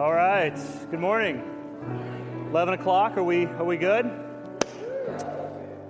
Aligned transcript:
All 0.00 0.14
right. 0.14 0.58
Good 0.90 0.98
morning. 0.98 1.44
11 2.48 2.72
o'clock. 2.72 3.18
Are 3.18 3.22
we, 3.22 3.44
are 3.44 3.64
we 3.66 3.76
good? 3.76 4.10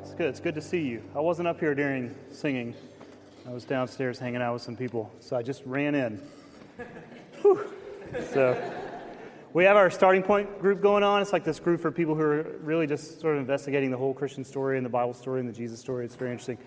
It's 0.00 0.14
good. 0.14 0.26
It's 0.26 0.40
good 0.40 0.56
to 0.56 0.60
see 0.60 0.80
you. 0.80 1.04
I 1.14 1.20
wasn't 1.20 1.46
up 1.46 1.60
here 1.60 1.76
during 1.76 2.12
singing. 2.32 2.74
I 3.46 3.52
was 3.52 3.64
downstairs 3.64 4.18
hanging 4.18 4.42
out 4.42 4.54
with 4.54 4.62
some 4.62 4.74
people, 4.74 5.12
so 5.20 5.36
I 5.36 5.44
just 5.44 5.62
ran 5.64 5.94
in. 5.94 6.20
Whew. 7.42 7.72
So 8.32 8.60
we 9.52 9.62
have 9.62 9.76
our 9.76 9.90
starting 9.90 10.24
point 10.24 10.60
group 10.60 10.82
going 10.82 11.04
on. 11.04 11.22
It's 11.22 11.32
like 11.32 11.44
this 11.44 11.60
group 11.60 11.80
for 11.80 11.92
people 11.92 12.16
who 12.16 12.22
are 12.22 12.42
really 12.64 12.88
just 12.88 13.20
sort 13.20 13.36
of 13.36 13.40
investigating 13.40 13.92
the 13.92 13.96
whole 13.96 14.12
Christian 14.12 14.42
story 14.42 14.76
and 14.76 14.84
the 14.84 14.90
Bible 14.90 15.14
story 15.14 15.38
and 15.38 15.48
the 15.48 15.52
Jesus 15.52 15.78
story. 15.78 16.04
It's 16.04 16.16
very 16.16 16.32
interesting. 16.32 16.58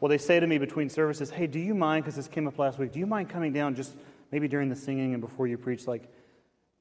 Well, 0.00 0.08
they 0.08 0.16
say 0.16 0.40
to 0.40 0.46
me 0.46 0.56
between 0.56 0.88
services, 0.88 1.28
hey, 1.28 1.46
do 1.46 1.58
you 1.58 1.74
mind, 1.74 2.04
because 2.04 2.16
this 2.16 2.26
came 2.26 2.48
up 2.48 2.58
last 2.58 2.78
week, 2.78 2.90
do 2.90 2.98
you 3.00 3.06
mind 3.06 3.28
coming 3.28 3.52
down 3.52 3.74
just 3.74 3.96
maybe 4.32 4.48
during 4.48 4.70
the 4.70 4.76
singing 4.76 5.12
and 5.12 5.20
before 5.20 5.46
you 5.46 5.58
preach, 5.58 5.86
like, 5.86 6.08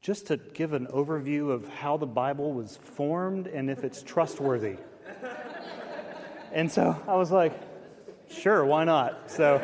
just 0.02 0.27
to 0.27 0.38
give 0.38 0.73
an 0.73 0.88
overview 0.88 1.52
of 1.52 1.67
how 1.67 1.98
the 1.98 2.05
Bible 2.05 2.53
was 2.53 2.77
formed 2.77 3.48
and 3.48 3.70
if 3.70 3.84
it's 3.84 4.02
trustworthy. 4.02 4.77
and 6.53 6.71
so 6.71 6.95
I 7.07 7.16
was 7.16 7.31
like, 7.31 7.53
sure, 8.30 8.63
why 8.63 8.85
not? 8.85 9.30
So 9.30 9.57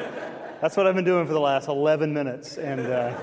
that's 0.62 0.76
what 0.76 0.88
I've 0.88 0.96
been 0.96 1.06
doing 1.06 1.26
for 1.26 1.34
the 1.34 1.40
last 1.40 1.70
11 1.70 2.14
minutes. 2.14 2.58
And 2.58 2.82
uh, 2.82 3.18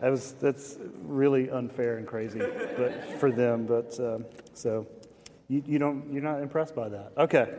that 0.00 0.10
was, 0.10 0.32
that's 0.32 0.76
really 1.02 1.50
unfair 1.50 1.96
and 1.96 2.06
crazy 2.06 2.40
but, 2.40 3.18
for 3.18 3.32
them. 3.32 3.64
But 3.64 3.98
uh, 3.98 4.18
so 4.52 4.86
you, 5.48 5.62
you 5.66 5.78
don't, 5.78 6.12
you're 6.12 6.22
not 6.22 6.42
impressed 6.42 6.74
by 6.74 6.90
that. 6.90 7.12
Okay. 7.16 7.54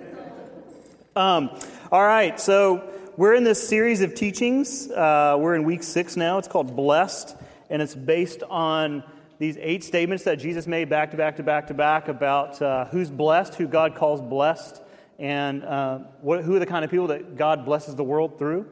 Um, 1.15 1.49
all 1.91 2.03
right, 2.03 2.39
so 2.39 2.87
we're 3.17 3.33
in 3.33 3.43
this 3.43 3.67
series 3.67 4.01
of 4.01 4.13
teachings. 4.13 4.89
Uh, 4.91 5.37
we're 5.39 5.55
in 5.55 5.63
week 5.63 5.81
six 5.81 6.15
now. 6.15 6.37
It's 6.37 6.47
called 6.47 6.75
Blessed 6.75 7.35
and 7.69 7.81
it's 7.81 7.95
based 7.95 8.43
on 8.43 9.03
these 9.39 9.57
eight 9.61 9.83
statements 9.83 10.25
that 10.25 10.35
Jesus 10.35 10.67
made 10.67 10.89
back 10.89 11.11
to 11.11 11.17
back 11.17 11.37
to 11.37 11.43
back 11.43 11.67
to 11.67 11.73
back 11.73 12.07
about 12.09 12.61
uh, 12.61 12.85
who's 12.85 13.09
blessed, 13.09 13.55
who 13.55 13.67
God 13.67 13.95
calls 13.95 14.21
blessed, 14.21 14.81
and 15.17 15.63
uh, 15.63 15.99
what, 16.21 16.43
who 16.43 16.55
are 16.55 16.59
the 16.59 16.65
kind 16.65 16.83
of 16.83 16.91
people 16.91 17.07
that 17.07 17.37
God 17.37 17.65
blesses 17.65 17.95
the 17.95 18.03
world 18.03 18.37
through. 18.37 18.67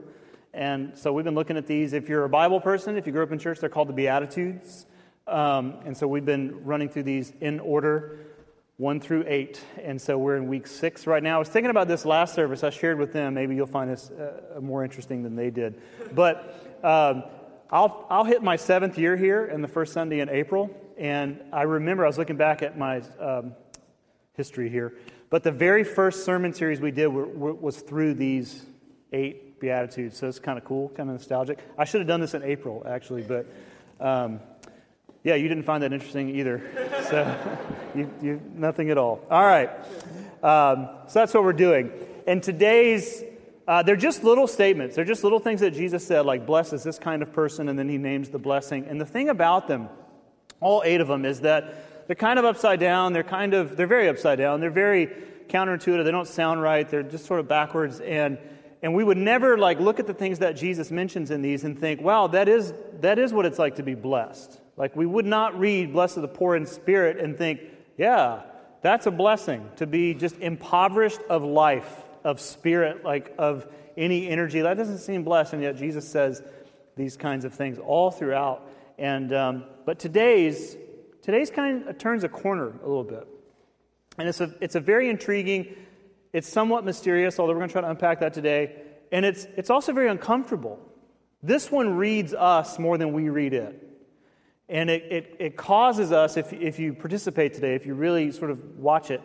And 0.53 0.97
so 0.97 1.13
we've 1.13 1.25
been 1.25 1.35
looking 1.35 1.55
at 1.55 1.67
these. 1.67 1.93
If 1.93 2.09
you're 2.09 2.23
a 2.25 2.29
Bible 2.29 2.59
person, 2.59 2.97
if 2.97 3.05
you 3.05 3.13
grew 3.13 3.23
up 3.23 3.31
in 3.31 3.39
church, 3.39 3.59
they're 3.59 3.69
called 3.69 3.89
the 3.89 3.93
Beatitudes. 3.93 4.85
Um, 5.27 5.75
and 5.85 5.95
so 5.95 6.07
we've 6.07 6.25
been 6.25 6.65
running 6.65 6.89
through 6.89 7.03
these 7.03 7.31
in 7.41 7.59
order, 7.59 8.19
one 8.77 8.99
through 8.99 9.25
eight. 9.27 9.61
And 9.81 10.01
so 10.01 10.17
we're 10.17 10.37
in 10.37 10.47
week 10.47 10.67
six 10.67 11.05
right 11.05 11.21
now. 11.21 11.35
I 11.35 11.39
was 11.39 11.49
thinking 11.49 11.69
about 11.69 11.87
this 11.87 12.05
last 12.05 12.33
service. 12.33 12.63
I 12.63 12.71
shared 12.71 12.97
with 12.97 13.13
them. 13.13 13.35
Maybe 13.35 13.55
you'll 13.55 13.67
find 13.67 13.89
this 13.89 14.09
uh, 14.09 14.59
more 14.59 14.83
interesting 14.83 15.21
than 15.21 15.35
they 15.35 15.49
did. 15.49 15.81
But 16.13 16.79
um, 16.83 17.23
I'll, 17.69 18.05
I'll 18.09 18.23
hit 18.23 18.41
my 18.41 18.55
seventh 18.55 18.97
year 18.97 19.17
here 19.17 19.45
in 19.45 19.61
the 19.61 19.67
first 19.67 19.91
Sunday 19.93 20.21
in 20.21 20.29
April. 20.29 20.69
And 20.97 21.41
I 21.51 21.63
remember 21.63 22.05
I 22.05 22.07
was 22.07 22.17
looking 22.17 22.37
back 22.37 22.61
at 22.61 22.77
my 22.77 23.01
um, 23.19 23.53
history 24.33 24.69
here. 24.69 24.93
But 25.29 25.43
the 25.43 25.51
very 25.51 25.83
first 25.83 26.23
sermon 26.23 26.53
series 26.53 26.79
we 26.79 26.91
did 26.91 27.07
were, 27.07 27.25
were, 27.25 27.53
was 27.53 27.81
through 27.81 28.13
these 28.13 28.65
eight 29.11 29.59
Beatitudes. 29.59 30.17
So 30.17 30.27
it's 30.27 30.39
kind 30.39 30.57
of 30.57 30.63
cool, 30.63 30.89
kind 30.89 31.09
of 31.09 31.15
nostalgic. 31.15 31.59
I 31.77 31.83
should 31.83 31.99
have 31.99 32.07
done 32.07 32.21
this 32.21 32.33
in 32.33 32.43
April, 32.43 32.83
actually. 32.87 33.23
But 33.23 33.47
um, 33.99 34.39
yeah, 35.23 35.35
you 35.35 35.49
didn't 35.49 35.63
find 35.63 35.83
that 35.83 35.93
interesting 35.93 36.29
either. 36.35 36.61
So 37.07 37.37
you, 37.95 38.11
you, 38.21 38.41
nothing 38.53 38.89
at 38.89 38.97
all. 38.97 39.25
All 39.31 39.45
right. 39.45 39.69
Um, 40.43 40.89
so 41.07 41.19
that's 41.19 41.33
what 41.33 41.43
we're 41.43 41.53
doing. 41.53 41.89
And 42.27 42.43
today's 42.43 43.23
uh, 43.67 43.83
they're 43.83 43.97
just 43.97 44.23
little 44.23 44.47
statements. 44.47 44.95
They're 44.95 45.03
just 45.03 45.23
little 45.23 45.39
things 45.39 45.59
that 45.59 45.71
Jesus 45.71 46.05
said, 46.05 46.25
like, 46.25 46.45
bless 46.45 46.71
is 46.71 46.83
this 46.83 46.97
kind 46.97 47.21
of 47.21 47.33
person, 47.33 47.67
and 47.67 47.77
then 47.77 47.89
he 47.89 47.97
names 47.97 48.29
the 48.29 48.39
blessing. 48.39 48.85
And 48.87 48.99
the 48.99 49.05
thing 49.05 49.27
about 49.27 49.67
them, 49.67 49.89
all 50.61 50.83
eight 50.85 51.01
of 51.01 51.09
them, 51.09 51.25
is 51.25 51.41
that 51.41 52.07
they're 52.07 52.15
kind 52.15 52.39
of 52.39 52.45
upside 52.45 52.79
down. 52.79 53.11
They're 53.11 53.23
kind 53.23 53.53
of, 53.53 53.75
they're 53.75 53.85
very 53.85 54.07
upside 54.07 54.37
down. 54.37 54.61
They're 54.61 54.69
very 54.69 55.07
counterintuitive. 55.49 56.05
They 56.05 56.11
don't 56.11 56.27
sound 56.27 56.61
right. 56.61 56.87
They're 56.87 57.03
just 57.03 57.25
sort 57.25 57.41
of 57.41 57.49
backwards. 57.49 57.99
And, 57.99 58.37
and 58.81 58.95
we 58.95 59.03
would 59.03 59.17
never, 59.17 59.57
like, 59.57 59.81
look 59.81 59.99
at 59.99 60.07
the 60.07 60.13
things 60.13 60.39
that 60.39 60.55
Jesus 60.55 60.89
mentions 60.89 61.29
in 61.29 61.41
these 61.41 61.65
and 61.65 61.77
think, 61.77 61.99
wow, 61.99 62.27
that 62.27 62.47
is, 62.47 62.73
that 63.01 63.19
is 63.19 63.33
what 63.33 63.45
it's 63.45 63.59
like 63.59 63.75
to 63.75 63.83
be 63.83 63.95
blessed. 63.95 64.61
Like, 64.77 64.95
we 64.95 65.05
would 65.05 65.25
not 65.25 65.59
read, 65.59 65.91
blessed 65.91 66.19
are 66.19 66.21
the 66.21 66.27
poor 66.29 66.55
in 66.55 66.65
spirit, 66.65 67.17
and 67.17 67.37
think, 67.37 67.59
yeah, 67.97 68.43
that's 68.81 69.07
a 69.07 69.11
blessing 69.11 69.69
to 69.75 69.85
be 69.85 70.13
just 70.13 70.37
impoverished 70.37 71.19
of 71.29 71.43
life 71.43 72.03
of 72.27 72.41
spirit, 72.41 73.05
like 73.05 73.33
of 73.37 73.65
any 73.95 74.27
energy. 74.27 74.59
That 74.59 74.75
doesn't 74.75 74.97
seem 74.97 75.23
blessed, 75.23 75.53
and 75.53 75.63
yet 75.63 75.77
Jesus 75.77 76.05
says 76.05 76.43
these 76.97 77.15
kinds 77.15 77.45
of 77.45 77.53
things 77.53 77.79
all 77.79 78.11
throughout. 78.11 78.69
And 78.97 79.33
um, 79.33 79.63
but 79.85 79.97
today's 79.97 80.75
today's 81.21 81.49
kind 81.49 81.87
of 81.87 81.97
turns 81.97 82.25
a 82.25 82.29
corner 82.29 82.73
a 82.83 82.87
little 82.87 83.05
bit, 83.05 83.25
and 84.17 84.27
it's 84.27 84.41
a 84.41 84.53
it's 84.59 84.75
a 84.75 84.81
very 84.81 85.09
intriguing. 85.09 85.73
It's 86.33 86.49
somewhat 86.49 86.83
mysterious, 86.83 87.39
although 87.39 87.53
we're 87.53 87.59
going 87.59 87.69
to 87.69 87.73
try 87.73 87.81
to 87.81 87.89
unpack 87.89 88.19
that 88.19 88.33
today, 88.33 88.75
and 89.13 89.25
it's 89.25 89.47
it's 89.55 89.69
also 89.69 89.93
very 89.93 90.09
uncomfortable. 90.09 90.81
This 91.41 91.71
one 91.71 91.95
reads 91.95 92.33
us 92.33 92.77
more 92.77 92.97
than 92.97 93.13
we 93.13 93.29
read 93.29 93.53
it. 93.53 93.83
And 94.69 94.89
it, 94.89 95.03
it, 95.09 95.35
it, 95.39 95.55
causes 95.55 96.11
us, 96.11 96.35
if, 96.35 96.51
if 96.51 96.77
you 96.77 96.91
participate 96.91 97.53
today, 97.53 97.75
if 97.75 97.85
you 97.85 97.93
really 97.93 98.33
sort 98.33 98.51
of 98.51 98.77
watch 98.77 99.11
it, 99.11 99.21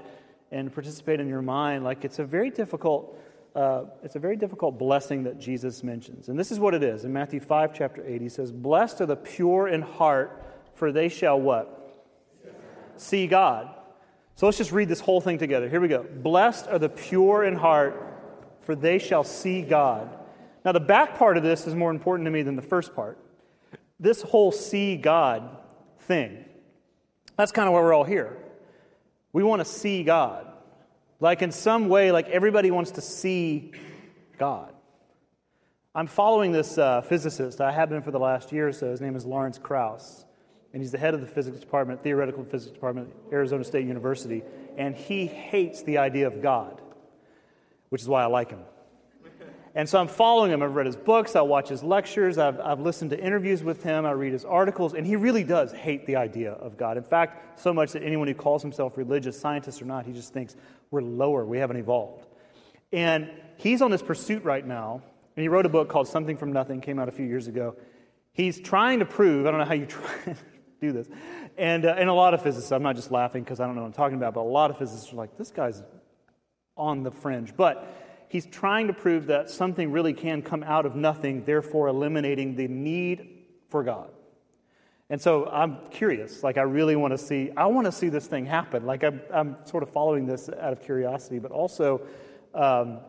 and 0.53 0.73
participate 0.73 1.19
in 1.19 1.29
your 1.29 1.43
mind, 1.43 1.83
like 1.83 2.05
it's 2.05 2.19
a 2.19 2.25
very 2.25 2.51
difficult, 2.51 3.19
uh, 3.57 3.85
it's 4.05 4.17
a 4.17 4.19
very 4.19 4.37
difficult 4.37 4.79
blessing 4.79 5.25
that 5.25 5.41
Jesus 5.41 5.83
mentions. 5.83 6.29
And 6.29 6.39
this 6.39 6.53
is 6.53 6.61
what 6.61 6.75
it 6.75 6.83
is. 6.83 7.05
In 7.05 7.13
Matthew 7.13 7.41
5, 7.41 7.75
chapter 7.75 8.07
8, 8.07 8.21
he 8.21 8.29
says, 8.29 8.53
Blessed 8.53 9.01
are 9.01 9.07
the 9.07 9.17
pure 9.17 9.67
in 9.67 9.81
heart, 9.81 10.45
for 10.75 10.93
they 10.93 11.09
shall 11.09 11.41
what? 11.41 11.79
See 12.97 13.27
God. 13.27 13.75
So 14.37 14.47
let's 14.47 14.59
just 14.59 14.73
read 14.73 14.89
this 14.89 15.01
whole 15.01 15.21
thing 15.21 15.39
together. 15.39 15.69
Here 15.69 15.81
we 15.81 15.89
go. 15.89 16.03
Blessed 16.03 16.69
are 16.69 16.79
the 16.79 16.89
pure 16.89 17.45
in 17.45 17.57
heart, 17.57 17.97
for 18.61 18.75
they 18.75 18.99
shall 18.99 19.25
see 19.25 19.63
God. 19.63 20.19
Now, 20.65 20.73
the 20.73 20.81
back 20.81 21.19
part 21.19 21.37
of 21.37 21.43
this 21.43 21.67
is 21.67 21.75
more 21.75 21.91
important 21.91 22.27
to 22.27 22.31
me 22.31 22.43
than 22.43 22.57
the 22.57 22.63
first 22.63 22.95
part. 22.95 23.19
This 23.99 24.23
whole 24.23 24.53
see 24.53 24.97
God 24.97 25.59
thing, 26.01 26.45
that's 27.37 27.53
kind 27.53 27.69
of 27.69 27.75
why 27.75 27.81
we're 27.81 27.95
all 27.95 28.05
here. 28.05 28.37
We 29.33 29.43
want 29.43 29.61
to 29.61 29.65
see 29.65 30.03
God. 30.03 30.47
Like, 31.21 31.43
in 31.43 31.53
some 31.53 31.89
way, 31.89 32.11
like 32.13 32.29
everybody 32.29 32.71
wants 32.71 32.93
to 32.93 33.01
see 33.01 33.73
God. 34.39 34.73
I'm 35.95 36.07
following 36.07 36.53
this 36.53 36.79
uh, 36.79 37.03
physicist. 37.03 37.61
I 37.61 37.71
have 37.71 37.91
been 37.91 38.03
for 38.03 38.11
the 38.11 38.19
last 38.19 38.51
year 38.51 38.69
or 38.69 38.73
so. 38.73 38.91
His 38.91 39.01
name 39.01 39.15
is 39.15 39.25
Lawrence 39.27 39.59
Krauss. 39.59 40.25
And 40.73 40.81
he's 40.81 40.91
the 40.91 40.99
head 40.99 41.13
of 41.13 41.21
the 41.21 41.27
physics 41.27 41.59
department, 41.59 42.03
theoretical 42.03 42.45
physics 42.45 42.73
department 42.73 43.11
at 43.27 43.33
Arizona 43.33 43.63
State 43.63 43.87
University. 43.87 44.43
And 44.79 44.97
he 44.97 45.27
hates 45.27 45.83
the 45.83 45.99
idea 45.99 46.27
of 46.27 46.41
God, 46.41 46.81
which 47.91 48.01
is 48.01 48.09
why 48.09 48.23
I 48.23 48.27
like 48.27 48.51
him. 48.51 48.61
And 49.75 49.89
so 49.89 49.99
I'm 49.99 50.09
following 50.09 50.53
him. 50.53 50.63
I've 50.63 50.75
read 50.75 50.87
his 50.87 50.97
books, 50.97 51.35
I 51.35 51.41
watch 51.41 51.71
his 51.71 51.83
lectures, 51.83 52.37
I've, 52.37 52.61
I've 52.61 52.81
listened 52.81 53.11
to 53.11 53.19
interviews 53.19 53.63
with 53.63 53.83
him, 53.83 54.05
I 54.05 54.11
read 54.11 54.33
his 54.33 54.45
articles, 54.45 54.93
and 54.93 55.07
he 55.07 55.17
really 55.17 55.45
does 55.45 55.73
hate 55.73 56.07
the 56.07 56.17
idea 56.17 56.53
of 56.53 56.77
God. 56.77 56.99
In 56.99 57.03
fact, 57.03 57.59
so 57.59 57.73
much 57.73 57.93
that 57.93 58.03
anyone 58.03 58.29
who 58.29 58.35
calls 58.35 58.61
himself 58.61 58.99
religious, 58.99 59.39
scientist 59.39 59.81
or 59.81 59.87
not, 59.87 60.05
he 60.05 60.13
just 60.13 60.35
thinks 60.35 60.57
we're 60.91 61.01
lower, 61.01 61.47
we 61.47 61.57
haven't 61.57 61.79
evolved. 61.79 62.27
And 62.93 63.31
he's 63.57 63.81
on 63.81 63.91
this 63.91 64.03
pursuit 64.03 64.45
right 64.45 64.67
now, 64.67 65.03
and 65.37 65.43
he 65.43 65.49
wrote 65.49 65.65
a 65.65 65.71
book 65.71 65.89
called 65.89 66.07
Something 66.07 66.37
from 66.37 66.53
Nothing, 66.53 66.83
came 66.83 66.99
out 66.99 67.09
a 67.09 67.13
few 67.13 67.25
years 67.25 67.49
ago. 67.49 67.75
He's 68.35 68.61
trying 68.61 68.99
to 68.99 69.07
prove, 69.07 69.47
I 69.47 69.51
don't 69.51 69.61
know 69.61 69.67
how 69.67 69.75
you 69.75 69.87
try 69.87 70.11
do 70.83 70.93
this, 70.93 71.09
and, 71.57 71.87
uh, 71.87 71.95
and 71.97 72.11
a 72.11 72.15
lot 72.15 72.35
of 72.35 72.43
physicists, 72.43 72.73
I'm 72.73 72.83
not 72.83 72.97
just 72.97 73.11
laughing 73.11 73.43
because 73.43 73.59
I 73.59 73.67
don't 73.67 73.75
know 73.75 73.83
what 73.83 73.89
I'm 73.89 73.95
talking 73.95 74.19
about, 74.19 74.35
but 74.35 74.43
a 74.43 74.43
lot 74.43 74.71
of 74.71 74.77
physicists 74.77 75.15
are 75.15 75.17
like, 75.17 75.39
this 75.39 75.51
guy's 75.51 75.83
on 76.77 77.03
the 77.03 77.11
fringe. 77.11 77.57
But 77.57 78.02
he's 78.33 78.47
trying 78.47 78.87
to 78.87 78.95
prove 78.95 79.27
that 79.27 79.51
something 79.51 79.93
really 79.93 80.15
can 80.15 80.41
come 80.41 80.63
out 80.63 80.87
of 80.87 80.97
nothing, 80.97 81.45
therefore 81.45 81.89
eliminating 81.89 82.57
the 82.57 82.67
need 82.67 83.29
for 83.69 83.83
God. 83.83 84.09
And 85.11 85.21
so 85.21 85.51
I'm 85.51 85.77
curious. 85.91 86.43
Like, 86.43 86.57
I 86.57 86.63
really 86.63 86.97
want 86.97 87.13
to 87.13 87.19
see, 87.19 87.51
I 87.59 87.67
want 87.67 87.85
to 87.85 87.93
see 87.93 88.09
this 88.09 88.27
thing 88.27 88.47
happen. 88.47 88.87
Like, 88.87 89.05
I'm, 89.05 89.21
I'm 89.31 89.57
sort 89.67 89.83
of 89.83 89.91
following 89.91 90.25
this 90.25 90.49
out 90.49 90.73
of 90.73 90.81
curiosity, 90.81 91.41
but 91.41 91.51
also 91.51 92.07
um, 92.55 93.01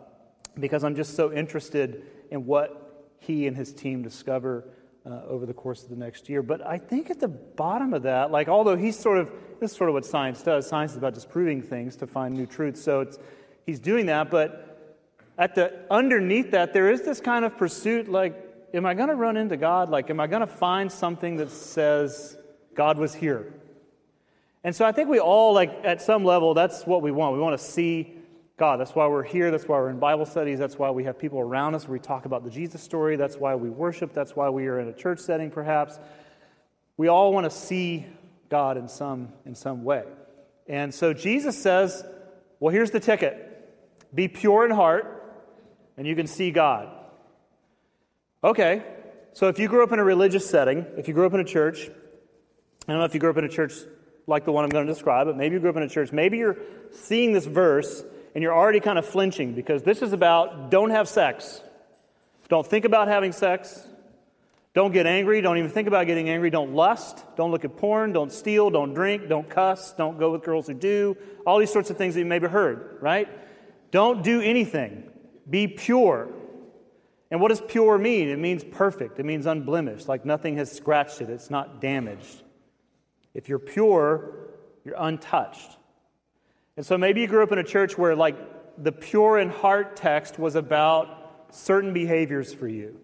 because 0.59 0.83
I'm 0.83 0.93
just 0.93 1.15
so 1.15 1.31
interested 1.31 2.03
in 2.29 2.45
what 2.45 3.15
he 3.19 3.47
and 3.47 3.55
his 3.55 3.73
team 3.73 4.01
discover 4.01 4.65
uh, 5.05 5.21
over 5.25 5.45
the 5.45 5.53
course 5.53 5.83
of 5.83 5.89
the 5.89 5.95
next 5.95 6.27
year. 6.27 6.43
But 6.43 6.67
I 6.67 6.77
think 6.77 7.09
at 7.09 7.21
the 7.21 7.29
bottom 7.29 7.93
of 7.93 8.03
that, 8.03 8.29
like, 8.29 8.49
although 8.49 8.75
he's 8.75 8.99
sort 8.99 9.19
of, 9.19 9.31
this 9.61 9.71
is 9.71 9.77
sort 9.77 9.89
of 9.89 9.93
what 9.93 10.05
science 10.05 10.43
does 10.43 10.67
science 10.67 10.91
is 10.91 10.97
about 10.97 11.13
disproving 11.13 11.61
things 11.61 11.95
to 11.95 12.07
find 12.07 12.35
new 12.35 12.45
truths. 12.45 12.83
So 12.83 12.99
it's, 12.99 13.17
he's 13.65 13.79
doing 13.79 14.07
that, 14.07 14.29
but 14.29 14.72
at 15.37 15.55
the 15.55 15.73
underneath 15.89 16.51
that 16.51 16.73
there 16.73 16.91
is 16.91 17.01
this 17.01 17.19
kind 17.19 17.45
of 17.45 17.57
pursuit 17.57 18.09
like 18.09 18.35
am 18.73 18.85
i 18.85 18.93
going 18.93 19.09
to 19.09 19.15
run 19.15 19.37
into 19.37 19.57
god? 19.57 19.89
Like 19.89 20.09
am 20.09 20.19
i 20.19 20.27
going 20.27 20.41
to 20.41 20.47
find 20.47 20.91
something 20.91 21.37
that 21.37 21.49
says 21.49 22.37
god 22.75 22.97
was 22.97 23.13
here? 23.13 23.53
And 24.63 24.75
so 24.75 24.85
i 24.85 24.91
think 24.91 25.09
we 25.09 25.19
all 25.19 25.53
like 25.53 25.71
at 25.83 26.01
some 26.01 26.23
level 26.23 26.53
that's 26.53 26.85
what 26.85 27.01
we 27.01 27.11
want. 27.11 27.35
We 27.35 27.41
want 27.41 27.57
to 27.57 27.63
see 27.63 28.13
god. 28.57 28.79
That's 28.79 28.95
why 28.95 29.07
we're 29.07 29.23
here. 29.23 29.51
That's 29.51 29.67
why 29.67 29.77
we're 29.77 29.89
in 29.89 29.99
bible 29.99 30.25
studies. 30.25 30.59
That's 30.59 30.77
why 30.77 30.91
we 30.91 31.03
have 31.05 31.17
people 31.17 31.39
around 31.39 31.75
us 31.75 31.87
where 31.87 31.93
we 31.93 31.99
talk 31.99 32.25
about 32.25 32.43
the 32.43 32.49
jesus 32.51 32.81
story. 32.81 33.15
That's 33.15 33.37
why 33.37 33.55
we 33.55 33.69
worship. 33.69 34.13
That's 34.13 34.35
why 34.35 34.49
we 34.49 34.67
are 34.67 34.79
in 34.79 34.87
a 34.87 34.93
church 34.93 35.19
setting 35.19 35.49
perhaps. 35.49 35.99
We 36.95 37.07
all 37.07 37.33
want 37.33 37.45
to 37.45 37.49
see 37.49 38.05
God 38.49 38.77
in 38.77 38.87
some, 38.87 39.29
in 39.45 39.55
some 39.55 39.83
way. 39.83 40.03
And 40.67 40.93
so 40.93 41.11
Jesus 41.11 41.57
says, 41.57 42.05
well, 42.59 42.71
here's 42.71 42.91
the 42.91 42.99
ticket. 42.99 43.49
Be 44.13 44.27
pure 44.27 44.63
in 44.63 44.69
heart, 44.71 45.22
and 45.97 46.07
you 46.07 46.15
can 46.15 46.27
see 46.27 46.51
God. 46.51 46.89
Okay, 48.43 48.83
so 49.33 49.47
if 49.47 49.57
you 49.59 49.67
grew 49.67 49.83
up 49.83 49.91
in 49.91 49.99
a 49.99 50.03
religious 50.03 50.49
setting, 50.49 50.85
if 50.97 51.07
you 51.07 51.13
grew 51.13 51.25
up 51.25 51.33
in 51.33 51.39
a 51.39 51.45
church, 51.45 51.89
I 52.87 52.91
don't 52.91 52.99
know 52.99 53.05
if 53.05 53.13
you 53.13 53.19
grew 53.19 53.29
up 53.29 53.37
in 53.37 53.45
a 53.45 53.49
church 53.49 53.73
like 54.27 54.45
the 54.45 54.51
one 54.51 54.63
I'm 54.63 54.69
going 54.69 54.85
to 54.85 54.93
describe, 54.93 55.27
but 55.27 55.37
maybe 55.37 55.55
you 55.55 55.59
grew 55.59 55.69
up 55.69 55.77
in 55.77 55.83
a 55.83 55.89
church, 55.89 56.11
maybe 56.11 56.37
you're 56.37 56.57
seeing 56.91 57.33
this 57.33 57.45
verse 57.45 58.03
and 58.35 58.41
you're 58.41 58.53
already 58.53 58.79
kind 58.79 58.97
of 58.97 59.05
flinching 59.05 59.53
because 59.53 59.83
this 59.83 60.01
is 60.01 60.13
about 60.13 60.71
don't 60.71 60.89
have 60.89 61.07
sex. 61.07 61.61
Don't 62.49 62.65
think 62.65 62.85
about 62.85 63.07
having 63.07 63.31
sex. 63.31 63.87
Don't 64.73 64.91
get 64.91 65.05
angry. 65.05 65.39
Don't 65.41 65.57
even 65.57 65.69
think 65.69 65.87
about 65.87 66.07
getting 66.07 66.29
angry. 66.29 66.49
Don't 66.49 66.73
lust. 66.73 67.23
Don't 67.37 67.51
look 67.51 67.63
at 67.63 67.77
porn. 67.77 68.11
Don't 68.11 68.31
steal. 68.31 68.71
Don't 68.71 68.93
drink. 68.93 69.29
Don't 69.29 69.47
cuss. 69.47 69.93
Don't 69.93 70.17
go 70.17 70.31
with 70.31 70.43
girls 70.43 70.67
who 70.67 70.73
do. 70.73 71.15
All 71.45 71.59
these 71.59 71.71
sorts 71.71 71.89
of 71.91 71.97
things 71.97 72.15
that 72.15 72.21
you 72.21 72.25
maybe 72.25 72.47
heard, 72.47 72.97
right? 72.99 73.29
Don't 73.91 74.23
do 74.23 74.41
anything. 74.41 75.03
Be 75.49 75.67
pure. 75.67 76.29
And 77.31 77.41
what 77.41 77.49
does 77.49 77.61
pure 77.61 77.97
mean? 77.97 78.29
It 78.29 78.39
means 78.39 78.63
perfect. 78.63 79.19
It 79.19 79.25
means 79.25 79.45
unblemished, 79.45 80.07
like 80.07 80.25
nothing 80.25 80.57
has 80.57 80.71
scratched 80.71 81.21
it. 81.21 81.29
It's 81.29 81.49
not 81.49 81.81
damaged. 81.81 82.43
If 83.33 83.49
you're 83.49 83.59
pure, 83.59 84.49
you're 84.85 84.95
untouched. 84.97 85.77
And 86.77 86.85
so 86.85 86.97
maybe 86.97 87.21
you 87.21 87.27
grew 87.27 87.43
up 87.43 87.51
in 87.51 87.57
a 87.59 87.63
church 87.63 87.97
where, 87.97 88.15
like, 88.15 88.35
the 88.77 88.91
pure 88.91 89.39
in 89.39 89.49
heart 89.49 89.95
text 89.95 90.39
was 90.39 90.55
about 90.55 91.47
certain 91.51 91.93
behaviors 91.93 92.53
for 92.53 92.67
you. 92.67 92.99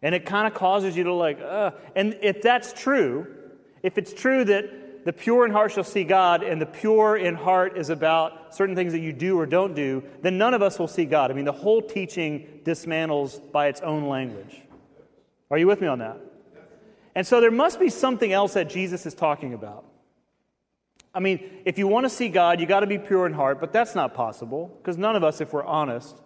And 0.00 0.14
it 0.14 0.26
kind 0.26 0.46
of 0.46 0.54
causes 0.54 0.96
you 0.96 1.04
to, 1.04 1.14
like, 1.14 1.40
uh. 1.40 1.72
And 1.94 2.18
if 2.22 2.42
that's 2.42 2.72
true, 2.72 3.34
if 3.82 3.98
it's 3.98 4.12
true 4.12 4.44
that 4.44 4.81
the 5.04 5.12
pure 5.12 5.44
in 5.44 5.50
heart 5.50 5.72
shall 5.72 5.84
see 5.84 6.04
God, 6.04 6.42
and 6.42 6.60
the 6.60 6.66
pure 6.66 7.16
in 7.16 7.34
heart 7.34 7.76
is 7.76 7.90
about 7.90 8.54
certain 8.54 8.76
things 8.76 8.92
that 8.92 9.00
you 9.00 9.12
do 9.12 9.38
or 9.38 9.46
don't 9.46 9.74
do, 9.74 10.02
then 10.22 10.38
none 10.38 10.54
of 10.54 10.62
us 10.62 10.78
will 10.78 10.88
see 10.88 11.04
God. 11.04 11.30
I 11.30 11.34
mean, 11.34 11.44
the 11.44 11.52
whole 11.52 11.82
teaching 11.82 12.60
dismantles 12.64 13.40
by 13.52 13.68
its 13.68 13.80
own 13.80 14.08
language. 14.08 14.60
Are 15.50 15.58
you 15.58 15.66
with 15.66 15.80
me 15.80 15.86
on 15.86 15.98
that? 15.98 16.18
And 17.14 17.26
so 17.26 17.40
there 17.40 17.50
must 17.50 17.78
be 17.78 17.90
something 17.90 18.32
else 18.32 18.54
that 18.54 18.70
Jesus 18.70 19.04
is 19.04 19.14
talking 19.14 19.54
about. 19.54 19.84
I 21.14 21.20
mean, 21.20 21.62
if 21.66 21.76
you 21.76 21.86
want 21.86 22.04
to 22.04 22.10
see 22.10 22.28
God, 22.28 22.58
you 22.58 22.66
got 22.66 22.80
to 22.80 22.86
be 22.86 22.98
pure 22.98 23.26
in 23.26 23.34
heart, 23.34 23.60
but 23.60 23.72
that's 23.72 23.94
not 23.94 24.14
possible 24.14 24.74
because 24.78 24.96
none 24.96 25.14
of 25.14 25.22
us, 25.22 25.40
if 25.40 25.52
we're 25.52 25.64
honest, 25.64 26.16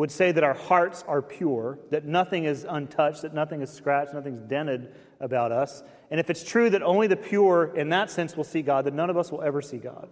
would 0.00 0.10
say 0.10 0.32
that 0.32 0.42
our 0.42 0.54
hearts 0.54 1.04
are 1.06 1.20
pure, 1.20 1.78
that 1.90 2.06
nothing 2.06 2.44
is 2.44 2.64
untouched, 2.66 3.20
that 3.20 3.34
nothing 3.34 3.60
is 3.60 3.70
scratched, 3.70 4.14
nothing's 4.14 4.40
dented 4.40 4.94
about 5.20 5.52
us. 5.52 5.82
And 6.10 6.18
if 6.18 6.30
it's 6.30 6.42
true 6.42 6.70
that 6.70 6.82
only 6.82 7.06
the 7.06 7.16
pure, 7.16 7.76
in 7.76 7.90
that 7.90 8.10
sense, 8.10 8.34
will 8.34 8.44
see 8.44 8.62
God, 8.62 8.86
then 8.86 8.96
none 8.96 9.10
of 9.10 9.18
us 9.18 9.30
will 9.30 9.42
ever 9.42 9.60
see 9.60 9.76
God. 9.76 10.08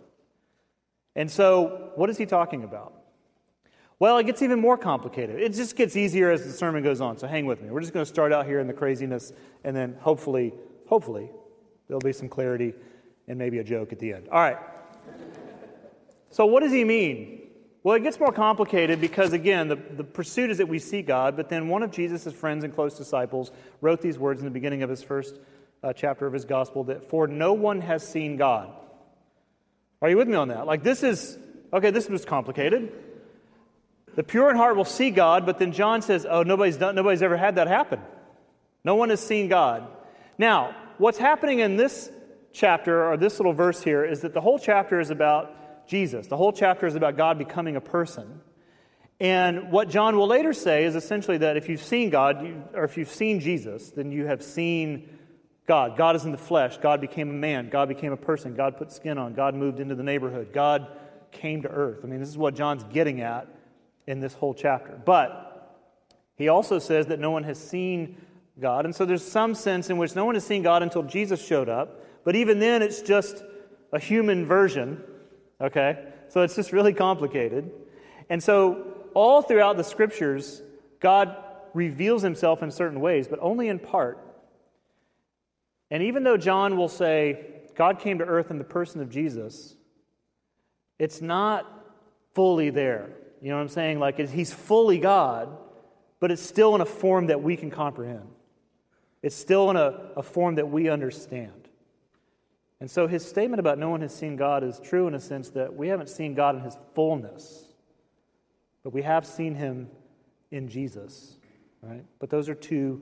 And 1.17 1.31
so, 1.31 1.93
what 1.95 2.11
is 2.11 2.19
he 2.19 2.27
talking 2.27 2.65
about? 2.65 2.93
Well, 3.99 4.19
it 4.19 4.27
gets 4.27 4.43
even 4.43 4.61
more 4.61 4.77
complicated. 4.77 5.41
It 5.41 5.55
just 5.55 5.75
gets 5.75 5.97
easier 5.97 6.31
as 6.31 6.45
the 6.45 6.53
sermon 6.53 6.83
goes 6.83 7.01
on. 7.01 7.17
So 7.17 7.27
hang 7.27 7.47
with 7.47 7.63
me. 7.63 7.71
We're 7.71 7.81
just 7.81 7.95
going 7.95 8.05
to 8.05 8.13
start 8.13 8.31
out 8.31 8.45
here 8.45 8.61
in 8.61 8.67
the 8.67 8.75
craziness, 8.75 9.33
and 9.65 9.75
then 9.75 9.97
hopefully, 10.01 10.53
hopefully, 10.87 11.31
there'll 11.87 11.99
be 12.01 12.13
some 12.13 12.29
clarity 12.29 12.75
and 13.27 13.39
maybe 13.39 13.59
a 13.59 13.65
joke 13.65 13.93
at 13.93 13.99
the 14.01 14.13
end. 14.13 14.29
All 14.29 14.39
right. 14.39 14.59
So, 16.29 16.45
what 16.45 16.63
does 16.63 16.73
he 16.73 16.85
mean? 16.85 17.38
Well, 17.89 17.97
it 17.97 18.03
gets 18.03 18.21
more 18.21 18.33
complicated 18.33 19.01
because, 19.01 19.33
again, 19.33 19.69
the, 19.69 19.77
the 19.77 20.05
pursuit 20.05 20.51
is 20.51 20.59
that 20.59 20.69
we 20.69 20.79
see 20.79 21.01
God, 21.01 21.39
but 21.39 21.49
then 21.49 21.69
one 21.69 21.83
of 21.83 21.91
Jesus' 21.91 22.31
friends 22.35 22.63
and 22.63 22.75
close 22.75 22.99
disciples 22.99 23.51
wrote 23.81 24.03
these 24.03 24.19
words 24.19 24.41
in 24.41 24.45
the 24.45 24.51
beginning 24.51 24.83
of 24.83 24.91
his 24.91 25.03
first 25.03 25.41
uh, 25.83 25.95
chapter 25.95 26.27
of 26.27 26.35
his 26.35 26.45
gospel 26.45 26.85
that, 26.85 27.09
For 27.09 27.27
no 27.27 27.55
one 27.55 27.81
has 27.81 28.07
seen 28.07 28.37
God. 28.37 28.71
Are 30.03 30.11
you 30.11 30.19
with 30.19 30.29
me 30.29 30.35
on 30.35 30.49
that? 30.49 30.67
Like, 30.67 30.83
this 30.83 31.03
is, 31.03 31.39
okay, 31.73 31.91
this 31.91 32.11
was 32.11 32.27
complicated. 32.27 32.93
The 34.17 34.23
pure 34.23 34.51
in 34.51 34.57
heart 34.59 34.77
will 34.77 34.85
see 34.85 35.11
God, 35.11 35.47
but 35.47 35.59
then 35.59 35.73
John 35.73 36.03
says, 36.03 36.27
Oh, 36.29 36.43
nobody's, 36.43 36.77
done, 36.77 36.95
nobody's 36.95 37.23
ever 37.23 37.39
had 37.39 37.55
that 37.55 37.69
happen. 37.69 38.03
No 38.85 38.97
one 38.97 39.09
has 39.09 39.21
seen 39.21 39.49
God. 39.49 39.89
Now, 40.37 40.77
what's 40.99 41.17
happening 41.17 41.61
in 41.61 41.77
this 41.77 42.11
chapter, 42.53 43.11
or 43.11 43.17
this 43.17 43.39
little 43.39 43.55
verse 43.55 43.83
here, 43.83 44.05
is 44.05 44.21
that 44.21 44.35
the 44.35 44.43
whole 44.43 44.59
chapter 44.59 45.01
is 45.01 45.09
about 45.09 45.55
Jesus. 45.89 46.27
The 46.27 46.37
whole 46.37 46.53
chapter 46.53 46.87
is 46.87 46.95
about 46.95 47.17
God 47.17 47.39
becoming 47.39 47.77
a 47.77 47.81
person. 47.81 48.41
And 49.21 49.73
what 49.73 49.89
John 49.89 50.17
will 50.17 50.29
later 50.29 50.53
say 50.53 50.85
is 50.85 50.95
essentially 50.95 51.39
that 51.39 51.57
if 51.57 51.69
you've 51.69 51.83
seen 51.83 52.11
God, 52.11 52.45
or 52.75 52.85
if 52.85 52.97
you've 52.97 53.11
seen 53.11 53.41
Jesus, 53.41 53.91
then 53.91 54.13
you 54.13 54.27
have 54.27 54.43
seen 54.43 55.19
God. 55.67 55.97
God 55.97 56.15
is 56.15 56.25
in 56.25 56.31
the 56.31 56.39
flesh. 56.39 56.79
God 56.79 57.01
became 57.01 57.29
a 57.29 57.33
man. 57.33 57.69
God 57.69 57.89
became 57.89 58.13
a 58.13 58.17
person. 58.17 58.55
God 58.55 58.77
put 58.77 58.93
skin 58.93 59.19
on. 59.19 59.35
God 59.35 59.55
moved 59.55 59.81
into 59.81 59.97
the 59.97 60.05
neighborhood. 60.05 60.53
God 60.53 60.87
came 61.33 61.63
to 61.63 61.69
earth. 61.69 62.01
I 62.05 62.07
mean, 62.07 62.21
this 62.21 62.29
is 62.29 62.39
what 62.39 62.55
John's 62.55 62.85
getting 62.85 63.21
at 63.21 63.49
in 64.07 64.21
this 64.21 64.35
whole 64.35 64.55
chapter. 64.55 65.01
But 65.05 65.77
he 66.37 66.49
also 66.49 66.79
says 66.79 67.09
that 67.09 67.19
no 67.19 67.33
one 67.33 67.45
has 67.45 67.59
seen 67.59 68.17
God. 68.61 68.85
And 68.85 68.95
so 68.95 69.05
there's 69.05 69.27
some 69.27 69.55
sense 69.55 69.91
in 69.91 69.99
which 69.99 70.15
no 70.15 70.25
one 70.25 70.37
has 70.37 70.47
seen 70.47 70.63
God 70.63 70.83
until 70.83 71.03
Jesus 71.03 71.45
showed 71.45 71.69
up. 71.69 72.05
But 72.25 72.37
even 72.37 72.59
then, 72.61 72.83
it's 72.83 73.03
just 73.03 73.43
a 73.93 73.99
human 73.99 74.47
version, 74.47 75.03
okay? 75.61 75.99
So 76.29 76.43
it's 76.43 76.55
just 76.55 76.73
really 76.73 76.93
complicated. 76.93 77.71
And 78.31 78.43
so, 78.43 78.95
all 79.15 79.43
throughout 79.43 79.77
the 79.77 79.85
scriptures, 79.85 80.63
God 81.01 81.37
reveals 81.75 82.23
himself 82.23 82.63
in 82.63 82.71
certain 82.71 83.01
ways, 83.01 83.27
but 83.27 83.39
only 83.41 83.69
in 83.69 83.79
part. 83.79 84.19
And 85.91 86.03
even 86.03 86.25
though 86.25 86.37
John 86.37 86.77
will 86.77 86.89
say, 86.89 87.47
God 87.75 88.01
came 88.01 88.19
to 88.19 88.25
earth 88.25 88.51
in 88.51 88.59
the 88.59 88.65
person 88.65 89.01
of 89.01 89.09
Jesus, 89.09 89.75
it's 90.99 91.21
not 91.21 91.67
fully 92.35 92.71
there. 92.71 93.11
You 93.41 93.51
know 93.51 93.57
what 93.57 93.63
I'm 93.63 93.69
saying? 93.69 93.99
Like, 93.99 94.19
he's 94.29 94.53
fully 94.53 94.99
God, 94.99 95.57
but 96.21 96.31
it's 96.31 96.43
still 96.43 96.75
in 96.75 96.81
a 96.81 96.87
form 96.87 97.29
that 97.29 97.43
we 97.43 97.57
can 97.57 97.71
comprehend. 97.71 98.29
It's 99.23 99.37
still 99.37 99.71
in 99.71 99.77
a, 99.77 100.11
a 100.17 100.23
form 100.23 100.57
that 100.57 100.69
we 100.69 100.89
understand. 100.89 101.58
And 102.81 102.91
so 102.91 103.07
his 103.07 103.27
statement 103.27 103.61
about 103.61 103.79
no 103.79 103.91
one 103.91 104.03
has 104.03 104.15
seen 104.15 104.37
God 104.37 104.63
is 104.63 104.79
true 104.79 105.09
in 105.09 105.15
a 105.15 105.21
sense 105.21 105.51
that 105.51 105.75
we 105.75 105.89
haven't 105.89 106.09
seen 106.09 106.35
God 106.35 106.55
in 106.55 106.63
his 106.63 106.77
fullness, 106.95 107.65
but 108.85 108.93
we 108.93 109.03
have 109.03 109.27
seen 109.27 109.55
him 109.55 109.89
in 110.51 110.69
Jesus, 110.69 111.37
right? 111.83 112.05
But 112.21 112.31
those 112.31 112.49
are 112.49 112.55
two, 112.55 113.01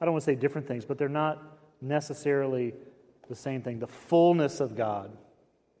I 0.00 0.04
don't 0.04 0.14
want 0.14 0.22
to 0.22 0.30
say 0.30 0.34
different 0.34 0.66
things, 0.66 0.84
but 0.84 0.98
they're 0.98 1.08
not 1.08 1.40
necessarily 1.80 2.74
the 3.28 3.36
same 3.36 3.62
thing. 3.62 3.78
The 3.78 3.86
fullness 3.86 4.60
of 4.60 4.76
God, 4.76 5.16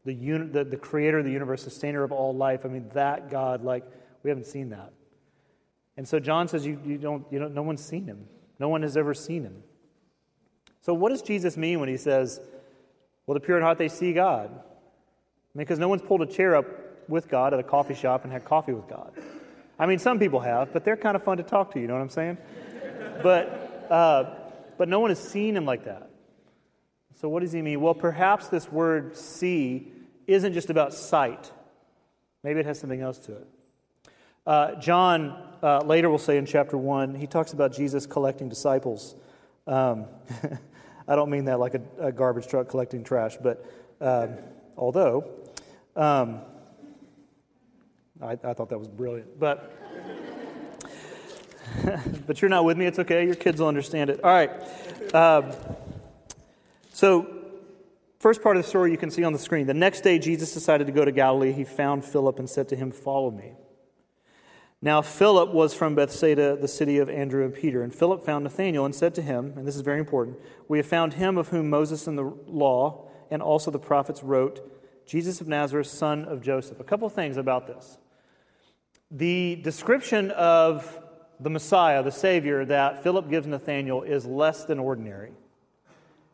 the, 0.04 0.14
the, 0.14 0.64
the 0.64 0.76
creator 0.76 1.18
of 1.18 1.24
the 1.24 1.32
universe, 1.32 1.62
sustainer 1.62 2.04
of 2.04 2.12
all 2.12 2.34
life, 2.34 2.64
I 2.64 2.68
mean, 2.68 2.88
that 2.94 3.28
God, 3.28 3.64
like, 3.64 3.84
we 4.22 4.30
haven't 4.30 4.46
seen 4.46 4.70
that. 4.70 4.92
And 5.96 6.06
so 6.06 6.20
John 6.20 6.46
says, 6.48 6.64
you, 6.64 6.80
you 6.84 6.96
don't, 6.96 7.26
you 7.30 7.40
know, 7.40 7.48
no 7.48 7.62
one's 7.62 7.84
seen 7.84 8.06
him. 8.06 8.26
No 8.58 8.68
one 8.68 8.82
has 8.82 8.96
ever 8.96 9.14
seen 9.14 9.42
him. 9.42 9.62
So, 10.80 10.94
what 10.94 11.10
does 11.10 11.22
Jesus 11.22 11.56
mean 11.56 11.80
when 11.80 11.88
he 11.88 11.96
says, 11.96 12.40
well, 13.26 13.34
the 13.34 13.40
pure 13.40 13.56
in 13.56 13.62
heart, 13.62 13.78
they 13.78 13.88
see 13.88 14.12
God. 14.12 14.50
I 14.50 15.58
mean, 15.58 15.64
because 15.64 15.78
no 15.78 15.88
one's 15.88 16.02
pulled 16.02 16.22
a 16.22 16.26
chair 16.26 16.56
up 16.56 16.66
with 17.08 17.28
God 17.28 17.52
at 17.54 17.60
a 17.60 17.62
coffee 17.62 17.94
shop 17.94 18.24
and 18.24 18.32
had 18.32 18.44
coffee 18.44 18.72
with 18.72 18.88
God. 18.88 19.12
I 19.78 19.86
mean, 19.86 19.98
some 19.98 20.18
people 20.18 20.40
have, 20.40 20.72
but 20.72 20.84
they're 20.84 20.96
kind 20.96 21.16
of 21.16 21.22
fun 21.22 21.38
to 21.38 21.42
talk 21.42 21.72
to, 21.74 21.80
you 21.80 21.86
know 21.86 21.94
what 21.94 22.02
I'm 22.02 22.08
saying? 22.08 22.38
but, 23.22 23.86
uh, 23.90 24.34
but 24.78 24.88
no 24.88 25.00
one 25.00 25.10
has 25.10 25.20
seen 25.20 25.56
him 25.56 25.64
like 25.64 25.84
that. 25.84 26.10
So, 27.20 27.28
what 27.28 27.40
does 27.40 27.52
he 27.52 27.62
mean? 27.62 27.80
Well, 27.80 27.94
perhaps 27.94 28.48
this 28.48 28.70
word 28.70 29.16
see 29.16 29.92
isn't 30.26 30.54
just 30.54 30.70
about 30.70 30.94
sight, 30.94 31.52
maybe 32.42 32.60
it 32.60 32.66
has 32.66 32.78
something 32.78 33.00
else 33.00 33.18
to 33.20 33.36
it. 33.36 33.46
Uh, 34.44 34.74
John 34.76 35.40
uh, 35.62 35.80
later 35.84 36.10
will 36.10 36.18
say 36.18 36.36
in 36.36 36.46
chapter 36.46 36.76
1, 36.76 37.14
he 37.14 37.26
talks 37.26 37.52
about 37.52 37.72
Jesus 37.72 38.06
collecting 38.06 38.48
disciples. 38.48 39.14
Um, 39.66 40.06
I 41.12 41.14
don't 41.14 41.28
mean 41.28 41.44
that 41.44 41.60
like 41.60 41.74
a, 41.74 41.82
a 41.98 42.10
garbage 42.10 42.46
truck 42.46 42.70
collecting 42.70 43.04
trash, 43.04 43.36
but 43.36 43.66
um, 44.00 44.38
although 44.78 45.28
um, 45.94 46.40
I, 48.22 48.32
I, 48.32 48.54
thought 48.54 48.70
that 48.70 48.78
was 48.78 48.88
brilliant, 48.88 49.38
but 49.38 49.70
but 52.26 52.40
you're 52.40 52.48
not 52.48 52.64
with 52.64 52.78
me. 52.78 52.86
It's 52.86 52.98
okay. 52.98 53.26
Your 53.26 53.34
kids 53.34 53.60
will 53.60 53.68
understand 53.68 54.08
it. 54.08 54.24
All 54.24 54.30
right. 54.30 54.50
Um, 55.14 55.52
so, 56.94 57.26
first 58.18 58.42
part 58.42 58.56
of 58.56 58.62
the 58.62 58.68
story 58.70 58.90
you 58.90 58.96
can 58.96 59.10
see 59.10 59.22
on 59.22 59.34
the 59.34 59.38
screen. 59.38 59.66
The 59.66 59.74
next 59.74 60.00
day, 60.00 60.18
Jesus 60.18 60.54
decided 60.54 60.86
to 60.86 60.94
go 60.94 61.04
to 61.04 61.12
Galilee. 61.12 61.52
He 61.52 61.64
found 61.64 62.06
Philip 62.06 62.38
and 62.38 62.48
said 62.48 62.70
to 62.70 62.76
him, 62.76 62.90
"Follow 62.90 63.30
me." 63.30 63.52
Now, 64.84 65.00
Philip 65.00 65.50
was 65.50 65.74
from 65.74 65.94
Bethsaida, 65.94 66.56
the 66.56 66.66
city 66.66 66.98
of 66.98 67.08
Andrew 67.08 67.44
and 67.44 67.54
Peter. 67.54 67.84
And 67.84 67.94
Philip 67.94 68.24
found 68.26 68.42
Nathanael 68.42 68.84
and 68.84 68.92
said 68.92 69.14
to 69.14 69.22
him, 69.22 69.54
and 69.56 69.66
this 69.66 69.76
is 69.76 69.82
very 69.82 70.00
important 70.00 70.38
We 70.66 70.78
have 70.78 70.86
found 70.86 71.14
him 71.14 71.38
of 71.38 71.48
whom 71.48 71.70
Moses 71.70 72.08
and 72.08 72.18
the 72.18 72.34
law 72.46 73.08
and 73.30 73.40
also 73.40 73.70
the 73.70 73.78
prophets 73.78 74.24
wrote, 74.24 74.68
Jesus 75.06 75.40
of 75.40 75.46
Nazareth, 75.46 75.86
son 75.86 76.24
of 76.24 76.42
Joseph. 76.42 76.80
A 76.80 76.84
couple 76.84 77.08
things 77.08 77.36
about 77.36 77.68
this. 77.68 77.98
The 79.10 79.56
description 79.56 80.32
of 80.32 81.00
the 81.38 81.50
Messiah, 81.50 82.02
the 82.02 82.10
Savior, 82.10 82.64
that 82.64 83.02
Philip 83.02 83.30
gives 83.30 83.46
Nathanael 83.46 84.02
is 84.02 84.26
less 84.26 84.64
than 84.64 84.78
ordinary. 84.78 85.32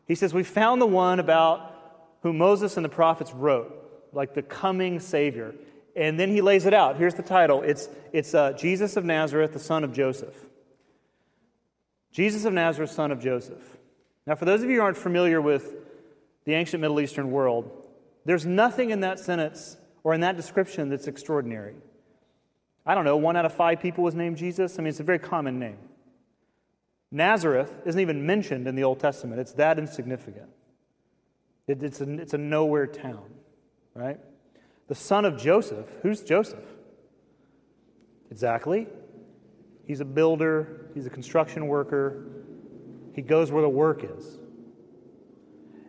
He 0.07 0.15
says, 0.15 0.33
We 0.33 0.43
found 0.43 0.81
the 0.81 0.87
one 0.87 1.19
about 1.19 2.17
whom 2.21 2.37
Moses 2.37 2.77
and 2.77 2.83
the 2.83 2.89
prophets 2.89 3.31
wrote, 3.33 4.09
like 4.11 4.33
the 4.33 4.41
coming 4.41 4.99
Savior. 4.99 5.53
And 5.99 6.17
then 6.17 6.29
he 6.29 6.39
lays 6.39 6.65
it 6.65 6.73
out. 6.73 6.95
Here's 6.95 7.15
the 7.15 7.21
title 7.21 7.61
it's, 7.61 7.89
it's 8.13 8.33
uh, 8.33 8.53
Jesus 8.53 8.95
of 8.95 9.03
Nazareth, 9.03 9.51
the 9.51 9.59
son 9.59 9.83
of 9.83 9.91
Joseph. 9.91 10.33
Jesus 12.13 12.45
of 12.45 12.53
Nazareth, 12.53 12.89
son 12.89 13.11
of 13.11 13.19
Joseph. 13.19 13.77
Now, 14.25 14.35
for 14.35 14.45
those 14.45 14.63
of 14.63 14.69
you 14.69 14.77
who 14.77 14.81
aren't 14.81 14.97
familiar 14.97 15.41
with 15.41 15.75
the 16.45 16.53
ancient 16.53 16.79
Middle 16.79 17.01
Eastern 17.01 17.31
world, 17.31 17.85
there's 18.23 18.45
nothing 18.45 18.91
in 18.91 19.01
that 19.01 19.19
sentence 19.19 19.75
or 20.03 20.13
in 20.13 20.21
that 20.21 20.37
description 20.37 20.87
that's 20.87 21.07
extraordinary. 21.07 21.75
I 22.85 22.95
don't 22.95 23.03
know, 23.03 23.17
one 23.17 23.35
out 23.35 23.45
of 23.45 23.53
five 23.53 23.81
people 23.81 24.05
was 24.05 24.15
named 24.15 24.37
Jesus. 24.37 24.79
I 24.79 24.81
mean, 24.81 24.87
it's 24.87 25.01
a 25.01 25.03
very 25.03 25.19
common 25.19 25.59
name. 25.59 25.79
Nazareth 27.11 27.75
isn't 27.85 27.99
even 27.99 28.25
mentioned 28.25 28.69
in 28.69 28.75
the 28.75 28.85
Old 28.85 29.01
Testament, 29.01 29.41
it's 29.41 29.51
that 29.53 29.77
insignificant. 29.77 30.49
It, 31.67 31.83
it's, 31.83 31.99
a, 31.99 32.09
it's 32.19 32.33
a 32.33 32.37
nowhere 32.37 32.87
town, 32.87 33.29
right? 33.93 34.19
The 34.89 34.95
son 34.95 35.23
of 35.23 35.37
Joseph, 35.37 35.85
who's 36.01 36.21
Joseph? 36.21 36.65
Exactly. 38.31 38.87
He's 39.85 40.01
a 40.01 40.05
builder, 40.05 40.89
he's 40.93 41.05
a 41.05 41.09
construction 41.09 41.67
worker, 41.67 42.25
he 43.13 43.21
goes 43.21 43.51
where 43.51 43.61
the 43.61 43.69
work 43.69 44.03
is. 44.03 44.39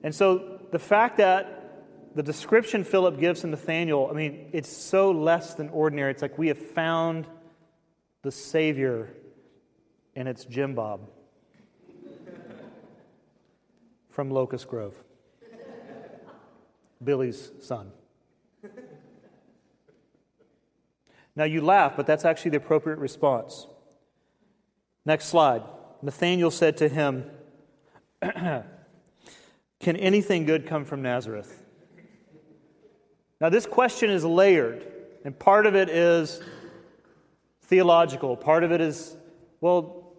And 0.03 0.15
so 0.15 0.61
the 0.71 0.79
fact 0.79 1.17
that 1.17 1.57
the 2.15 2.23
description 2.23 2.85
Philip 2.85 3.19
gives 3.19 3.43
to 3.43 3.47
Nathanael, 3.47 4.09
I 4.11 4.15
mean, 4.15 4.51
it's 4.53 4.71
so 4.71 5.11
less 5.11 5.55
than 5.55 5.69
ordinary. 5.71 6.11
It's 6.11 6.23
like 6.23 6.39
we 6.39 6.49
have 6.49 6.59
found 6.59 7.27
the 8.23 8.31
Savior, 8.31 9.15
and 10.15 10.29
it's 10.29 10.45
Jim 10.45 10.75
Bob 10.75 11.09
from 14.11 14.31
Locust 14.31 14.69
Grove, 14.69 14.95
Billy's 17.03 17.53
son. 17.61 17.93
Now 21.37 21.45
you 21.45 21.61
laugh, 21.61 21.95
but 21.97 22.07
that's 22.07 22.25
actually 22.25 22.53
the 22.53 22.57
appropriate 22.59 22.99
response. 22.99 23.67
Next 25.05 25.27
slide. 25.27 25.63
Nathanael 26.03 26.51
said 26.51 26.77
to 26.79 26.89
him, 26.89 27.31
Can 29.81 29.97
anything 29.97 30.45
good 30.45 30.67
come 30.67 30.85
from 30.85 31.01
Nazareth? 31.03 31.63
Now, 33.41 33.49
this 33.49 33.65
question 33.65 34.11
is 34.11 34.23
layered, 34.25 34.85
and 35.25 35.39
part 35.39 35.65
of 35.65 35.75
it 35.75 35.89
is 35.89 36.43
theological, 37.63 38.37
part 38.37 38.65
of 38.65 38.73
it 38.73 38.83
is, 38.83 39.17
well, 39.63 40.13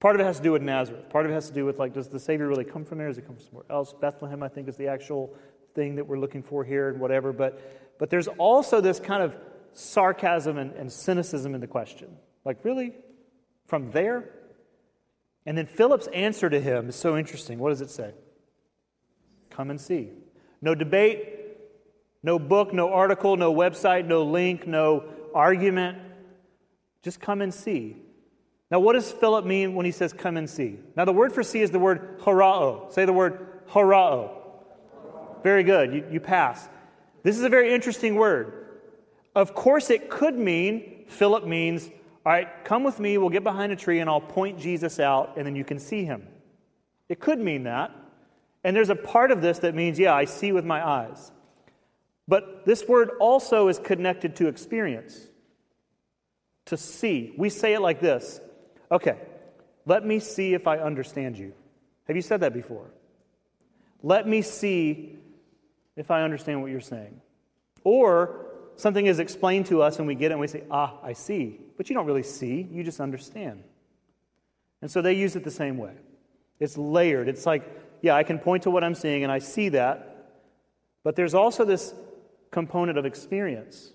part 0.00 0.16
of 0.16 0.20
it 0.20 0.24
has 0.24 0.38
to 0.38 0.42
do 0.42 0.50
with 0.50 0.62
Nazareth. 0.62 1.08
Part 1.08 1.26
of 1.26 1.30
it 1.30 1.34
has 1.34 1.46
to 1.46 1.54
do 1.54 1.64
with, 1.64 1.78
like, 1.78 1.94
does 1.94 2.08
the 2.08 2.18
Savior 2.18 2.48
really 2.48 2.64
come 2.64 2.84
from 2.84 2.98
there? 2.98 3.06
Does 3.06 3.16
he 3.16 3.22
come 3.22 3.36
from 3.36 3.44
somewhere 3.44 3.64
else? 3.70 3.92
Bethlehem, 3.92 4.42
I 4.42 4.48
think, 4.48 4.66
is 4.66 4.76
the 4.76 4.88
actual 4.88 5.32
thing 5.76 5.94
that 5.94 6.04
we're 6.04 6.18
looking 6.18 6.42
for 6.42 6.64
here, 6.64 6.88
and 6.88 6.98
whatever. 6.98 7.32
But, 7.32 7.94
but 8.00 8.10
there's 8.10 8.26
also 8.26 8.80
this 8.80 8.98
kind 8.98 9.22
of 9.22 9.36
sarcasm 9.72 10.58
and, 10.58 10.72
and 10.72 10.90
cynicism 10.90 11.54
in 11.54 11.60
the 11.60 11.66
question. 11.66 12.08
Like, 12.44 12.64
really? 12.64 12.92
From 13.66 13.90
there? 13.90 14.30
And 15.46 15.56
then 15.56 15.66
Philip's 15.66 16.06
answer 16.08 16.50
to 16.50 16.60
him 16.60 16.88
is 16.88 16.96
so 16.96 17.16
interesting. 17.16 17.58
What 17.58 17.70
does 17.70 17.80
it 17.80 17.90
say? 17.90 18.12
Come 19.50 19.70
and 19.70 19.80
see. 19.80 20.10
No 20.62 20.74
debate, 20.74 21.40
no 22.22 22.38
book, 22.38 22.72
no 22.72 22.92
article, 22.92 23.36
no 23.36 23.52
website, 23.52 24.06
no 24.06 24.22
link, 24.22 24.66
no 24.66 25.04
argument. 25.34 25.98
Just 27.02 27.20
come 27.20 27.40
and 27.40 27.52
see. 27.52 27.96
Now, 28.70 28.78
what 28.78 28.92
does 28.92 29.10
Philip 29.10 29.44
mean 29.44 29.74
when 29.74 29.86
he 29.86 29.92
says 29.92 30.12
come 30.12 30.36
and 30.36 30.48
see? 30.48 30.78
Now, 30.96 31.04
the 31.04 31.12
word 31.12 31.32
for 31.32 31.42
see 31.42 31.60
is 31.60 31.70
the 31.70 31.78
word 31.78 32.20
horao. 32.20 32.92
Say 32.92 33.04
the 33.04 33.12
word 33.12 33.66
horao. 33.68 34.30
Very 35.42 35.64
good. 35.64 35.94
You, 35.94 36.04
you 36.10 36.20
pass. 36.20 36.68
This 37.22 37.36
is 37.36 37.42
a 37.42 37.48
very 37.48 37.74
interesting 37.74 38.14
word. 38.14 38.59
Of 39.34 39.54
course, 39.54 39.90
it 39.90 40.10
could 40.10 40.36
mean, 40.36 41.04
Philip 41.06 41.44
means, 41.44 41.88
all 42.26 42.32
right, 42.32 42.48
come 42.64 42.82
with 42.82 42.98
me, 42.98 43.16
we'll 43.18 43.30
get 43.30 43.44
behind 43.44 43.72
a 43.72 43.76
tree, 43.76 44.00
and 44.00 44.10
I'll 44.10 44.20
point 44.20 44.58
Jesus 44.58 44.98
out, 44.98 45.36
and 45.36 45.46
then 45.46 45.56
you 45.56 45.64
can 45.64 45.78
see 45.78 46.04
him. 46.04 46.26
It 47.08 47.20
could 47.20 47.38
mean 47.38 47.64
that. 47.64 47.92
And 48.62 48.76
there's 48.76 48.90
a 48.90 48.96
part 48.96 49.30
of 49.30 49.40
this 49.40 49.60
that 49.60 49.74
means, 49.74 49.98
yeah, 49.98 50.14
I 50.14 50.26
see 50.26 50.52
with 50.52 50.64
my 50.64 50.86
eyes. 50.86 51.32
But 52.28 52.64
this 52.66 52.86
word 52.86 53.10
also 53.18 53.68
is 53.68 53.78
connected 53.78 54.36
to 54.36 54.48
experience, 54.48 55.18
to 56.66 56.76
see. 56.76 57.32
We 57.36 57.48
say 57.48 57.74
it 57.74 57.80
like 57.80 58.00
this 58.00 58.40
Okay, 58.92 59.16
let 59.86 60.04
me 60.04 60.18
see 60.18 60.54
if 60.54 60.66
I 60.66 60.78
understand 60.78 61.38
you. 61.38 61.52
Have 62.06 62.16
you 62.16 62.22
said 62.22 62.40
that 62.40 62.52
before? 62.52 62.90
Let 64.02 64.26
me 64.26 64.42
see 64.42 65.16
if 65.96 66.10
I 66.10 66.22
understand 66.22 66.62
what 66.62 66.70
you're 66.70 66.80
saying. 66.80 67.20
Or 67.84 68.49
something 68.80 69.06
is 69.06 69.18
explained 69.18 69.66
to 69.66 69.82
us 69.82 69.98
and 69.98 70.06
we 70.06 70.14
get 70.14 70.26
it 70.26 70.32
and 70.32 70.40
we 70.40 70.46
say, 70.46 70.64
Ah, 70.70 70.94
I 71.02 71.12
see. 71.12 71.60
But 71.76 71.88
you 71.88 71.94
don't 71.94 72.06
really 72.06 72.22
see, 72.22 72.68
you 72.70 72.82
just 72.82 73.00
understand. 73.00 73.62
And 74.82 74.90
so 74.90 75.02
they 75.02 75.12
use 75.12 75.36
it 75.36 75.44
the 75.44 75.50
same 75.50 75.76
way. 75.76 75.92
It's 76.58 76.76
layered. 76.76 77.28
It's 77.28 77.46
like, 77.46 77.62
yeah, 78.02 78.14
I 78.14 78.22
can 78.22 78.38
point 78.38 78.64
to 78.64 78.70
what 78.70 78.82
I'm 78.82 78.94
seeing 78.94 79.22
and 79.22 79.32
I 79.32 79.38
see 79.38 79.70
that. 79.70 80.06
But 81.02 81.16
there's 81.16 81.34
also 81.34 81.64
this 81.64 81.94
component 82.50 82.98
of 82.98 83.04
experience. 83.04 83.92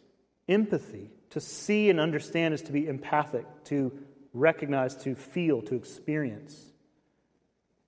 Empathy. 0.48 1.12
To 1.32 1.40
see 1.40 1.90
and 1.90 2.00
understand 2.00 2.54
is 2.54 2.62
to 2.64 2.72
be 2.72 2.88
empathic, 2.88 3.46
to 3.66 3.92
recognize, 4.34 4.96
to 4.98 5.16
feel, 5.16 5.62
to 5.64 5.76
experience. 5.76 6.72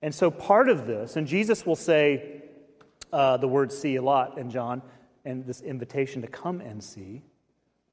And 0.02 0.14
so 0.14 0.30
part 0.30 0.68
of 0.68 0.86
this, 0.86 1.16
and 1.16 1.26
Jesus 1.26 1.64
will 1.64 1.76
say 1.76 2.42
uh, 3.12 3.36
the 3.38 3.48
word 3.48 3.72
see 3.72 3.96
a 3.96 4.02
lot 4.02 4.38
in 4.38 4.50
John, 4.50 4.82
and 5.24 5.44
this 5.46 5.60
invitation 5.60 6.22
to 6.22 6.28
come 6.28 6.60
and 6.60 6.82
see. 6.82 7.22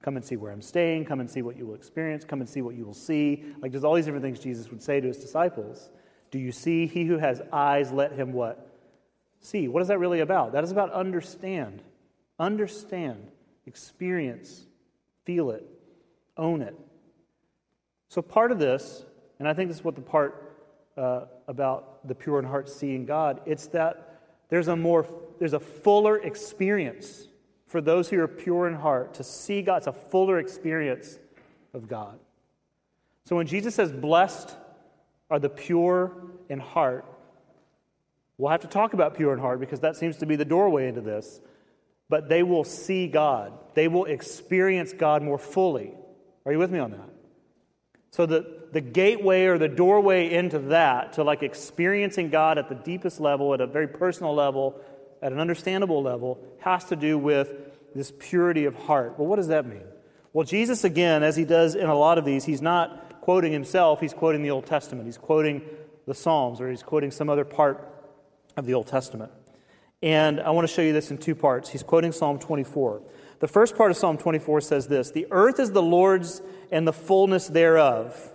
Come 0.01 0.17
and 0.17 0.25
see 0.25 0.35
where 0.35 0.51
I'm 0.51 0.61
staying, 0.61 1.05
come 1.05 1.19
and 1.19 1.29
see 1.29 1.41
what 1.41 1.57
you 1.57 1.65
will 1.65 1.73
experience, 1.73 2.23
come 2.23 2.39
and 2.39 2.49
see 2.49 2.61
what 2.61 2.75
you 2.75 2.85
will 2.85 2.93
see. 2.93 3.43
Like 3.61 3.71
there's 3.71 3.83
all 3.83 3.95
these 3.95 4.05
different 4.05 4.23
things 4.23 4.39
Jesus 4.39 4.69
would 4.69 4.81
say 4.81 5.01
to 5.01 5.07
his 5.07 5.17
disciples. 5.17 5.89
Do 6.29 6.37
you 6.37 6.51
see? 6.51 6.85
He 6.85 7.05
who 7.05 7.17
has 7.17 7.41
eyes, 7.51 7.91
let 7.91 8.11
him 8.11 8.33
what? 8.33 8.69
See. 9.39 9.67
What 9.67 9.81
is 9.81 9.87
that 9.87 9.99
really 9.99 10.19
about? 10.19 10.51
That 10.51 10.63
is 10.63 10.71
about 10.71 10.91
understand. 10.91 11.81
Understand, 12.39 13.31
experience, 13.65 14.65
feel 15.23 15.51
it, 15.51 15.65
own 16.35 16.61
it. 16.61 16.77
So, 18.09 18.21
part 18.21 18.51
of 18.51 18.59
this, 18.59 19.05
and 19.39 19.47
I 19.47 19.53
think 19.53 19.69
this 19.69 19.77
is 19.77 19.83
what 19.83 19.95
the 19.95 20.01
part 20.01 20.53
uh, 20.97 21.21
about 21.47 22.05
the 22.07 22.15
pure 22.15 22.39
in 22.39 22.45
heart 22.45 22.69
seeing 22.69 23.05
God, 23.05 23.41
it's 23.45 23.67
that 23.67 24.21
there's 24.49 24.67
a 24.67 24.75
more, 24.75 25.07
there's 25.39 25.53
a 25.53 25.59
fuller 25.59 26.17
experience 26.17 27.27
for 27.67 27.81
those 27.81 28.09
who 28.09 28.19
are 28.19 28.27
pure 28.27 28.67
in 28.67 28.75
heart 28.75 29.15
to 29.15 29.23
see 29.23 29.61
God. 29.61 29.77
It's 29.77 29.87
a 29.87 29.93
fuller 29.93 30.39
experience 30.39 31.17
of 31.73 31.87
God. 31.87 32.19
So 33.25 33.35
when 33.35 33.47
Jesus 33.47 33.75
says, 33.75 33.91
Blessed 33.91 34.55
are 35.29 35.39
the 35.39 35.49
pure 35.49 36.11
in 36.49 36.59
heart, 36.59 37.05
we'll 38.37 38.51
have 38.51 38.61
to 38.61 38.67
talk 38.67 38.93
about 38.93 39.15
pure 39.15 39.33
in 39.33 39.39
heart 39.39 39.59
because 39.59 39.79
that 39.81 39.95
seems 39.95 40.17
to 40.17 40.25
be 40.25 40.35
the 40.35 40.45
doorway 40.45 40.87
into 40.87 41.01
this 41.01 41.41
but 42.09 42.29
they 42.29 42.43
will 42.43 42.63
see 42.63 43.07
God. 43.07 43.53
They 43.73 43.87
will 43.87 44.05
experience 44.05 44.93
God 44.93 45.23
more 45.23 45.37
fully. 45.37 45.93
Are 46.45 46.51
you 46.51 46.59
with 46.59 46.71
me 46.71 46.79
on 46.79 46.91
that? 46.91 47.09
So, 48.11 48.25
the, 48.25 48.61
the 48.71 48.81
gateway 48.81 49.45
or 49.45 49.57
the 49.57 49.67
doorway 49.67 50.31
into 50.31 50.59
that, 50.59 51.13
to 51.13 51.23
like 51.23 51.43
experiencing 51.43 52.29
God 52.29 52.57
at 52.57 52.69
the 52.69 52.75
deepest 52.75 53.19
level, 53.19 53.53
at 53.53 53.59
a 53.59 53.67
very 53.67 53.87
personal 53.87 54.33
level, 54.33 54.79
at 55.25 55.31
an 55.31 55.39
understandable 55.39 56.03
level, 56.03 56.37
has 56.59 56.85
to 56.85 56.95
do 56.95 57.17
with 57.17 57.51
this 57.95 58.13
purity 58.19 58.65
of 58.65 58.75
heart. 58.75 59.17
Well, 59.17 59.27
what 59.27 59.37
does 59.37 59.47
that 59.47 59.65
mean? 59.65 59.81
Well, 60.33 60.45
Jesus, 60.45 60.83
again, 60.83 61.23
as 61.23 61.35
he 61.35 61.45
does 61.45 61.73
in 61.73 61.87
a 61.87 61.97
lot 61.97 62.19
of 62.19 62.25
these, 62.25 62.45
he's 62.45 62.61
not 62.61 63.21
quoting 63.21 63.51
himself, 63.51 63.99
he's 64.01 64.13
quoting 64.13 64.43
the 64.43 64.51
Old 64.51 64.67
Testament. 64.67 65.07
He's 65.07 65.17
quoting 65.17 65.63
the 66.05 66.13
Psalms, 66.13 66.61
or 66.61 66.69
he's 66.69 66.83
quoting 66.83 67.09
some 67.09 67.27
other 67.27 67.43
part 67.43 67.91
of 68.55 68.67
the 68.67 68.75
Old 68.75 68.85
Testament. 68.85 69.31
And 70.03 70.39
I 70.39 70.51
want 70.51 70.67
to 70.67 70.71
show 70.71 70.83
you 70.83 70.93
this 70.93 71.09
in 71.09 71.17
two 71.17 71.33
parts. 71.33 71.71
He's 71.71 71.81
quoting 71.81 72.11
Psalm 72.11 72.37
24. 72.37 73.01
The 73.39 73.47
first 73.47 73.75
part 73.75 73.89
of 73.89 73.97
Psalm 73.97 74.19
24 74.19 74.61
says 74.61 74.87
this 74.87 75.09
The 75.09 75.25
earth 75.31 75.59
is 75.59 75.71
the 75.71 75.81
Lord's 75.81 76.43
and 76.71 76.87
the 76.87 76.93
fullness 76.93 77.47
thereof, 77.47 78.31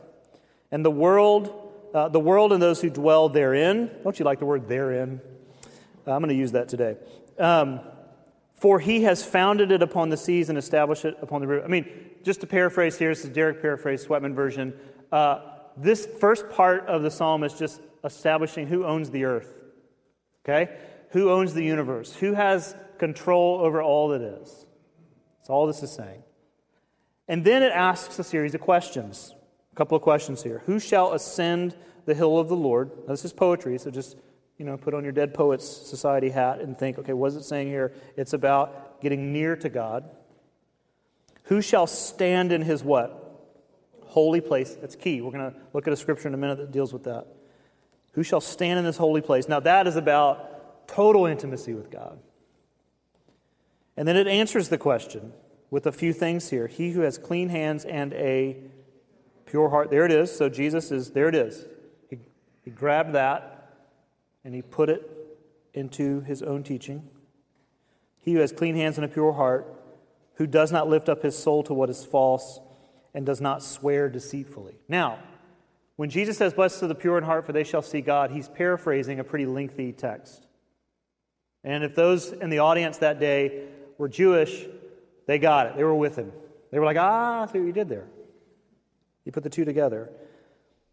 and 0.72 0.84
the 0.84 0.90
world, 0.90 1.72
uh, 1.94 2.08
the 2.08 2.18
world 2.18 2.52
and 2.52 2.60
those 2.60 2.80
who 2.80 2.90
dwell 2.90 3.28
therein. 3.28 3.92
Don't 4.02 4.18
you 4.18 4.24
like 4.24 4.40
the 4.40 4.46
word 4.46 4.66
therein? 4.66 5.20
I'm 6.06 6.20
going 6.20 6.28
to 6.28 6.34
use 6.34 6.52
that 6.52 6.68
today. 6.68 6.96
Um, 7.38 7.80
for 8.54 8.78
he 8.78 9.04
has 9.04 9.24
founded 9.24 9.70
it 9.72 9.82
upon 9.82 10.10
the 10.10 10.16
seas 10.16 10.48
and 10.48 10.58
established 10.58 11.04
it 11.04 11.16
upon 11.22 11.40
the 11.40 11.46
river. 11.46 11.64
I 11.64 11.68
mean, 11.68 11.88
just 12.22 12.40
to 12.42 12.46
paraphrase 12.46 12.98
here, 12.98 13.10
this 13.10 13.24
is 13.24 13.30
Derek 13.30 13.62
paraphrase, 13.62 14.06
Sweatman 14.06 14.34
version. 14.34 14.74
Uh, 15.10 15.40
this 15.76 16.06
first 16.20 16.50
part 16.50 16.86
of 16.86 17.02
the 17.02 17.10
psalm 17.10 17.42
is 17.42 17.54
just 17.54 17.80
establishing 18.04 18.66
who 18.66 18.84
owns 18.84 19.10
the 19.10 19.24
earth. 19.24 19.54
Okay? 20.44 20.70
who 21.10 21.30
owns 21.30 21.54
the 21.54 21.64
universe, 21.64 22.14
who 22.14 22.34
has 22.34 22.74
control 22.98 23.60
over 23.60 23.82
all 23.82 24.08
that 24.08 24.22
is. 24.22 24.66
That's 25.38 25.50
all 25.50 25.66
this 25.66 25.82
is 25.82 25.90
saying. 25.90 26.22
And 27.28 27.44
then 27.44 27.62
it 27.62 27.72
asks 27.72 28.18
a 28.18 28.24
series 28.24 28.54
of 28.54 28.60
questions. 28.60 29.34
A 29.72 29.76
couple 29.76 29.96
of 29.96 30.02
questions 30.02 30.42
here. 30.42 30.62
Who 30.66 30.80
shall 30.80 31.12
ascend 31.12 31.76
the 32.04 32.14
hill 32.14 32.38
of 32.38 32.48
the 32.48 32.56
Lord? 32.56 32.90
Now, 33.06 33.12
this 33.12 33.24
is 33.24 33.32
poetry, 33.32 33.78
so 33.78 33.90
just 33.90 34.16
you 34.60 34.66
know, 34.66 34.76
put 34.76 34.92
on 34.92 35.04
your 35.04 35.12
Dead 35.12 35.32
Poets 35.32 35.64
Society 35.66 36.28
hat 36.28 36.60
and 36.60 36.78
think, 36.78 36.98
okay, 36.98 37.14
what 37.14 37.28
is 37.28 37.36
it 37.36 37.44
saying 37.44 37.68
here? 37.68 37.94
It's 38.14 38.34
about 38.34 39.00
getting 39.00 39.32
near 39.32 39.56
to 39.56 39.70
God. 39.70 40.04
Who 41.44 41.62
shall 41.62 41.86
stand 41.86 42.52
in 42.52 42.60
his 42.60 42.84
what? 42.84 43.40
Holy 44.04 44.42
place. 44.42 44.76
That's 44.78 44.96
key. 44.96 45.22
We're 45.22 45.30
going 45.30 45.50
to 45.50 45.56
look 45.72 45.86
at 45.86 45.94
a 45.94 45.96
scripture 45.96 46.28
in 46.28 46.34
a 46.34 46.36
minute 46.36 46.58
that 46.58 46.72
deals 46.72 46.92
with 46.92 47.04
that. 47.04 47.26
Who 48.12 48.22
shall 48.22 48.42
stand 48.42 48.78
in 48.78 48.84
this 48.84 48.98
holy 48.98 49.22
place? 49.22 49.48
Now, 49.48 49.60
that 49.60 49.86
is 49.86 49.96
about 49.96 50.86
total 50.86 51.24
intimacy 51.24 51.72
with 51.72 51.90
God. 51.90 52.18
And 53.96 54.06
then 54.06 54.18
it 54.18 54.26
answers 54.26 54.68
the 54.68 54.76
question 54.76 55.32
with 55.70 55.86
a 55.86 55.92
few 55.92 56.12
things 56.12 56.50
here. 56.50 56.66
He 56.66 56.90
who 56.90 57.00
has 57.00 57.16
clean 57.16 57.48
hands 57.48 57.86
and 57.86 58.12
a 58.12 58.58
pure 59.46 59.70
heart. 59.70 59.90
There 59.90 60.04
it 60.04 60.12
is. 60.12 60.30
So 60.30 60.50
Jesus 60.50 60.92
is, 60.92 61.12
there 61.12 61.30
it 61.30 61.34
is. 61.34 61.64
He, 62.10 62.18
he 62.62 62.70
grabbed 62.70 63.14
that 63.14 63.49
and 64.44 64.54
he 64.54 64.62
put 64.62 64.88
it 64.88 65.08
into 65.74 66.20
his 66.20 66.42
own 66.42 66.62
teaching. 66.62 67.08
He 68.20 68.34
who 68.34 68.40
has 68.40 68.52
clean 68.52 68.74
hands 68.74 68.96
and 68.96 69.04
a 69.04 69.08
pure 69.08 69.32
heart, 69.32 69.74
who 70.34 70.46
does 70.46 70.72
not 70.72 70.88
lift 70.88 71.08
up 71.08 71.22
his 71.22 71.36
soul 71.36 71.62
to 71.64 71.74
what 71.74 71.90
is 71.90 72.04
false 72.04 72.60
and 73.14 73.26
does 73.26 73.40
not 73.40 73.62
swear 73.62 74.08
deceitfully. 74.08 74.78
Now, 74.88 75.18
when 75.96 76.08
Jesus 76.08 76.38
says, 76.38 76.54
Blessed 76.54 76.82
are 76.82 76.86
the 76.86 76.94
pure 76.94 77.18
in 77.18 77.24
heart, 77.24 77.44
for 77.44 77.52
they 77.52 77.64
shall 77.64 77.82
see 77.82 78.00
God, 78.00 78.30
he's 78.30 78.48
paraphrasing 78.48 79.20
a 79.20 79.24
pretty 79.24 79.46
lengthy 79.46 79.92
text. 79.92 80.46
And 81.62 81.84
if 81.84 81.94
those 81.94 82.32
in 82.32 82.48
the 82.48 82.60
audience 82.60 82.98
that 82.98 83.20
day 83.20 83.66
were 83.98 84.08
Jewish, 84.08 84.64
they 85.26 85.38
got 85.38 85.66
it. 85.66 85.76
They 85.76 85.84
were 85.84 85.94
with 85.94 86.16
him. 86.16 86.32
They 86.70 86.78
were 86.78 86.86
like, 86.86 86.96
ah, 86.98 87.42
I 87.42 87.52
see 87.52 87.58
what 87.58 87.66
you 87.66 87.72
did 87.72 87.88
there. 87.88 88.06
You 89.24 89.32
put 89.32 89.42
the 89.42 89.50
two 89.50 89.64
together. 89.64 90.10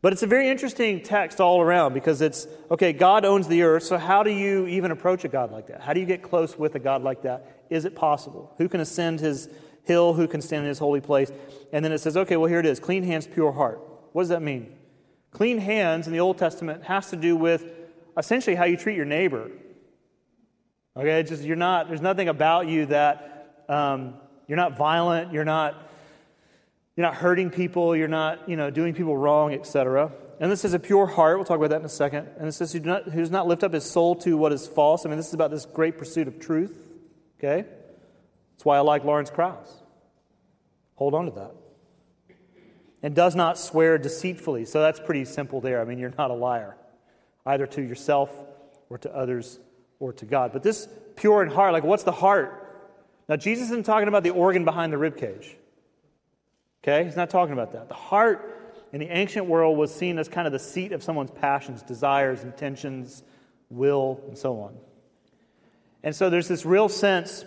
But 0.02 0.14
it's 0.14 0.22
a 0.22 0.28
very 0.28 0.48
interesting 0.50 1.02
text 1.02 1.42
all 1.42 1.60
around 1.60 1.94
because 1.94 2.22
it's 2.22 2.48
okay, 2.70 2.94
God 2.94 3.26
owns 3.26 3.48
the 3.48 3.64
earth, 3.64 3.84
so 3.84 3.98
how 3.98 4.22
do 4.22 4.30
you 4.30 4.68
even 4.68 4.92
approach 4.92 5.26
a 5.26 5.28
God 5.28 5.52
like 5.52 5.68
that? 5.68 5.82
How 5.82 5.94
do 5.94 6.00
you 6.00 6.06
get 6.06 6.22
close 6.22 6.58
with 6.58 6.76
a 6.76 6.80
God 6.80 7.02
like 7.02 7.24
that? 7.24 7.64
Is 7.70 7.86
it 7.86 7.96
possible? 7.96 8.54
Who 8.58 8.70
can 8.70 8.80
ascend 8.80 9.20
his 9.20 9.50
hill? 9.84 10.14
Who 10.14 10.28
can 10.28 10.42
stand 10.42 10.64
in 10.64 10.70
his 10.70 10.80
holy 10.80 11.02
place? 11.02 11.32
And 11.74 11.84
then 11.84 11.92
it 11.92 11.98
says, 11.98 12.16
okay, 12.16 12.38
well, 12.38 12.50
here 12.50 12.60
it 12.60 12.66
is 12.66 12.80
clean 12.80 13.04
hands, 13.04 13.26
pure 13.26 13.52
heart. 13.52 13.82
What 14.14 14.22
does 14.22 14.30
that 14.30 14.42
mean? 14.42 14.76
Clean 15.32 15.58
hands 15.58 16.08
in 16.08 16.14
the 16.14 16.20
Old 16.20 16.38
Testament 16.38 16.84
has 16.84 17.10
to 17.10 17.16
do 17.16 17.36
with 17.36 17.66
essentially 18.18 18.56
how 18.56 18.66
you 18.66 18.78
treat 18.78 18.96
your 18.96 19.06
neighbor. 19.06 19.50
Okay, 20.96 21.20
it's 21.20 21.30
just 21.30 21.44
you're 21.44 21.56
not, 21.56 21.88
there's 21.88 22.02
nothing 22.02 22.28
about 22.28 22.68
you 22.68 22.86
that 22.88 23.64
um, 23.68 24.16
you're 24.48 24.58
not 24.58 24.78
violent, 24.78 25.34
you're 25.34 25.46
not, 25.46 25.76
you're 26.98 27.06
not 27.06 27.16
hurting 27.16 27.52
people, 27.52 27.96
you're 27.96 28.08
not, 28.08 28.50
you 28.50 28.58
know, 28.58 28.72
doing 28.72 28.96
people 28.96 29.16
wrong, 29.16 29.54
etc. 29.54 30.12
And 30.40 30.52
this 30.52 30.66
is 30.66 30.74
a 30.74 30.80
pure 30.80 31.06
heart. 31.06 31.38
We'll 31.38 31.46
talk 31.46 31.58
about 31.58 31.70
that 31.70 31.80
in 31.80 31.86
a 31.86 31.90
second. 31.90 32.28
And 32.40 32.48
it 32.48 32.54
says, 32.54 32.74
who, 32.74 32.80
not, 32.80 33.08
not 33.32 33.48
lift 33.48 33.64
up 33.64 33.72
his 33.72 33.90
soul 33.90 34.16
to 34.18 34.36
what 34.36 34.52
is 34.52 34.68
false. 34.68 35.06
I 35.06 35.10
mean, 35.10 35.18
this 35.18 35.28
is 35.28 35.36
about 35.36 35.52
this 35.52 35.66
great 35.66 36.00
pursuit 36.00 36.28
of 36.28 36.40
truth. 36.40 36.76
Okay? 37.38 37.68
That's 38.52 38.66
why 38.66 38.78
I 38.78 38.80
like 38.80 39.04
Lawrence 39.04 39.30
Krauss. 39.30 39.70
Hold 40.96 41.14
on 41.14 41.26
to 41.26 41.32
that. 41.34 41.52
And 43.04 43.14
does 43.14 43.36
not 43.36 43.60
swear 43.60 44.00
deceitfully. 44.00 44.66
So 44.66 44.82
that's 44.82 45.00
pretty 45.00 45.26
simple 45.26 45.62
there. 45.62 45.80
I 45.80 45.86
mean, 45.86 46.00
you're 46.00 46.14
not 46.18 46.32
a 46.32 46.34
liar, 46.34 46.78
either 47.46 47.68
to 47.68 47.82
yourself 47.84 48.32
or 48.90 48.98
to 48.98 49.16
others 49.16 49.60
or 50.00 50.14
to 50.14 50.26
God. 50.26 50.52
But 50.52 50.64
this 50.64 50.88
pure 51.16 51.44
in 51.44 51.50
heart, 51.50 51.74
like 51.74 51.84
what's 51.84 52.04
the 52.04 52.12
heart? 52.12 52.64
Now, 53.30 53.36
Jesus 53.36 53.70
isn't 53.70 53.86
talking 53.86 54.08
about 54.08 54.24
the 54.24 54.32
organ 54.32 54.66
behind 54.66 54.92
the 54.92 54.98
rib 54.98 55.16
cage. 55.16 55.56
Okay? 56.84 57.04
He's 57.04 57.16
not 57.16 57.30
talking 57.30 57.54
about 57.54 57.74
that. 57.74 57.88
The 57.88 57.96
heart 57.96 58.58
in 58.94 59.00
the 59.00 59.10
ancient 59.10 59.46
world 59.46 59.78
was 59.78 59.94
seen 59.94 60.18
as 60.18 60.30
kind 60.30 60.48
of 60.48 60.54
the 60.54 60.60
seat 60.60 60.92
of 60.92 61.04
someone's 61.04 61.32
passions, 61.32 61.82
desires, 61.82 62.44
intentions, 62.44 63.24
will, 63.70 64.22
and 64.28 64.38
so 64.38 64.60
on. 64.60 64.76
And 66.04 66.16
so 66.16 66.30
there's 66.30 66.48
this 66.48 66.66
real 66.66 66.90
sense 66.90 67.44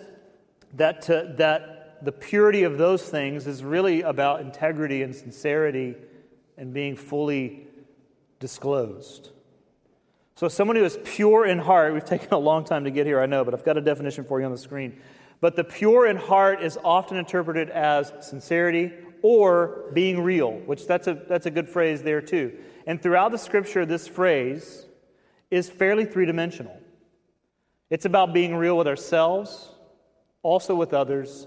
that, 0.75 1.03
to, 1.03 1.35
that 1.39 2.05
the 2.05 2.13
purity 2.13 2.65
of 2.65 2.79
those 2.79 3.03
things 3.03 3.47
is 3.47 3.65
really 3.65 4.03
about 4.03 4.41
integrity 4.41 5.03
and 5.03 5.15
sincerity 5.15 5.95
and 6.57 6.75
being 6.75 6.97
fully 6.97 7.67
disclosed. 8.39 9.31
So, 10.37 10.49
someone 10.49 10.77
who 10.77 10.85
is 10.85 10.99
pure 11.05 11.45
in 11.45 11.59
heart, 11.59 11.93
we've 11.93 12.05
taken 12.17 12.33
a 12.33 12.39
long 12.39 12.65
time 12.65 12.85
to 12.85 12.91
get 12.91 13.07
here, 13.07 13.21
I 13.21 13.27
know, 13.27 13.45
but 13.45 13.55
I've 13.55 13.65
got 13.65 13.77
a 13.77 13.83
definition 13.83 14.25
for 14.25 14.41
you 14.41 14.47
on 14.47 14.53
the 14.53 14.59
screen. 14.59 15.01
But 15.41 15.57
the 15.57 15.65
pure 15.65 16.07
in 16.07 16.17
heart 16.17 16.63
is 16.63 16.79
often 16.85 17.17
interpreted 17.17 17.71
as 17.71 18.13
sincerity 18.21 18.93
or 19.23 19.91
being 19.93 20.23
real, 20.23 20.53
which 20.53 20.87
that's 20.87 21.07
a, 21.07 21.15
that's 21.15 21.47
a 21.47 21.51
good 21.51 21.69
phrase 21.69 22.03
there 22.03 22.21
too. 22.21 22.53
And 22.87 23.03
throughout 23.03 23.33
the 23.33 23.39
scripture, 23.39 23.85
this 23.87 24.09
phrase 24.09 24.87
is 25.51 25.69
fairly 25.69 26.05
three 26.05 26.27
dimensional. 26.27 26.79
It's 27.91 28.05
about 28.05 28.33
being 28.33 28.55
real 28.55 28.77
with 28.77 28.87
ourselves, 28.87 29.71
also 30.43 30.75
with 30.75 30.95
others, 30.95 31.47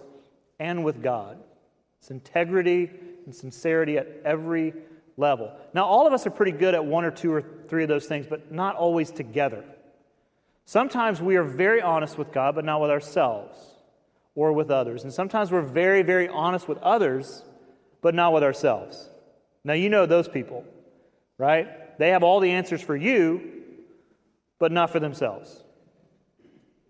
and 0.59 0.83
with 0.83 1.01
God. 1.01 1.37
It's 1.99 2.11
integrity 2.11 2.89
and 3.25 3.33
sincerity 3.33 3.97
at 3.97 4.07
every 4.25 4.73
level. 5.15 5.53
Now, 5.73 5.85
all 5.85 6.05
of 6.05 6.13
us 6.13 6.27
are 6.27 6.31
pretty 6.31 6.51
good 6.51 6.75
at 6.75 6.85
one 6.85 7.05
or 7.05 7.11
two 7.11 7.33
or 7.33 7.43
three 7.69 7.83
of 7.83 7.89
those 7.89 8.05
things, 8.05 8.25
but 8.27 8.51
not 8.51 8.75
always 8.75 9.11
together. 9.11 9.63
Sometimes 10.65 11.21
we 11.21 11.35
are 11.35 11.43
very 11.43 11.81
honest 11.81 12.17
with 12.17 12.31
God, 12.31 12.55
but 12.55 12.65
not 12.65 12.81
with 12.81 12.89
ourselves 12.89 13.57
or 14.35 14.53
with 14.53 14.71
others. 14.71 15.03
And 15.03 15.13
sometimes 15.13 15.51
we're 15.51 15.61
very, 15.61 16.01
very 16.01 16.27
honest 16.27 16.67
with 16.67 16.77
others, 16.79 17.43
but 18.03 18.13
not 18.13 18.33
with 18.33 18.43
ourselves. 18.43 19.09
Now, 19.63 19.73
you 19.73 19.89
know 19.89 20.05
those 20.05 20.27
people, 20.27 20.65
right? 21.39 21.97
They 21.97 22.09
have 22.09 22.21
all 22.21 22.39
the 22.39 22.51
answers 22.51 22.81
for 22.81 22.95
you, 22.95 23.63
but 24.59 24.71
not 24.71 24.91
for 24.91 24.99
themselves. 24.99 25.63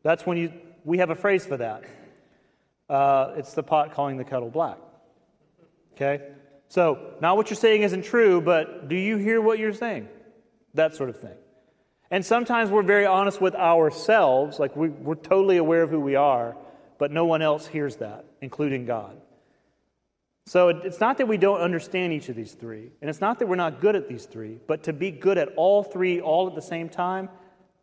That's 0.02 0.26
when 0.26 0.38
you, 0.38 0.52
we 0.84 0.98
have 0.98 1.12
a 1.12 1.16
phrase 1.16 1.46
for 1.46 1.56
that. 1.58 1.84
Uh, 2.90 3.36
it's 3.38 3.54
the 3.54 3.64
pot 3.64 3.94
calling 3.94 4.18
the 4.18 4.26
kettle 4.26 4.50
black. 4.50 4.78
Okay? 5.94 6.22
So, 6.68 7.14
not 7.22 7.38
what 7.38 7.50
you're 7.50 7.58
saying 7.58 7.84
isn't 7.84 8.04
true, 8.04 8.42
but 8.42 8.90
do 8.90 8.96
you 8.96 9.18
hear 9.18 9.40
what 9.40 9.60
you're 9.60 9.74
saying? 9.74 10.10
That 10.74 10.96
sort 10.96 11.10
of 11.10 11.20
thing. 11.20 11.38
And 12.10 12.26
sometimes 12.26 12.72
we're 12.72 12.84
very 12.84 13.06
honest 13.06 13.40
with 13.40 13.56
ourselves, 13.56 14.60
like 14.60 14.76
we, 14.76 14.90
are 14.90 15.16
totally 15.16 15.58
aware 15.58 15.84
of 15.84 15.92
who 15.92 16.00
we 16.00 16.16
are, 16.16 16.58
but 16.98 17.12
no 17.12 17.26
one 17.26 17.44
else 17.44 17.68
hears 17.68 17.98
that, 17.98 18.26
including 18.42 18.86
God. 18.86 19.20
So 20.46 20.68
it's 20.68 21.00
not 21.00 21.18
that 21.20 21.28
we 21.28 21.38
don't 21.38 21.62
understand 21.62 22.12
each 22.12 22.28
of 22.28 22.36
these 22.36 22.54
three, 22.54 22.92
and 23.02 23.10
it's 23.10 23.22
not 23.22 23.40
that 23.40 23.48
we're 23.48 23.56
not 23.56 23.80
good 23.80 23.96
at 23.96 24.10
these 24.10 24.26
three, 24.26 24.60
but 24.68 24.84
to 24.84 24.94
be 24.94 25.10
good 25.10 25.38
at 25.38 25.50
all 25.56 25.84
three 25.84 26.20
all 26.20 26.48
at 26.48 26.56
the 26.56 26.62
same 26.62 26.90
time, 26.90 27.30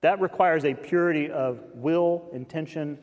that 0.03 0.20
requires 0.20 0.64
a 0.64 0.75
purity 0.75 1.31
of 1.31 1.61
will, 1.75 2.29
intention, 2.33 2.99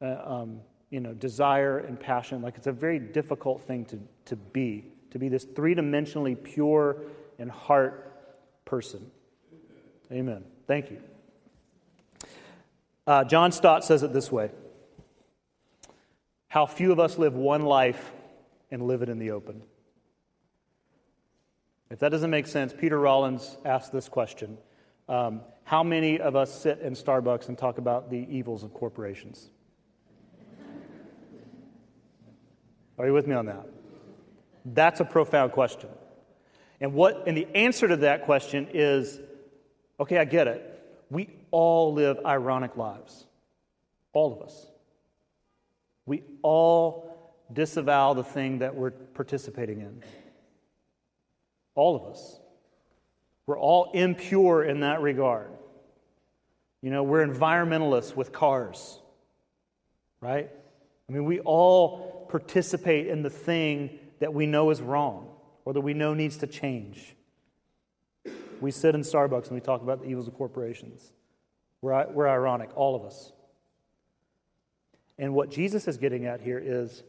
uh, 0.00 0.16
um, 0.24 0.60
you 0.90 1.00
know, 1.00 1.12
desire 1.14 1.78
and 1.78 1.98
passion. 2.00 2.42
Like 2.42 2.56
it's 2.56 2.66
a 2.66 2.72
very 2.72 2.98
difficult 2.98 3.66
thing 3.66 3.84
to, 3.86 3.98
to 4.26 4.36
be, 4.36 4.86
to 5.10 5.18
be 5.18 5.28
this 5.28 5.44
three 5.44 5.74
dimensionally 5.74 6.42
pure 6.42 6.96
and 7.38 7.50
heart 7.50 8.64
person. 8.64 9.10
Amen. 10.10 10.44
Thank 10.66 10.90
you. 10.90 10.98
Uh, 13.06 13.24
John 13.24 13.52
Stott 13.52 13.84
says 13.84 14.02
it 14.02 14.12
this 14.12 14.32
way 14.32 14.50
How 16.48 16.66
few 16.66 16.92
of 16.92 17.00
us 17.00 17.18
live 17.18 17.34
one 17.34 17.62
life 17.62 18.12
and 18.72 18.82
live 18.82 19.02
it 19.02 19.08
in 19.08 19.20
the 19.20 19.30
open. 19.30 19.62
If 21.90 21.98
that 21.98 22.08
doesn't 22.08 22.30
make 22.30 22.46
sense, 22.46 22.72
Peter 22.76 22.98
Rollins 22.98 23.58
asked 23.64 23.92
this 23.92 24.08
question 24.08 24.56
um, 25.08 25.42
How 25.62 25.82
many 25.82 26.18
of 26.18 26.34
us 26.34 26.52
sit 26.52 26.80
in 26.80 26.94
Starbucks 26.94 27.48
and 27.48 27.56
talk 27.56 27.78
about 27.78 28.10
the 28.10 28.26
evils 28.30 28.64
of 28.64 28.72
corporations? 28.72 29.50
Are 32.98 33.06
you 33.06 33.12
with 33.12 33.26
me 33.26 33.34
on 33.34 33.46
that? 33.46 33.66
That's 34.64 35.00
a 35.00 35.04
profound 35.04 35.52
question. 35.52 35.90
And 36.80 36.94
what 36.94 37.24
and 37.26 37.36
the 37.36 37.46
answer 37.54 37.86
to 37.88 37.96
that 37.98 38.24
question 38.24 38.68
is 38.72 39.20
okay, 40.00 40.18
I 40.18 40.24
get 40.24 40.48
it. 40.48 40.68
We 41.10 41.28
all 41.50 41.92
live 41.92 42.18
ironic 42.24 42.76
lives. 42.76 43.26
All 44.14 44.32
of 44.32 44.42
us. 44.42 44.66
We 46.06 46.22
all 46.42 47.11
disavow 47.52 48.14
the 48.14 48.24
thing 48.24 48.58
that 48.58 48.74
we're 48.74 48.90
participating 48.90 49.80
in. 49.80 50.02
All 51.74 51.96
of 51.96 52.04
us. 52.04 52.38
We're 53.46 53.58
all 53.58 53.90
impure 53.92 54.62
in 54.62 54.80
that 54.80 55.00
regard. 55.00 55.50
You 56.80 56.90
know, 56.90 57.02
we're 57.02 57.26
environmentalists 57.26 58.14
with 58.16 58.32
cars, 58.32 58.98
right? 60.20 60.50
I 61.08 61.12
mean, 61.12 61.24
we 61.24 61.40
all 61.40 62.26
participate 62.28 63.06
in 63.08 63.22
the 63.22 63.30
thing 63.30 63.98
that 64.20 64.32
we 64.32 64.46
know 64.46 64.70
is 64.70 64.80
wrong 64.80 65.28
or 65.64 65.72
that 65.72 65.80
we 65.80 65.94
know 65.94 66.14
needs 66.14 66.38
to 66.38 66.46
change. 66.46 67.14
We 68.60 68.70
sit 68.70 68.94
in 68.94 69.02
Starbucks 69.02 69.46
and 69.46 69.52
we 69.52 69.60
talk 69.60 69.82
about 69.82 70.00
the 70.00 70.08
evils 70.08 70.28
of 70.28 70.34
corporations. 70.34 71.12
We're, 71.80 72.06
we're 72.08 72.28
ironic, 72.28 72.70
all 72.76 72.94
of 72.94 73.04
us. 73.04 73.32
And 75.18 75.34
what 75.34 75.50
Jesus 75.50 75.88
is 75.88 75.98
getting 75.98 76.26
at 76.26 76.40
here 76.40 76.60
is 76.64 77.02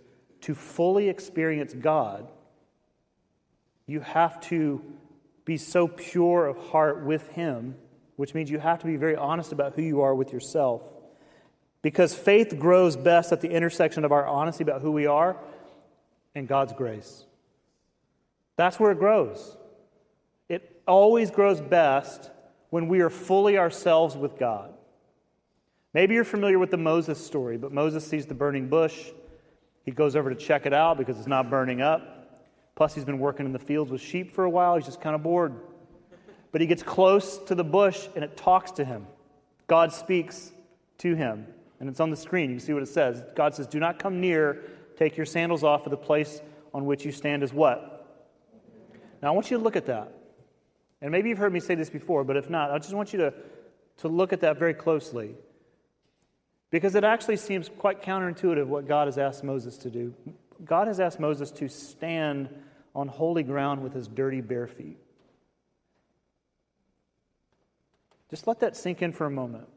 to 0.43 0.55
fully 0.55 1.09
experience 1.09 1.73
God, 1.73 2.29
you 3.85 3.99
have 3.99 4.39
to 4.41 4.81
be 5.45 5.57
so 5.57 5.87
pure 5.87 6.47
of 6.47 6.57
heart 6.69 7.03
with 7.03 7.27
Him 7.29 7.75
which 8.15 8.33
means 8.33 8.49
you 8.49 8.59
have 8.59 8.79
to 8.79 8.85
be 8.85 8.95
very 8.95 9.15
honest 9.15 9.51
about 9.51 9.73
who 9.73 9.81
you 9.81 10.01
are 10.01 10.13
with 10.13 10.31
yourself. 10.31 10.81
Because 11.81 12.13
faith 12.13 12.57
grows 12.57 12.95
best 12.95 13.31
at 13.31 13.41
the 13.41 13.49
intersection 13.49 14.05
of 14.05 14.11
our 14.11 14.25
honesty 14.25 14.63
about 14.63 14.81
who 14.81 14.91
we 14.91 15.05
are 15.05 15.37
and 16.35 16.47
God's 16.47 16.73
grace. 16.73 17.25
That's 18.55 18.79
where 18.79 18.91
it 18.91 18.99
grows. 18.99 19.57
It 20.47 20.81
always 20.87 21.31
grows 21.31 21.59
best 21.59 22.29
when 22.69 22.87
we 22.87 23.01
are 23.01 23.09
fully 23.09 23.57
ourselves 23.57 24.15
with 24.15 24.37
God. 24.37 24.73
Maybe 25.93 26.15
you're 26.15 26.23
familiar 26.23 26.59
with 26.59 26.71
the 26.71 26.77
Moses 26.77 27.23
story, 27.23 27.57
but 27.57 27.71
Moses 27.71 28.05
sees 28.07 28.25
the 28.25 28.33
burning 28.33 28.67
bush. 28.67 29.11
He 29.83 29.91
goes 29.91 30.15
over 30.15 30.29
to 30.29 30.35
check 30.35 30.65
it 30.65 30.73
out 30.73 30.97
because 30.97 31.17
it's 31.17 31.27
not 31.27 31.49
burning 31.49 31.81
up. 31.81 32.41
Plus, 32.75 32.95
he's 32.95 33.05
been 33.05 33.19
working 33.19 33.45
in 33.45 33.53
the 33.53 33.59
fields 33.59 33.91
with 33.91 34.01
sheep 34.01 34.31
for 34.31 34.45
a 34.45 34.49
while. 34.49 34.75
He's 34.75 34.85
just 34.85 35.01
kind 35.01 35.15
of 35.15 35.21
bored. 35.21 35.53
But 36.51 36.61
he 36.61 36.67
gets 36.67 36.83
close 36.83 37.37
to 37.39 37.55
the 37.55 37.63
bush 37.63 38.07
and 38.15 38.23
it 38.23 38.37
talks 38.37 38.71
to 38.71 38.85
him. 38.85 39.07
God 39.67 39.91
speaks 39.91 40.51
to 40.99 41.15
him. 41.15 41.47
And 41.79 41.89
it's 41.89 41.99
on 41.99 42.09
the 42.09 42.15
screen. 42.15 42.49
You 42.49 42.55
can 42.55 42.65
see 42.65 42.73
what 42.73 42.83
it 42.83 42.87
says. 42.87 43.23
God 43.35 43.53
says, 43.53 43.67
Do 43.67 43.79
not 43.79 43.99
come 43.99 44.21
near. 44.21 44.63
Take 44.95 45.17
your 45.17 45.25
sandals 45.25 45.63
off, 45.63 45.83
for 45.83 45.89
the 45.89 45.97
place 45.97 46.41
on 46.73 46.85
which 46.85 47.03
you 47.03 47.11
stand 47.11 47.43
is 47.43 47.51
what? 47.51 48.21
Now, 49.21 49.29
I 49.29 49.31
want 49.31 49.51
you 49.51 49.57
to 49.57 49.63
look 49.63 49.75
at 49.75 49.87
that. 49.87 50.13
And 51.01 51.11
maybe 51.11 51.29
you've 51.29 51.37
heard 51.37 51.51
me 51.51 51.59
say 51.59 51.75
this 51.75 51.89
before, 51.89 52.23
but 52.23 52.37
if 52.37 52.49
not, 52.49 52.71
I 52.71 52.77
just 52.77 52.93
want 52.93 53.11
you 53.11 53.19
to, 53.19 53.33
to 53.97 54.07
look 54.07 54.31
at 54.31 54.41
that 54.41 54.57
very 54.57 54.73
closely. 54.73 55.35
Because 56.73 56.95
it 56.95 57.03
actually 57.03 57.37
seems 57.37 57.69
quite 57.69 58.01
counterintuitive 58.01 58.65
what 58.65 58.87
God 58.87 59.07
has 59.07 59.19
asked 59.19 59.43
Moses 59.43 59.77
to 59.77 59.91
do. 59.91 60.11
God 60.65 60.87
has 60.87 60.99
asked 60.99 61.19
Moses 61.19 61.51
to 61.51 61.69
stand 61.69 62.49
on 62.95 63.07
holy 63.07 63.43
ground 63.43 63.83
with 63.83 63.93
his 63.93 64.07
dirty, 64.07 64.41
bare 64.41 64.65
feet. 64.65 64.97
Just 68.31 68.47
let 68.47 68.59
that 68.61 68.75
sink 68.75 69.03
in 69.03 69.13
for 69.13 69.27
a 69.27 69.29
moment. 69.29 69.67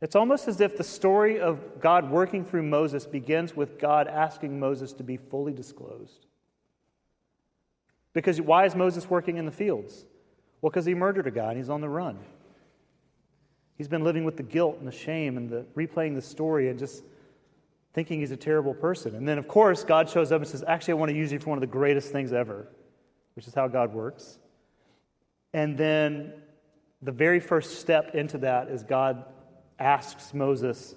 It's 0.00 0.14
almost 0.14 0.46
as 0.46 0.60
if 0.60 0.76
the 0.76 0.84
story 0.84 1.40
of 1.40 1.80
God 1.80 2.08
working 2.08 2.44
through 2.44 2.62
Moses 2.62 3.04
begins 3.04 3.56
with 3.56 3.80
God 3.80 4.06
asking 4.06 4.60
Moses 4.60 4.92
to 4.92 5.02
be 5.02 5.16
fully 5.16 5.52
disclosed. 5.52 6.24
Because 8.12 8.40
why 8.40 8.64
is 8.64 8.76
Moses 8.76 9.10
working 9.10 9.38
in 9.38 9.44
the 9.44 9.50
fields? 9.50 10.04
Well, 10.62 10.70
because 10.70 10.86
he 10.86 10.94
murdered 10.94 11.26
a 11.26 11.32
guy 11.32 11.48
and 11.48 11.56
he's 11.56 11.68
on 11.68 11.80
the 11.80 11.88
run. 11.88 12.16
He's 13.76 13.88
been 13.88 14.04
living 14.04 14.24
with 14.24 14.36
the 14.36 14.42
guilt 14.42 14.78
and 14.78 14.88
the 14.88 14.92
shame 14.92 15.36
and 15.36 15.50
the 15.50 15.66
replaying 15.76 16.14
the 16.14 16.22
story 16.22 16.70
and 16.70 16.78
just 16.78 17.02
thinking 17.92 18.20
he's 18.20 18.30
a 18.30 18.36
terrible 18.36 18.74
person. 18.74 19.14
And 19.14 19.26
then, 19.26 19.38
of 19.38 19.48
course, 19.48 19.84
God 19.84 20.08
shows 20.08 20.32
up 20.32 20.40
and 20.40 20.48
says, 20.48 20.64
Actually, 20.66 20.92
I 20.92 20.94
want 20.96 21.10
to 21.10 21.16
use 21.16 21.32
you 21.32 21.38
for 21.38 21.50
one 21.50 21.58
of 21.58 21.60
the 21.60 21.66
greatest 21.66 22.12
things 22.12 22.32
ever, 22.32 22.68
which 23.34 23.46
is 23.46 23.54
how 23.54 23.68
God 23.68 23.92
works. 23.92 24.38
And 25.52 25.76
then 25.76 26.32
the 27.02 27.12
very 27.12 27.40
first 27.40 27.80
step 27.80 28.14
into 28.14 28.38
that 28.38 28.68
is 28.68 28.82
God 28.82 29.24
asks 29.78 30.32
Moses 30.34 30.94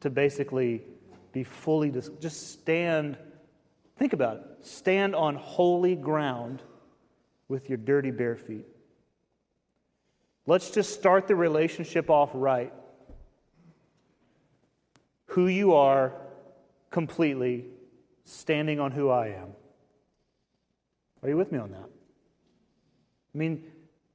to 0.00 0.10
basically 0.10 0.82
be 1.32 1.44
fully, 1.44 1.90
dis- 1.90 2.10
just 2.20 2.52
stand, 2.52 3.16
think 3.96 4.12
about 4.12 4.36
it, 4.36 4.42
stand 4.66 5.14
on 5.14 5.36
holy 5.36 5.94
ground 5.94 6.62
with 7.48 7.68
your 7.68 7.78
dirty 7.78 8.10
bare 8.10 8.36
feet. 8.36 8.66
Let's 10.46 10.70
just 10.70 10.92
start 10.92 11.28
the 11.28 11.36
relationship 11.36 12.10
off 12.10 12.30
right. 12.32 12.72
Who 15.26 15.46
you 15.46 15.74
are 15.74 16.12
completely, 16.90 17.66
standing 18.24 18.80
on 18.80 18.90
who 18.90 19.10
I 19.10 19.28
am. 19.28 19.48
Are 21.22 21.28
you 21.28 21.36
with 21.36 21.52
me 21.52 21.58
on 21.58 21.70
that? 21.70 21.88
I 23.34 23.38
mean, 23.38 23.64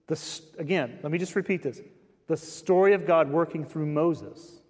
the, 0.08 0.42
again, 0.58 1.00
let 1.04 1.12
me 1.12 1.18
just 1.18 1.36
repeat 1.36 1.64
this. 1.64 1.80
The 2.28 2.38
story 2.38 2.94
of 2.94 3.06
God 3.06 3.32
working 3.32 3.64
through 3.64 3.86
Moses 3.86 4.62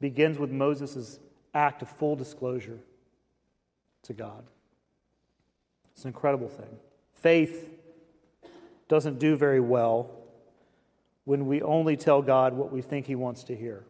begins 0.00 0.38
with 0.38 0.50
Moses' 0.50 1.18
act 1.52 1.82
of 1.82 1.88
full 1.88 2.16
disclosure 2.16 2.78
to 4.04 4.12
God. 4.12 4.44
It's 5.92 6.04
an 6.04 6.08
incredible 6.08 6.48
thing. 6.48 6.78
Faith 7.12 7.70
doesn't 8.88 9.18
do 9.18 9.36
very 9.36 9.60
well 9.60 10.23
when 11.24 11.46
we 11.46 11.62
only 11.62 11.96
tell 11.96 12.22
God 12.22 12.54
what 12.54 12.72
we 12.72 12.82
think 12.82 13.06
He 13.06 13.14
wants 13.14 13.44
to 13.44 13.56
hear. 13.56 13.84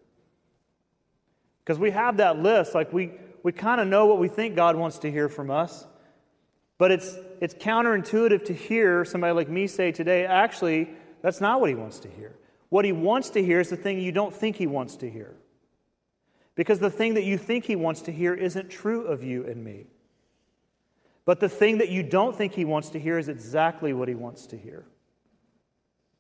Because 1.64 1.78
we 1.78 1.90
have 1.90 2.18
that 2.18 2.38
list, 2.38 2.74
like 2.74 2.92
we, 2.92 3.12
we 3.42 3.52
kind 3.52 3.80
of 3.80 3.88
know 3.88 4.06
what 4.06 4.18
we 4.18 4.28
think 4.28 4.54
God 4.54 4.76
wants 4.76 4.98
to 4.98 5.10
hear 5.10 5.28
from 5.28 5.50
us, 5.50 5.86
but 6.78 6.90
it's, 6.90 7.16
it's 7.40 7.54
counterintuitive 7.54 8.44
to 8.46 8.52
hear 8.52 9.04
somebody 9.04 9.32
like 9.32 9.48
me 9.48 9.66
say 9.66 9.92
today, 9.92 10.26
actually, 10.26 10.90
that's 11.22 11.40
not 11.40 11.60
what 11.60 11.70
He 11.70 11.74
wants 11.74 12.00
to 12.00 12.08
hear. 12.08 12.36
What 12.68 12.84
He 12.84 12.92
wants 12.92 13.30
to 13.30 13.42
hear 13.42 13.60
is 13.60 13.70
the 13.70 13.76
thing 13.76 13.98
you 14.00 14.12
don't 14.12 14.34
think 14.34 14.56
He 14.56 14.66
wants 14.66 14.96
to 14.96 15.10
hear. 15.10 15.34
Because 16.54 16.78
the 16.78 16.90
thing 16.90 17.14
that 17.14 17.24
you 17.24 17.38
think 17.38 17.64
He 17.64 17.76
wants 17.76 18.02
to 18.02 18.12
hear 18.12 18.34
isn't 18.34 18.70
true 18.70 19.06
of 19.06 19.22
you 19.24 19.46
and 19.46 19.64
me. 19.64 19.86
But 21.24 21.40
the 21.40 21.48
thing 21.48 21.78
that 21.78 21.88
you 21.88 22.02
don't 22.02 22.36
think 22.36 22.52
He 22.52 22.64
wants 22.64 22.90
to 22.90 23.00
hear 23.00 23.18
is 23.18 23.28
exactly 23.28 23.92
what 23.92 24.08
He 24.08 24.14
wants 24.14 24.46
to 24.48 24.58
hear. 24.58 24.84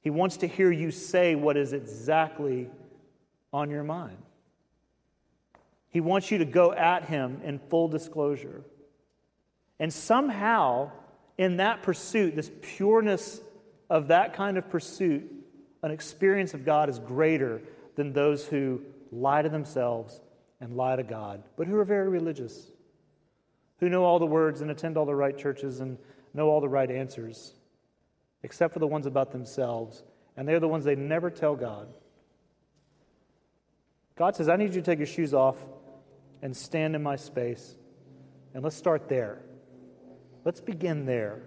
He 0.04 0.10
wants 0.10 0.36
to 0.38 0.46
hear 0.46 0.70
you 0.70 0.90
say 0.90 1.34
what 1.34 1.56
is 1.56 1.72
exactly 1.72 2.68
on 3.54 3.70
your 3.70 3.82
mind. 3.82 4.18
He 5.88 6.02
wants 6.02 6.30
you 6.30 6.38
to 6.38 6.44
go 6.44 6.74
at 6.74 7.06
him 7.06 7.40
in 7.42 7.58
full 7.58 7.88
disclosure. 7.88 8.62
And 9.80 9.90
somehow, 9.90 10.90
in 11.38 11.56
that 11.56 11.82
pursuit, 11.82 12.36
this 12.36 12.50
pureness 12.60 13.40
of 13.88 14.08
that 14.08 14.34
kind 14.34 14.58
of 14.58 14.68
pursuit, 14.68 15.32
an 15.82 15.90
experience 15.90 16.52
of 16.52 16.66
God 16.66 16.90
is 16.90 16.98
greater 16.98 17.62
than 17.96 18.12
those 18.12 18.46
who 18.46 18.82
lie 19.10 19.40
to 19.40 19.48
themselves 19.48 20.20
and 20.60 20.76
lie 20.76 20.96
to 20.96 21.02
God, 21.02 21.42
but 21.56 21.66
who 21.66 21.78
are 21.78 21.84
very 21.84 22.10
religious, 22.10 22.66
who 23.80 23.88
know 23.88 24.04
all 24.04 24.18
the 24.18 24.26
words 24.26 24.60
and 24.60 24.70
attend 24.70 24.98
all 24.98 25.06
the 25.06 25.14
right 25.14 25.38
churches 25.38 25.80
and 25.80 25.96
know 26.34 26.50
all 26.50 26.60
the 26.60 26.68
right 26.68 26.90
answers 26.90 27.54
except 28.44 28.74
for 28.74 28.78
the 28.78 28.86
ones 28.86 29.06
about 29.06 29.32
themselves. 29.32 30.04
And 30.36 30.46
they're 30.46 30.60
the 30.60 30.68
ones 30.68 30.84
they 30.84 30.94
never 30.94 31.30
tell 31.30 31.56
God. 31.56 31.88
God 34.16 34.36
says, 34.36 34.48
I 34.48 34.56
need 34.56 34.74
you 34.74 34.80
to 34.80 34.82
take 34.82 34.98
your 34.98 35.06
shoes 35.06 35.32
off 35.32 35.56
and 36.42 36.54
stand 36.54 36.94
in 36.94 37.02
my 37.02 37.16
space. 37.16 37.74
And 38.52 38.62
let's 38.62 38.76
start 38.76 39.08
there. 39.08 39.40
Let's 40.44 40.60
begin 40.60 41.06
there. 41.06 41.40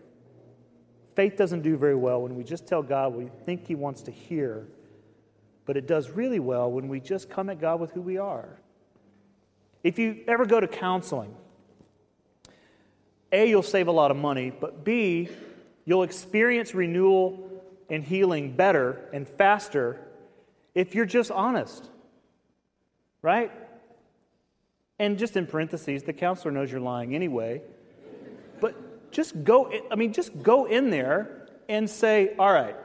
Faith 1.15 1.37
doesn't 1.37 1.61
do 1.61 1.77
very 1.77 1.95
well 1.95 2.21
when 2.21 2.35
we 2.35 2.43
just 2.43 2.67
tell 2.67 2.81
God 2.81 3.13
what 3.13 3.23
we 3.23 3.29
think 3.45 3.67
He 3.67 3.75
wants 3.75 4.01
to 4.03 4.11
hear, 4.11 4.67
but 5.65 5.77
it 5.77 5.87
does 5.87 6.09
really 6.09 6.39
well 6.39 6.71
when 6.71 6.87
we 6.87 6.99
just 6.99 7.29
come 7.29 7.49
at 7.49 7.61
God 7.61 7.79
with 7.79 7.91
who 7.91 8.01
we 8.01 8.17
are. 8.17 8.59
If 9.83 9.99
you 9.99 10.23
ever 10.27 10.45
go 10.45 10.59
to 10.59 10.67
counseling, 10.67 11.35
A, 13.31 13.47
you'll 13.47 13.63
save 13.63 13.87
a 13.87 13.91
lot 13.91 14.09
of 14.09 14.17
money, 14.17 14.51
but 14.51 14.83
B, 14.83 15.29
You'll 15.87 16.03
experience 16.03 16.75
renewal 16.75 17.49
and 17.89 18.03
healing 18.03 18.51
better 18.51 18.99
and 19.13 19.25
faster 19.25 19.97
if 20.75 20.93
you're 20.93 21.05
just 21.05 21.31
honest. 21.31 21.89
Right? 23.21 23.51
And 24.99 25.17
just 25.17 25.37
in 25.37 25.47
parentheses, 25.47 26.03
the 26.03 26.11
counselor 26.11 26.51
knows 26.51 26.69
you're 26.69 26.81
lying 26.81 27.15
anyway. 27.15 27.61
But 28.59 29.11
just 29.11 29.45
go, 29.45 29.71
I 29.89 29.95
mean, 29.95 30.11
just 30.11 30.43
go 30.43 30.65
in 30.65 30.89
there 30.89 31.47
and 31.69 31.89
say, 31.89 32.35
all 32.37 32.51
right, 32.51 32.75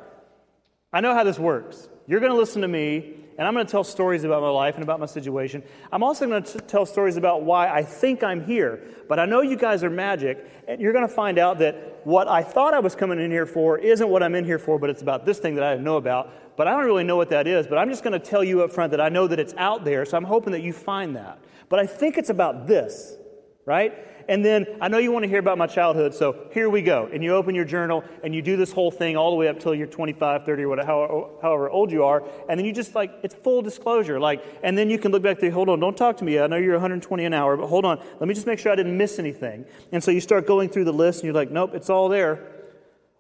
I 0.93 1.01
know 1.01 1.13
how 1.13 1.25
this 1.25 1.41
works. 1.41 1.89
You're 2.07 2.21
going 2.21 2.33
to 2.33 2.39
listen 2.39 2.63
to 2.63 2.69
me, 2.69 3.17
and 3.39 3.47
I'm 3.47 3.55
going 3.55 3.65
to 3.65 3.71
tell 3.71 3.85
stories 3.85 4.25
about 4.25 4.43
my 4.43 4.51
life 4.51 4.75
and 4.75 4.83
about 4.83 5.01
my 5.01 5.07
situation. 5.07 5.63
I'm 5.91 6.03
also 6.03 6.27
going 6.27 6.43
to 6.43 6.59
tell 6.59 6.85
stories 6.85 7.17
about 7.17 7.43
why 7.43 7.69
I 7.69 7.83
think 7.83 8.23
I'm 8.23 8.45
here. 8.45 8.83
But 9.09 9.19
I 9.19 9.25
know 9.25 9.41
you 9.43 9.57
guys 9.57 9.83
are 9.85 9.91
magic, 9.91 10.45
and 10.69 10.81
you're 10.81 10.93
going 10.93 11.07
to 11.07 11.15
find 11.15 11.39
out 11.39 11.59
that 11.59 12.01
what 12.05 12.29
I 12.29 12.43
thought 12.43 12.75
I 12.75 12.81
was 12.81 12.95
coming 12.95 13.21
in 13.21 13.31
here 13.31 13.47
for 13.47 13.79
isn't 13.79 14.09
what 14.09 14.23
I'm 14.23 14.35
in 14.35 14.45
here 14.45 14.59
for, 14.59 14.79
but 14.79 14.91
it's 14.91 15.03
about 15.03 15.25
this 15.25 15.39
thing 15.39 15.55
that 15.55 15.65
I 15.65 15.77
know 15.77 15.97
about. 15.97 16.57
But 16.57 16.69
I 16.69 16.73
don't 16.73 16.85
really 16.85 17.05
know 17.05 17.17
what 17.17 17.31
that 17.31 17.47
is, 17.47 17.67
but 17.67 17.79
I'm 17.79 17.89
just 17.89 18.05
going 18.05 18.13
to 18.13 18.25
tell 18.25 18.45
you 18.45 18.63
up 18.63 18.71
front 18.71 18.91
that 18.91 19.01
I 19.01 19.09
know 19.09 19.27
that 19.27 19.41
it's 19.41 19.55
out 19.57 19.85
there, 19.85 20.05
so 20.05 20.17
I'm 20.17 20.25
hoping 20.25 20.53
that 20.53 20.63
you 20.63 20.73
find 20.73 21.17
that. 21.17 21.39
But 21.69 21.79
I 21.79 21.87
think 21.87 22.19
it's 22.19 22.31
about 22.31 22.67
this, 22.67 23.17
right? 23.65 23.95
And 24.29 24.45
then 24.45 24.67
I 24.81 24.89
know 24.89 24.99
you 24.99 25.13
want 25.13 25.25
to 25.25 25.29
hear 25.29 25.39
about 25.39 25.59
my 25.59 25.67
childhood, 25.67 26.15
so 26.15 26.47
here 26.53 26.69
we 26.71 26.83
go. 26.83 27.09
And 27.13 27.23
you 27.23 27.35
open 27.35 27.55
your 27.55 27.65
journal 27.65 28.05
and 28.23 28.35
you 28.35 28.43
do 28.43 28.57
this 28.57 28.73
whole 28.73 28.91
thing 28.91 29.17
all 29.17 29.31
the 29.31 29.37
way 29.37 29.49
up 29.49 29.61
till 29.61 29.75
you're 29.75 29.87
25, 29.87 30.45
30, 30.45 30.63
or 30.63 30.69
whatever, 30.69 31.29
however 31.41 31.71
old 31.71 31.91
you 31.91 32.05
are. 32.05 32.23
And 32.49 32.59
then 32.59 32.65
you 32.65 32.73
just 32.73 32.95
like, 32.95 33.13
it's 33.23 33.35
full 33.35 33.63
disclosure. 33.63 34.21
Like, 34.21 34.45
and 34.63 34.77
then 34.77 34.91
you 34.91 34.99
can 34.99 35.13
look 35.13 35.23
back 35.23 35.39
there, 35.39 35.51
hold 35.51 35.69
on, 35.69 35.81
don't 35.81 35.97
talk 35.97 36.17
to 36.19 36.25
me. 36.25 36.39
I 36.39 36.47
know 36.47 36.57
you're 36.57 36.75
120 36.75 37.25
an 37.25 37.33
hour, 37.33 37.57
but 37.57 37.67
hold 37.67 37.85
on. 37.85 37.99
Let 38.21 38.29
me 38.29 38.35
just 38.35 38.47
make 38.47 38.59
sure 38.59 38.73
I 38.73 38.77
didn't 38.77 38.97
miss 38.97 39.19
anything. 39.19 39.65
And 39.93 40.03
so 40.03 40.11
you 40.11 40.21
start 40.21 40.47
going 40.47 40.69
through 40.69 40.85
the 40.85 40.93
list 40.93 41.21
and 41.21 41.25
you're 41.25 41.35
like, 41.35 41.51
nope, 41.51 41.75
it's 41.75 41.91
all 41.91 42.09
there. 42.09 42.52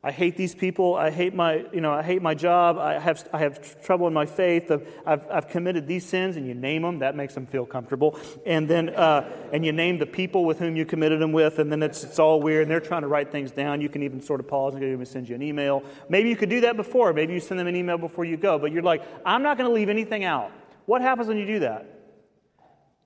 I 0.05 0.11
hate 0.11 0.37
these 0.37 0.53
people. 0.53 0.97
I 0.97 1.11
hate 1.11 1.33
my, 1.33 1.65
you 1.73 1.81
know, 1.81 1.93
I 1.93 2.03
hate 2.03 2.23
my 2.23 2.35
job. 2.35 2.77
I 2.77 2.99
have, 2.99 3.29
I 3.33 3.39
have 3.39 3.85
trouble 3.85 4.09
in 4.09 4.13
my 4.13 4.27
faith. 4.27 4.69
I've, 5.07 5.25
I've 5.31 5.49
committed 5.49 5.87
these 5.87 6.05
sins, 6.05 6.37
and 6.37 6.45
you 6.45 6.55
name 6.55 6.83
them. 6.83 6.99
That 6.99 7.15
makes 7.15 7.35
them 7.35 7.47
feel 7.47 7.65
comfortable. 7.65 8.19
And 8.45 8.67
then, 8.67 8.89
uh, 8.89 9.31
and 9.53 9.65
you 9.65 9.71
name 9.71 9.99
the 9.99 10.07
people 10.07 10.45
with 10.45 10.59
whom 10.59 10.75
you 10.75 10.85
committed 10.85 11.21
them 11.21 11.31
with, 11.31 11.61
and 11.61 11.71
then 11.71 11.85
it's, 11.85 12.03
it's 12.03 12.19
all 12.19 12.41
weird. 12.41 12.63
And 12.63 12.71
they're 12.73 12.81
trying 12.81 13.03
to 13.03 13.09
write 13.09 13.31
things 13.31 13.53
down. 13.53 13.81
You 13.81 13.89
can 13.89 14.03
even 14.03 14.21
sort 14.21 14.41
of 14.41 14.49
pause 14.49 14.75
and 14.75 14.83
even 14.83 15.07
send 15.07 15.29
you 15.29 15.37
an 15.37 15.43
email. 15.43 15.85
Maybe 16.09 16.29
you 16.31 16.37
could 16.37 16.51
do 16.51 16.63
that 16.63 16.77
before. 16.77 17.13
Maybe 17.13 17.35
you 17.35 17.41
send 17.41 17.61
them 17.61 17.69
an 17.69 17.77
email 17.77 17.97
before 17.97 18.25
you 18.25 18.37
go. 18.37 18.59
But 18.59 18.73
you're 18.73 18.83
like, 18.83 19.05
I'm 19.25 19.45
not 19.45 19.57
going 19.57 19.71
to 19.71 19.75
leave 19.75 19.89
anything 19.89 20.25
out. 20.25 20.51
What 20.87 21.01
happens 21.01 21.29
when 21.29 21.39
you 21.39 21.47
do 21.47 21.61
that? 21.61 21.87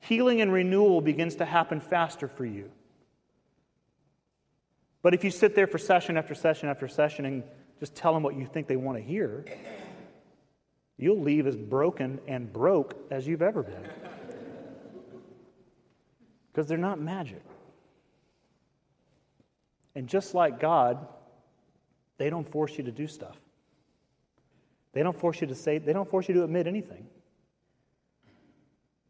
Healing 0.00 0.40
and 0.40 0.50
renewal 0.50 1.02
begins 1.02 1.37
to 1.37 1.44
happen 1.44 1.80
faster 1.80 2.26
for 2.26 2.46
you. 2.46 2.70
But 5.07 5.14
if 5.14 5.23
you 5.23 5.31
sit 5.31 5.55
there 5.55 5.69
for 5.69 5.79
session 5.79 6.16
after 6.16 6.35
session 6.35 6.69
after 6.69 6.88
session 6.88 7.27
and 7.27 7.45
just 7.79 7.95
tell 7.95 8.12
them 8.12 8.25
what 8.25 8.35
you 8.35 8.45
think 8.45 8.66
they 8.66 8.75
want 8.75 8.99
to 8.99 9.05
hear, 9.05 9.45
you'll 10.97 11.21
leave 11.21 11.47
as 11.47 11.55
broken 11.55 12.19
and 12.27 12.53
broke 12.53 12.97
as 13.09 13.25
you've 13.25 13.40
ever 13.40 13.62
been. 13.62 13.88
Because 16.51 16.66
they're 16.66 16.77
not 16.77 17.01
magic. 17.01 17.40
And 19.95 20.09
just 20.09 20.35
like 20.35 20.59
God, 20.59 21.07
they 22.19 22.29
don't 22.29 22.51
force 22.51 22.77
you 22.77 22.83
to 22.83 22.90
do 22.90 23.07
stuff. 23.07 23.37
They 24.92 25.05
don't 25.05 25.16
force 25.16 25.40
you 25.40 25.47
to 25.47 25.55
say, 25.55 25.79
they 25.79 25.92
don't 25.92 26.11
force 26.11 26.27
you 26.27 26.35
to 26.35 26.42
admit 26.42 26.66
anything. 26.66 27.07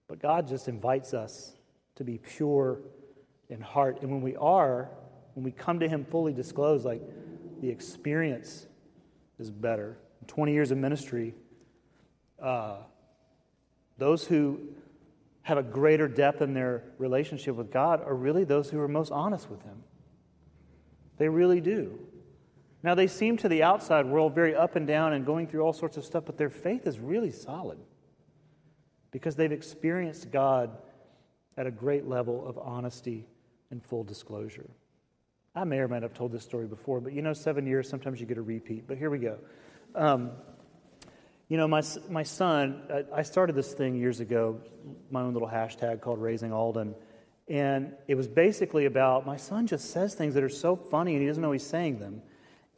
But 0.08 0.18
God 0.18 0.46
just 0.46 0.68
invites 0.68 1.14
us 1.14 1.54
to 1.94 2.04
be 2.04 2.18
pure 2.18 2.80
in 3.48 3.62
heart. 3.62 4.02
And 4.02 4.10
when 4.10 4.20
we 4.20 4.36
are, 4.36 4.90
when 5.36 5.44
we 5.44 5.50
come 5.50 5.78
to 5.80 5.88
Him 5.88 6.06
fully 6.06 6.32
disclosed, 6.32 6.86
like 6.86 7.02
the 7.60 7.68
experience 7.68 8.66
is 9.38 9.50
better. 9.50 9.98
20 10.26 10.50
years 10.50 10.70
of 10.70 10.78
ministry, 10.78 11.34
uh, 12.42 12.78
those 13.98 14.24
who 14.24 14.60
have 15.42 15.58
a 15.58 15.62
greater 15.62 16.08
depth 16.08 16.40
in 16.40 16.54
their 16.54 16.84
relationship 16.96 17.54
with 17.54 17.70
God 17.70 18.02
are 18.02 18.14
really 18.14 18.44
those 18.44 18.70
who 18.70 18.80
are 18.80 18.88
most 18.88 19.12
honest 19.12 19.50
with 19.50 19.60
Him. 19.62 19.84
They 21.18 21.28
really 21.28 21.60
do. 21.60 21.98
Now, 22.82 22.94
they 22.94 23.06
seem 23.06 23.36
to 23.38 23.48
the 23.48 23.62
outside 23.62 24.06
world 24.06 24.34
very 24.34 24.54
up 24.54 24.74
and 24.74 24.86
down 24.86 25.12
and 25.12 25.26
going 25.26 25.48
through 25.48 25.60
all 25.60 25.74
sorts 25.74 25.98
of 25.98 26.04
stuff, 26.06 26.24
but 26.24 26.38
their 26.38 26.48
faith 26.48 26.86
is 26.86 26.98
really 26.98 27.30
solid 27.30 27.78
because 29.10 29.36
they've 29.36 29.52
experienced 29.52 30.30
God 30.30 30.78
at 31.58 31.66
a 31.66 31.70
great 31.70 32.08
level 32.08 32.46
of 32.46 32.56
honesty 32.56 33.26
and 33.70 33.84
full 33.84 34.02
disclosure. 34.02 34.70
I 35.56 35.64
may 35.64 35.78
or 35.78 35.88
not 35.88 36.02
have 36.02 36.12
told 36.12 36.32
this 36.32 36.42
story 36.42 36.66
before, 36.66 37.00
but 37.00 37.14
you 37.14 37.22
know, 37.22 37.32
seven 37.32 37.66
years, 37.66 37.88
sometimes 37.88 38.20
you 38.20 38.26
get 38.26 38.36
a 38.36 38.42
repeat. 38.42 38.86
But 38.86 38.98
here 38.98 39.08
we 39.08 39.18
go. 39.18 39.38
Um, 39.94 40.32
you 41.48 41.56
know, 41.56 41.66
my, 41.66 41.82
my 42.10 42.24
son, 42.24 42.82
I 43.14 43.22
started 43.22 43.56
this 43.56 43.72
thing 43.72 43.96
years 43.96 44.20
ago, 44.20 44.60
my 45.10 45.22
own 45.22 45.32
little 45.32 45.48
hashtag 45.48 46.02
called 46.02 46.20
Raising 46.20 46.52
Alden. 46.52 46.94
And 47.48 47.94
it 48.06 48.16
was 48.16 48.28
basically 48.28 48.84
about 48.84 49.24
my 49.24 49.38
son 49.38 49.66
just 49.66 49.92
says 49.92 50.14
things 50.14 50.34
that 50.34 50.42
are 50.42 50.50
so 50.50 50.76
funny 50.76 51.14
and 51.14 51.22
he 51.22 51.28
doesn't 51.28 51.42
know 51.42 51.52
he's 51.52 51.66
saying 51.66 52.00
them. 52.00 52.20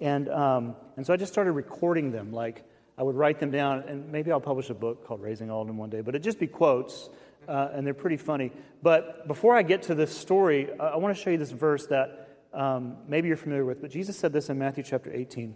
And, 0.01 0.29
um, 0.29 0.77
and 0.97 1.05
so 1.05 1.13
I 1.13 1.17
just 1.17 1.33
started 1.33 1.53
recording 1.53 2.13
them. 2.13 2.33
Like, 2.33 2.63
I 2.97 3.03
would 3.03 3.17
write 3.17 3.41
them 3.41 3.51
down, 3.51 3.85
and 3.89 4.13
maybe 4.13 4.31
I'll 4.31 4.41
publish 4.41 4.71
a 4.71 4.75
book 4.75 5.07
called 5.07 5.21
Raising 5.21 5.51
Alden 5.51 5.77
one 5.77 5.89
day, 5.89 6.01
but 6.01 6.15
it'd 6.15 6.25
just 6.25 6.39
be 6.39 6.47
quotes, 6.47 7.09
uh, 7.49 7.71
and 7.73 7.87
they're 7.87 7.95
pretty 7.95 8.17
funny. 8.17 8.53
But 8.83 9.27
before 9.27 9.57
I 9.57 9.63
get 9.63 9.83
to 9.85 9.95
this 9.95 10.17
story, 10.17 10.69
I, 10.79 10.89
I 10.89 10.97
want 10.97 11.17
to 11.17 11.23
show 11.23 11.31
you 11.31 11.39
this 11.39 11.53
verse 11.53 11.87
that 11.87 12.28
um, 12.59 12.97
maybe 13.07 13.29
you're 13.29 13.37
familiar 13.37 13.65
with, 13.65 13.81
but 13.81 13.89
Jesus 13.89 14.19
said 14.19 14.33
this 14.33 14.51
in 14.51 14.59
Matthew 14.59 14.83
chapter 14.83 15.13
18. 15.15 15.55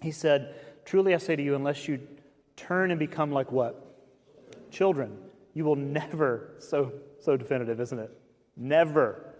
He 0.00 0.12
said, 0.12 0.54
Truly 0.84 1.14
I 1.14 1.18
say 1.18 1.34
to 1.34 1.42
you, 1.42 1.56
unless 1.56 1.88
you 1.88 1.98
turn 2.56 2.92
and 2.92 2.98
become 2.98 3.32
like 3.32 3.50
what? 3.50 3.96
Children, 4.70 5.18
you 5.52 5.64
will 5.64 5.74
never, 5.74 6.54
so, 6.60 6.92
so 7.20 7.36
definitive, 7.36 7.80
isn't 7.80 7.98
it? 7.98 8.16
Never 8.56 9.34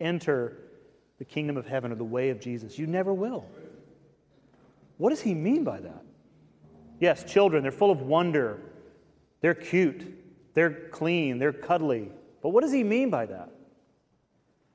enter 0.00 0.56
the 1.18 1.24
kingdom 1.24 1.56
of 1.56 1.66
heaven 1.66 1.90
or 1.90 1.96
the 1.96 2.04
way 2.04 2.30
of 2.30 2.40
Jesus. 2.40 2.78
You 2.78 2.86
never 2.86 3.12
will. 3.12 3.44
What 4.98 5.10
does 5.10 5.20
he 5.20 5.34
mean 5.34 5.64
by 5.64 5.80
that? 5.80 6.04
Yes, 7.00 7.24
children, 7.24 7.64
they're 7.64 7.72
full 7.72 7.90
of 7.90 8.02
wonder. 8.02 8.60
They're 9.40 9.54
cute. 9.54 10.16
They're 10.54 10.88
clean. 10.90 11.40
They're 11.40 11.52
cuddly. 11.52 12.12
But 12.40 12.50
what 12.50 12.62
does 12.62 12.72
he 12.72 12.84
mean 12.84 13.10
by 13.10 13.26
that? 13.26 13.50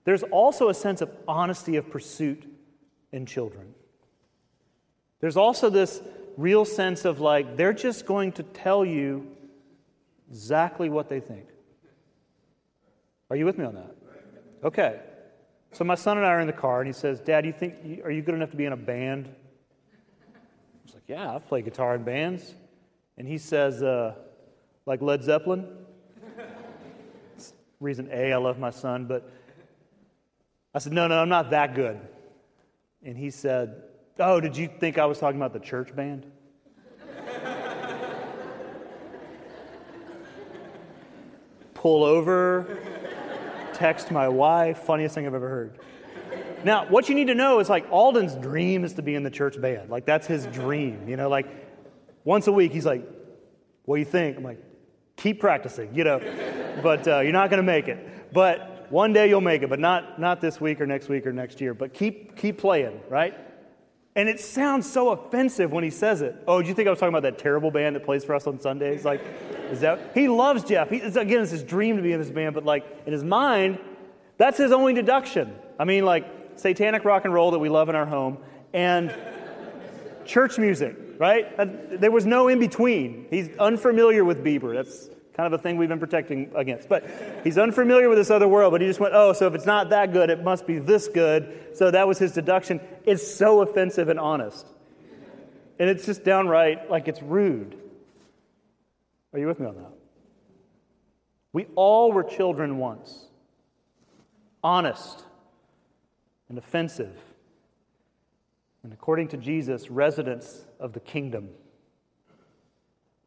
There's 0.05 0.23
also 0.23 0.69
a 0.69 0.73
sense 0.73 1.01
of 1.01 1.11
honesty 1.27 1.75
of 1.75 1.89
pursuit 1.89 2.43
in 3.11 3.25
children. 3.25 3.73
There's 5.19 5.37
also 5.37 5.69
this 5.69 6.01
real 6.37 6.63
sense 6.65 7.05
of 7.05 7.19
like, 7.19 7.57
they're 7.57 7.73
just 7.73 8.05
going 8.05 8.31
to 8.33 8.43
tell 8.43 8.85
you 8.85 9.27
exactly 10.29 10.89
what 10.89 11.09
they 11.09 11.19
think. 11.19 11.47
Are 13.29 13.35
you 13.35 13.45
with 13.45 13.57
me 13.57 13.65
on 13.65 13.75
that? 13.75 13.95
Okay. 14.63 14.99
So 15.71 15.83
my 15.83 15.95
son 15.95 16.17
and 16.17 16.25
I 16.25 16.29
are 16.29 16.39
in 16.39 16.47
the 16.47 16.53
car, 16.53 16.79
and 16.79 16.87
he 16.87 16.93
says, 16.93 17.19
Dad, 17.19 17.45
you 17.45 17.51
think, 17.51 18.03
are 18.05 18.11
you 18.11 18.21
good 18.21 18.35
enough 18.35 18.51
to 18.51 18.57
be 18.57 18.65
in 18.65 18.73
a 18.73 18.77
band? 18.77 19.27
I 19.27 20.37
was 20.85 20.93
like, 20.93 21.03
Yeah, 21.07 21.33
I've 21.33 21.47
played 21.47 21.65
guitar 21.65 21.95
in 21.95 22.03
bands. 22.03 22.53
And 23.17 23.27
he 23.27 23.37
says, 23.37 23.81
uh, 23.81 24.15
like 24.85 25.01
Led 25.01 25.23
Zeppelin. 25.23 25.67
Reason 27.79 28.09
A, 28.11 28.33
I 28.33 28.37
love 28.37 28.57
my 28.57 28.69
son, 28.69 29.05
but 29.05 29.29
I 30.75 30.79
said, 30.79 30.93
No, 30.93 31.07
no, 31.07 31.19
I'm 31.21 31.29
not 31.29 31.49
that 31.51 31.73
good. 31.73 31.97
And 33.01 33.17
he 33.17 33.31
said, 33.31 33.83
Oh, 34.19 34.41
did 34.41 34.57
you 34.57 34.67
think 34.67 34.97
I 34.97 35.05
was 35.05 35.17
talking 35.19 35.39
about 35.39 35.53
the 35.53 35.59
church 35.59 35.95
band? 35.95 36.25
Pull 41.73 42.03
over, 42.03 42.77
text 43.73 44.11
my 44.11 44.27
wife, 44.27 44.79
funniest 44.79 45.15
thing 45.15 45.25
I've 45.25 45.33
ever 45.33 45.47
heard. 45.47 45.79
Now, 46.65 46.85
what 46.89 47.07
you 47.07 47.15
need 47.15 47.27
to 47.27 47.35
know 47.35 47.59
is 47.59 47.69
like 47.69 47.89
Alden's 47.89 48.35
dream 48.35 48.83
is 48.83 48.91
to 48.95 49.01
be 49.01 49.15
in 49.15 49.23
the 49.23 49.31
church 49.31 49.61
band. 49.61 49.89
Like, 49.89 50.05
that's 50.05 50.27
his 50.27 50.45
dream. 50.47 51.07
You 51.07 51.15
know, 51.15 51.29
like 51.29 51.47
once 52.25 52.47
a 52.47 52.51
week, 52.51 52.73
he's 52.73 52.85
like, 52.85 53.07
What 53.85 53.95
do 53.95 53.99
you 53.99 54.05
think? 54.05 54.35
I'm 54.35 54.43
like, 54.43 54.61
Keep 55.15 55.39
practicing, 55.39 55.95
you 55.95 56.03
know, 56.03 56.19
but 56.83 57.07
uh, 57.07 57.21
you're 57.21 57.31
not 57.31 57.49
going 57.49 57.59
to 57.59 57.63
make 57.63 57.87
it. 57.87 58.33
But 58.33 58.74
one 58.89 59.13
day 59.13 59.29
you'll 59.29 59.41
make 59.41 59.61
it, 59.61 59.69
but 59.69 59.79
not, 59.79 60.19
not 60.19 60.41
this 60.41 60.61
week 60.61 60.81
or 60.81 60.85
next 60.85 61.09
week 61.09 61.25
or 61.25 61.33
next 61.33 61.61
year. 61.61 61.73
But 61.73 61.93
keep, 61.93 62.35
keep 62.35 62.57
playing, 62.57 62.99
right? 63.09 63.37
And 64.15 64.29
it 64.29 64.39
sounds 64.39 64.89
so 64.89 65.09
offensive 65.09 65.71
when 65.71 65.83
he 65.83 65.89
says 65.89 66.21
it. 66.21 66.35
Oh, 66.47 66.61
do 66.61 66.67
you 66.69 66.73
think 66.73 66.87
I 66.87 66.89
was 66.89 66.99
talking 66.99 67.13
about 67.13 67.23
that 67.23 67.37
terrible 67.37 67.69
band 67.69 67.97
that 67.97 68.05
plays 68.05 68.23
for 68.23 68.33
us 68.33 68.47
on 68.47 68.59
Sundays? 68.59 69.03
Like, 69.03 69.21
is 69.71 69.81
that 69.81 70.11
he 70.13 70.29
loves 70.29 70.63
Jeff? 70.63 70.89
He, 70.89 71.01
again, 71.01 71.41
it's 71.41 71.51
his 71.51 71.63
dream 71.63 71.97
to 71.97 72.01
be 72.01 72.13
in 72.13 72.19
this 72.19 72.29
band, 72.29 72.55
but 72.55 72.63
like 72.63 72.85
in 73.05 73.11
his 73.11 73.25
mind, 73.25 73.77
that's 74.37 74.57
his 74.57 74.71
only 74.71 74.93
deduction. 74.93 75.53
I 75.77 75.83
mean, 75.83 76.05
like 76.05 76.25
satanic 76.55 77.03
rock 77.03 77.25
and 77.25 77.33
roll 77.33 77.51
that 77.51 77.59
we 77.59 77.67
love 77.67 77.89
in 77.89 77.95
our 77.95 78.05
home, 78.05 78.37
and 78.73 79.13
church 80.25 80.57
music, 80.57 80.95
right? 81.17 81.99
There 81.99 82.11
was 82.11 82.25
no 82.25 82.47
in 82.47 82.59
between. 82.59 83.27
He's 83.29 83.49
unfamiliar 83.57 84.23
with 84.23 84.43
Bieber. 84.43 84.73
That's 84.73 85.09
kind 85.35 85.53
of 85.53 85.59
a 85.59 85.61
thing 85.61 85.77
we've 85.77 85.89
been 85.89 85.99
protecting 85.99 86.51
against. 86.55 86.87
But 86.87 87.05
he's 87.43 87.57
unfamiliar 87.57 88.07
with 88.07 88.17
this 88.17 88.31
other 88.31 88.47
world, 88.47 88.71
but 88.71 88.81
he 88.81 88.87
just 88.87 88.99
went, 88.99 89.13
oh, 89.13 89.33
so 89.33 89.47
if 89.47 89.53
it's 89.53 89.65
not 89.65 89.89
that 89.89 90.13
good, 90.13 90.29
it 90.29 90.43
must 90.43 90.65
be 90.65 90.79
this 90.79 91.07
good. 91.07 91.71
So 91.73 91.91
that 91.91 92.07
was 92.07 92.17
his 92.17 92.31
deduction. 92.31 92.79
It's 93.05 93.25
so 93.27 93.61
offensive 93.61 94.07
and 94.07 94.19
honest. 94.19 94.65
And 95.77 95.89
it's 95.89 96.05
just 96.05 96.23
downright 96.23 96.89
like 96.89 97.09
it's 97.09 97.21
rude. 97.21 97.77
Are 99.33 99.39
you 99.39 99.47
with 99.47 99.59
me 99.59 99.65
on 99.65 99.75
that? 99.75 99.91
We 101.51 101.67
all 101.75 102.11
were 102.13 102.23
children 102.23 102.77
once, 102.77 103.25
honest 104.63 105.23
and 106.47 106.57
offensive. 106.57 107.17
And 108.83 108.93
according 108.93 109.29
to 109.29 109.37
Jesus, 109.37 109.89
residents 109.89 110.65
of 110.79 110.93
the 110.93 110.99
kingdom. 110.99 111.49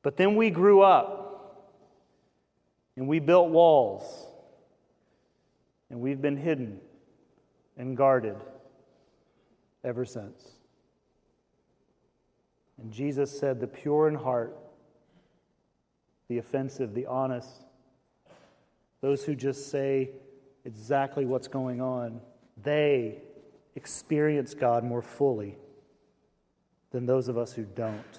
But 0.03 0.16
then 0.16 0.37
we 0.37 0.51
grew 0.51 0.81
up 0.81 1.27
and 2.98 3.06
we 3.06 3.20
built 3.20 3.48
walls. 3.50 4.26
And 5.88 6.00
we've 6.00 6.20
been 6.20 6.37
hidden 6.37 6.80
and 7.76 7.96
guarded 7.96 8.34
ever 9.84 10.04
since. 10.04 10.42
And 12.76 12.92
Jesus 12.92 13.38
said, 13.38 13.61
The 13.61 13.68
pure 13.68 14.08
in 14.08 14.16
heart, 14.16 14.58
the 16.28 16.38
offensive, 16.38 16.92
the 16.92 17.06
honest, 17.06 17.48
those 19.00 19.24
who 19.24 19.37
just 19.37 19.70
say 19.70 20.11
exactly 20.64 21.24
what's 21.24 21.46
going 21.46 21.80
on, 21.80 22.20
they 22.64 23.18
experience 23.76 24.54
God 24.54 24.82
more 24.82 25.02
fully 25.02 25.56
than 26.90 27.06
those 27.06 27.28
of 27.28 27.38
us 27.38 27.52
who 27.52 27.62
don't. 27.62 28.18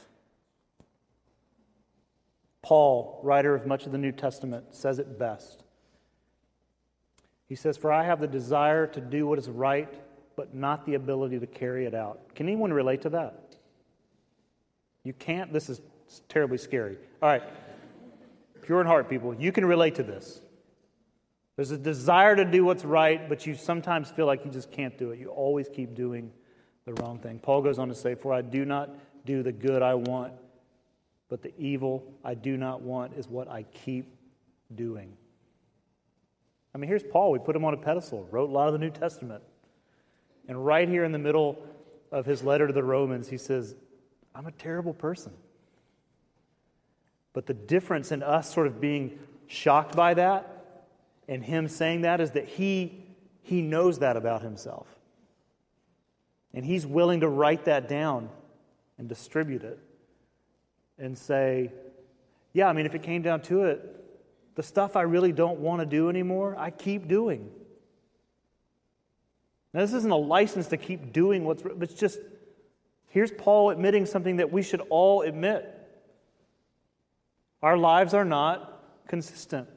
Paul, 2.69 3.19
writer 3.23 3.55
of 3.55 3.65
much 3.65 3.87
of 3.87 3.91
the 3.91 3.97
New 3.97 4.11
Testament, 4.11 4.75
says 4.75 4.99
it 4.99 5.17
best. 5.17 5.63
He 7.47 7.55
says, 7.55 7.77
For 7.77 7.91
I 7.91 8.03
have 8.03 8.21
the 8.21 8.27
desire 8.27 8.85
to 8.85 9.01
do 9.01 9.25
what 9.25 9.39
is 9.39 9.49
right, 9.49 9.91
but 10.35 10.53
not 10.53 10.85
the 10.85 10.93
ability 10.93 11.39
to 11.39 11.47
carry 11.47 11.87
it 11.87 11.95
out. 11.95 12.35
Can 12.35 12.47
anyone 12.47 12.71
relate 12.71 13.01
to 13.01 13.09
that? 13.09 13.55
You 15.03 15.13
can't? 15.13 15.51
This 15.51 15.67
is 15.67 15.81
terribly 16.27 16.59
scary. 16.59 16.97
All 17.23 17.29
right. 17.29 17.41
Pure 18.61 18.81
in 18.81 18.85
heart, 18.85 19.09
people, 19.09 19.33
you 19.33 19.51
can 19.51 19.65
relate 19.65 19.95
to 19.95 20.03
this. 20.03 20.39
There's 21.55 21.71
a 21.71 21.77
desire 21.77 22.35
to 22.35 22.45
do 22.45 22.65
what's 22.65 22.85
right, 22.85 23.27
but 23.27 23.47
you 23.47 23.55
sometimes 23.55 24.11
feel 24.11 24.27
like 24.27 24.45
you 24.45 24.51
just 24.51 24.71
can't 24.71 24.95
do 24.95 25.09
it. 25.09 25.17
You 25.17 25.29
always 25.29 25.67
keep 25.69 25.95
doing 25.95 26.31
the 26.85 26.93
wrong 27.01 27.17
thing. 27.17 27.39
Paul 27.39 27.63
goes 27.63 27.79
on 27.79 27.87
to 27.87 27.95
say, 27.95 28.13
For 28.13 28.31
I 28.31 28.43
do 28.43 28.63
not 28.63 28.91
do 29.25 29.41
the 29.41 29.51
good 29.51 29.81
I 29.81 29.95
want, 29.95 30.33
but 31.29 31.43
the 31.43 31.53
evil 31.57 32.03
I 32.23 32.33
do 32.33 32.57
not 32.57 32.81
want 32.81 33.13
is 33.13 33.27
what 33.27 33.47
I 33.47 33.63
keep 33.63 34.11
doing. 34.73 35.13
I 36.73 36.77
mean, 36.77 36.87
here's 36.87 37.03
Paul. 37.03 37.31
We 37.31 37.39
put 37.39 37.55
him 37.55 37.63
on 37.63 37.73
a 37.73 37.77
pedestal, 37.77 38.27
wrote 38.31 38.49
a 38.49 38.51
lot 38.51 38.67
of 38.67 38.73
the 38.73 38.79
New 38.79 38.89
Testament. 38.89 39.43
And 40.47 40.65
right 40.65 40.89
here 40.89 41.03
in 41.03 41.11
the 41.11 41.19
middle 41.19 41.63
of 42.11 42.25
his 42.25 42.43
letter 42.43 42.67
to 42.67 42.73
the 42.73 42.83
Romans, 42.83 43.29
he 43.29 43.37
says, 43.37 43.75
I'm 44.33 44.47
a 44.47 44.51
terrible 44.51 44.93
person. 44.93 45.31
But 47.33 47.45
the 47.45 47.53
difference 47.53 48.11
in 48.11 48.23
us 48.23 48.51
sort 48.51 48.67
of 48.67 48.81
being 48.81 49.19
shocked 49.47 49.95
by 49.95 50.15
that 50.15 50.87
and 51.27 51.43
him 51.43 51.67
saying 51.67 52.01
that 52.01 52.19
is 52.21 52.31
that 52.31 52.47
he, 52.47 53.05
he 53.43 53.61
knows 53.61 53.99
that 53.99 54.17
about 54.17 54.41
himself. 54.41 54.87
And 56.53 56.65
he's 56.65 56.85
willing 56.85 57.19
to 57.19 57.27
write 57.27 57.65
that 57.65 57.87
down 57.87 58.29
and 58.97 59.07
distribute 59.07 59.63
it 59.63 59.79
and 60.99 61.17
say, 61.17 61.71
yeah, 62.53 62.67
I 62.67 62.73
mean, 62.73 62.85
if 62.85 62.95
it 62.95 63.03
came 63.03 63.21
down 63.21 63.41
to 63.43 63.63
it, 63.63 63.95
the 64.55 64.63
stuff 64.63 64.95
I 64.95 65.03
really 65.03 65.31
don't 65.31 65.59
want 65.59 65.79
to 65.79 65.85
do 65.85 66.09
anymore, 66.09 66.55
I 66.57 66.69
keep 66.71 67.07
doing. 67.07 67.49
Now, 69.73 69.81
this 69.81 69.93
isn't 69.93 70.11
a 70.11 70.17
license 70.17 70.67
to 70.67 70.77
keep 70.77 71.13
doing 71.13 71.45
what's, 71.45 71.63
it's 71.79 71.93
just, 71.93 72.19
here's 73.07 73.31
Paul 73.31 73.69
admitting 73.69 74.05
something 74.05 74.37
that 74.37 74.51
we 74.51 74.63
should 74.63 74.81
all 74.89 75.21
admit. 75.21 75.75
Our 77.61 77.77
lives 77.77 78.13
are 78.13 78.25
not 78.25 78.83
consistent. 79.07 79.67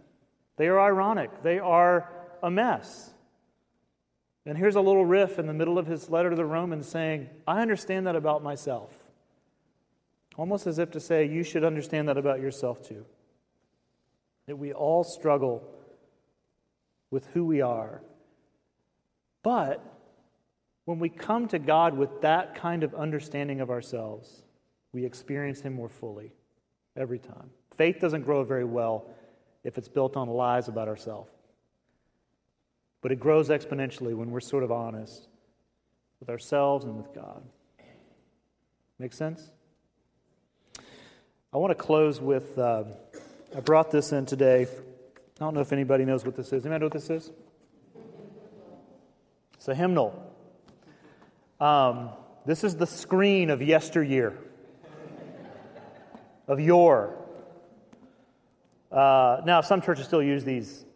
They 0.56 0.68
are 0.68 0.80
ironic. 0.80 1.42
They 1.42 1.58
are 1.58 2.08
a 2.42 2.50
mess. 2.50 3.10
And 4.46 4.56
here's 4.58 4.76
a 4.76 4.80
little 4.80 5.04
riff 5.04 5.38
in 5.38 5.46
the 5.46 5.52
middle 5.52 5.78
of 5.78 5.86
his 5.86 6.10
letter 6.10 6.30
to 6.30 6.36
the 6.36 6.44
Romans 6.44 6.88
saying, 6.88 7.28
I 7.46 7.62
understand 7.62 8.06
that 8.06 8.16
about 8.16 8.42
myself. 8.42 8.92
Almost 10.36 10.66
as 10.66 10.78
if 10.78 10.90
to 10.92 11.00
say, 11.00 11.26
you 11.26 11.42
should 11.42 11.64
understand 11.64 12.08
that 12.08 12.16
about 12.16 12.40
yourself 12.40 12.86
too. 12.86 13.04
That 14.46 14.56
we 14.56 14.72
all 14.72 15.04
struggle 15.04 15.62
with 17.10 17.26
who 17.26 17.44
we 17.44 17.60
are. 17.60 18.02
But 19.42 19.84
when 20.84 20.98
we 20.98 21.08
come 21.08 21.48
to 21.48 21.58
God 21.58 21.96
with 21.96 22.22
that 22.22 22.54
kind 22.54 22.82
of 22.82 22.94
understanding 22.94 23.60
of 23.60 23.70
ourselves, 23.70 24.42
we 24.92 25.04
experience 25.04 25.60
Him 25.60 25.74
more 25.74 25.88
fully 25.88 26.32
every 26.96 27.18
time. 27.18 27.50
Faith 27.76 27.98
doesn't 28.00 28.22
grow 28.22 28.44
very 28.44 28.64
well 28.64 29.06
if 29.64 29.78
it's 29.78 29.88
built 29.88 30.16
on 30.16 30.28
lies 30.28 30.68
about 30.68 30.88
ourselves. 30.88 31.30
But 33.00 33.12
it 33.12 33.20
grows 33.20 33.48
exponentially 33.48 34.14
when 34.14 34.30
we're 34.30 34.40
sort 34.40 34.62
of 34.62 34.72
honest 34.72 35.28
with 36.20 36.30
ourselves 36.30 36.84
and 36.84 36.96
with 36.96 37.12
God. 37.14 37.42
Make 38.98 39.12
sense? 39.12 39.50
I 41.54 41.58
want 41.58 41.70
to 41.70 41.74
close 41.74 42.18
with 42.18 42.56
uh, 42.58 42.84
I 43.54 43.60
brought 43.60 43.90
this 43.90 44.12
in 44.12 44.24
today. 44.24 44.62
I 44.62 45.38
don't 45.38 45.52
know 45.52 45.60
if 45.60 45.70
anybody 45.70 46.06
knows 46.06 46.24
what 46.24 46.34
this 46.34 46.46
is. 46.46 46.64
Anybody 46.64 46.80
know 46.80 46.86
what 46.86 46.94
this 46.94 47.10
is? 47.10 47.30
It's 49.56 49.68
a 49.68 49.74
hymnal. 49.74 50.34
Um, 51.60 52.08
this 52.46 52.64
is 52.64 52.76
the 52.76 52.86
screen 52.86 53.50
of 53.50 53.60
yesteryear, 53.60 54.32
of 56.48 56.58
yore. 56.58 57.18
Uh, 58.90 59.42
now, 59.44 59.60
some 59.60 59.82
churches 59.82 60.06
still 60.06 60.22
use 60.22 60.44
these 60.44 60.86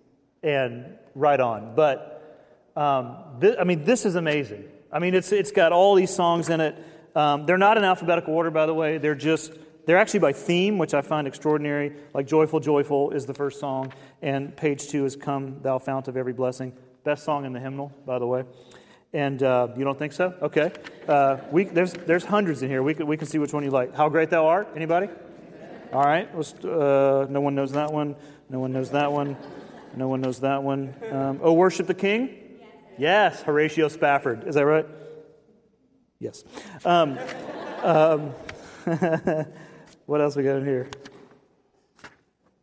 and 0.43 0.87
write 1.15 1.41
on, 1.41 1.75
but 1.75 2.41
um, 2.77 3.19
th- 3.43 3.57
I 3.61 3.65
mean, 3.65 3.85
this 3.85 4.07
is 4.07 4.15
amazing. 4.15 4.65
I 4.91 5.01
mean, 5.01 5.15
it's, 5.15 5.33
it's 5.33 5.51
got 5.51 5.73
all 5.73 5.97
these 5.97 6.15
songs 6.15 6.49
in 6.49 6.63
it. 6.63 6.83
Um, 7.15 7.45
they're 7.45 7.59
not 7.59 7.77
in 7.77 7.85
alphabetical 7.85 8.33
order, 8.33 8.51
by 8.51 8.65
the 8.65 8.75
way. 8.75 8.97
They're 8.97 9.15
just, 9.15 9.53
they're 9.87 9.97
actually 9.97 10.21
by 10.21 10.33
theme, 10.33 10.79
which 10.79 10.95
I 10.95 11.01
find 11.01 11.27
extraordinary. 11.27 11.93
Like 12.13 12.27
Joyful, 12.27 12.61
Joyful 12.61 13.13
is 13.13 13.25
the 13.25 13.35
first 13.35 13.61
song, 13.61 13.93
and 14.21 14.55
page 14.57 14.89
two 14.89 15.05
is 15.05 15.17
Come, 15.17 15.61
Thou 15.63 15.79
Fount 15.79 16.09
of 16.09 16.17
Every 16.17 16.33
Blessing. 16.33 16.73
Best 17.05 17.25
song 17.25 17.45
in 17.45 17.53
the 17.53 17.61
hymnal, 17.61 17.93
by 18.05 18.19
the 18.19 18.27
way. 18.27 18.45
And 19.13 19.43
uh, 19.43 19.69
you 19.77 19.85
don't 19.85 19.99
think 19.99 20.13
so? 20.13 20.35
Okay. 20.43 20.73
Uh, 21.09 21.39
we, 21.51 21.65
there's, 21.65 21.93
there's 21.93 22.25
hundreds 22.25 22.63
in 22.63 22.69
here. 22.69 22.83
We 22.83 22.95
can, 22.95 23.07
we 23.07 23.17
can 23.17 23.29
see 23.29 23.39
which 23.39 23.53
one 23.53 23.63
you 23.63 23.71
like. 23.71 23.95
How 23.95 24.09
Great 24.09 24.29
Thou 24.29 24.47
Art? 24.47 24.69
Anybody? 24.75 25.09
All 25.93 26.03
right. 26.03 26.29
Uh, 26.35 27.27
no 27.31 27.41
one 27.41 27.55
knows 27.55 27.73
that 27.73 27.93
one. 27.93 28.17
No 28.51 28.59
one 28.59 28.73
knows 28.73 28.91
that 28.91 29.13
one. 29.13 29.37
No 29.95 30.09
one 30.09 30.21
knows 30.21 30.41
that 30.41 30.63
one. 30.63 30.95
Um, 31.11 31.41
oh, 31.43 31.53
worship 31.53 31.87
the 31.87 31.95
King. 31.95 32.37
Yes, 32.99 33.41
Horatio 33.43 33.89
Spafford. 33.89 34.49
Is 34.49 34.57
that 34.57 34.67
right? 34.67 34.87
Yes. 36.19 36.45
Um, 36.85 37.19
um, 37.83 38.35
what 40.07 40.21
else 40.21 40.37
we 40.37 40.43
got 40.43 40.57
in 40.57 40.65
here? 40.65 40.89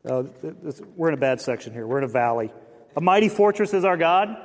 This, 0.03 0.82
we're 0.95 1.10
in 1.10 1.13
a 1.13 1.17
bad 1.17 1.39
section 1.39 1.71
here. 1.73 1.86
We're 1.88 1.99
in 1.99 2.03
a 2.03 2.10
valley. 2.10 2.51
A 2.95 3.01
mighty 3.01 3.29
fortress 3.29 3.73
is 3.73 3.86
our 3.86 3.97
God. 3.97 4.36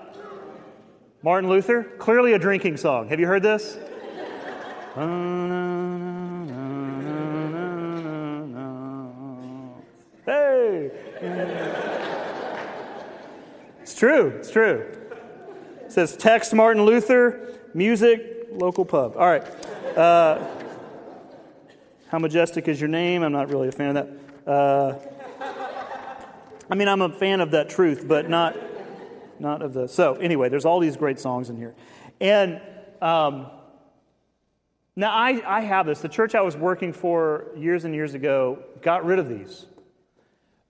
Martin 1.23 1.51
Luther, 1.51 1.83
clearly 1.83 2.33
a 2.35 2.39
drinking 2.39 2.77
song. 2.77 3.09
Have 3.09 3.19
you 3.19 3.27
heard 3.27 3.43
this? 3.43 3.77
Hey! 10.25 10.91
It's 13.83 13.95
true, 13.95 14.29
it's 14.39 14.51
true. 14.51 14.87
It 15.85 15.93
says 15.93 16.17
text 16.17 16.55
Martin 16.55 16.85
Luther, 16.85 17.59
music, 17.75 18.49
local 18.53 18.85
pub. 18.85 19.17
All 19.17 19.27
right. 19.27 19.45
Uh, 19.97 20.58
how 22.09 22.19
majestic 22.19 22.69
is 22.69 22.81
your 22.81 22.89
name? 22.89 23.23
I'm 23.23 23.33
not 23.33 23.51
really 23.51 23.69
a 23.69 23.73
fan 23.73 23.97
of 23.97 24.07
that. 24.45 24.51
Uh, 24.51 24.99
I 26.71 26.75
mean, 26.75 26.89
I'm 26.89 27.03
a 27.03 27.11
fan 27.11 27.41
of 27.41 27.51
that 27.51 27.69
truth, 27.69 28.07
but 28.09 28.29
not, 28.29 28.57
not 29.39 29.63
of 29.63 29.75
the. 29.75 29.89
So, 29.89 30.15
anyway, 30.15 30.49
there's 30.49 30.65
all 30.65 30.81
these 30.81 30.97
great 30.97 31.21
songs 31.21 31.51
in 31.51 31.57
here. 31.57 31.75
And 32.21 32.61
um, 33.03 33.47
now 34.97 35.13
I, 35.13 35.43
I 35.47 35.61
have 35.61 35.87
this. 35.87 36.01
The 36.01 36.09
church 36.09 36.35
I 36.35 36.41
was 36.41 36.57
working 36.57 36.93
for 36.93 37.47
years 37.57 37.85
and 37.85 37.95
years 37.95 38.15
ago 38.15 38.59
got 38.81 39.05
rid 39.05 39.19
of 39.19 39.29
these 39.29 39.67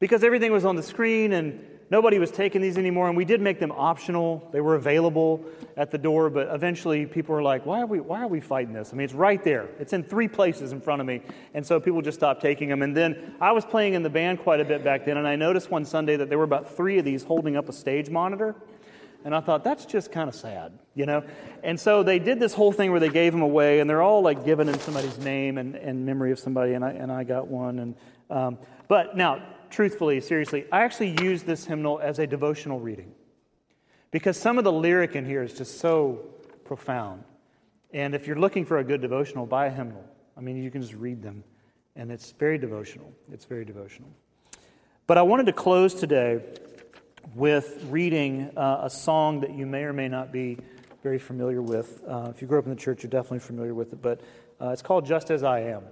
because 0.00 0.24
everything 0.24 0.52
was 0.52 0.64
on 0.64 0.76
the 0.76 0.82
screen 0.82 1.32
and 1.32 1.64
nobody 1.90 2.18
was 2.18 2.30
taking 2.30 2.60
these 2.60 2.78
anymore. 2.78 3.08
And 3.08 3.16
we 3.16 3.24
did 3.24 3.40
make 3.40 3.58
them 3.58 3.72
optional. 3.72 4.48
They 4.52 4.60
were 4.60 4.74
available 4.74 5.44
at 5.76 5.90
the 5.90 5.98
door, 5.98 6.30
but 6.30 6.48
eventually 6.54 7.06
people 7.06 7.34
were 7.34 7.42
like, 7.42 7.64
why 7.66 7.80
are 7.80 7.86
we, 7.86 8.00
why 8.00 8.22
are 8.22 8.28
we 8.28 8.40
fighting 8.40 8.72
this? 8.72 8.90
I 8.92 8.96
mean, 8.96 9.04
it's 9.04 9.14
right 9.14 9.42
there. 9.42 9.68
It's 9.78 9.92
in 9.92 10.02
three 10.02 10.28
places 10.28 10.72
in 10.72 10.80
front 10.80 11.00
of 11.00 11.06
me. 11.06 11.22
And 11.54 11.66
so 11.66 11.80
people 11.80 12.02
just 12.02 12.18
stopped 12.18 12.42
taking 12.42 12.68
them. 12.68 12.82
And 12.82 12.96
then 12.96 13.34
I 13.40 13.52
was 13.52 13.64
playing 13.64 13.94
in 13.94 14.02
the 14.02 14.10
band 14.10 14.40
quite 14.40 14.60
a 14.60 14.64
bit 14.64 14.84
back 14.84 15.04
then, 15.04 15.16
and 15.16 15.26
I 15.26 15.36
noticed 15.36 15.70
one 15.70 15.84
Sunday 15.84 16.16
that 16.16 16.28
there 16.28 16.38
were 16.38 16.44
about 16.44 16.76
three 16.76 16.98
of 16.98 17.04
these 17.04 17.22
holding 17.22 17.56
up 17.56 17.68
a 17.68 17.72
stage 17.72 18.10
monitor. 18.10 18.54
And 19.24 19.34
I 19.34 19.40
thought, 19.40 19.64
that's 19.64 19.84
just 19.84 20.12
kind 20.12 20.28
of 20.28 20.34
sad, 20.34 20.78
you 20.94 21.04
know? 21.04 21.24
And 21.64 21.78
so 21.78 22.04
they 22.04 22.20
did 22.20 22.38
this 22.38 22.54
whole 22.54 22.70
thing 22.70 22.92
where 22.92 23.00
they 23.00 23.08
gave 23.08 23.32
them 23.32 23.42
away, 23.42 23.80
and 23.80 23.90
they're 23.90 24.00
all 24.00 24.22
like 24.22 24.44
given 24.44 24.68
in 24.68 24.78
somebody's 24.78 25.18
name 25.18 25.58
and, 25.58 25.74
and 25.74 26.06
memory 26.06 26.30
of 26.30 26.38
somebody, 26.38 26.74
and 26.74 26.84
I, 26.84 26.90
and 26.90 27.10
I 27.10 27.24
got 27.24 27.48
one. 27.48 27.80
And, 27.80 27.94
um, 28.30 28.58
but 28.86 29.16
now, 29.16 29.42
truthfully, 29.70 30.20
seriously, 30.20 30.66
I 30.72 30.82
actually 30.82 31.16
use 31.22 31.42
this 31.42 31.64
hymnal 31.64 32.00
as 32.00 32.18
a 32.18 32.26
devotional 32.26 32.80
reading 32.80 33.12
because 34.10 34.36
some 34.36 34.58
of 34.58 34.64
the 34.64 34.72
lyric 34.72 35.16
in 35.16 35.24
here 35.24 35.42
is 35.42 35.54
just 35.54 35.78
so 35.78 36.20
profound. 36.64 37.24
And 37.92 38.14
if 38.14 38.26
you're 38.26 38.38
looking 38.38 38.64
for 38.64 38.78
a 38.78 38.84
good 38.84 39.00
devotional, 39.00 39.46
buy 39.46 39.66
a 39.66 39.70
hymnal. 39.70 40.04
I 40.36 40.40
mean, 40.40 40.62
you 40.62 40.70
can 40.70 40.82
just 40.82 40.94
read 40.94 41.22
them, 41.22 41.42
and 41.96 42.12
it's 42.12 42.32
very 42.32 42.58
devotional. 42.58 43.12
It's 43.32 43.44
very 43.44 43.64
devotional. 43.64 44.10
But 45.06 45.18
I 45.18 45.22
wanted 45.22 45.46
to 45.46 45.52
close 45.52 45.94
today 45.94 46.42
with 47.34 47.84
reading 47.88 48.50
uh, 48.56 48.80
a 48.82 48.90
song 48.90 49.40
that 49.40 49.52
you 49.52 49.66
may 49.66 49.84
or 49.84 49.92
may 49.92 50.08
not 50.08 50.32
be 50.32 50.58
very 51.02 51.18
familiar 51.18 51.62
with. 51.62 52.02
Uh, 52.06 52.28
if 52.30 52.42
you 52.42 52.48
grew 52.48 52.58
up 52.58 52.64
in 52.64 52.70
the 52.70 52.76
church, 52.76 53.02
you're 53.02 53.10
definitely 53.10 53.38
familiar 53.38 53.74
with 53.74 53.92
it, 53.92 54.02
but 54.02 54.20
uh, 54.60 54.68
it's 54.68 54.82
called 54.82 55.06
Just 55.06 55.30
As 55.30 55.42
I 55.42 55.60
Am. 55.60 55.82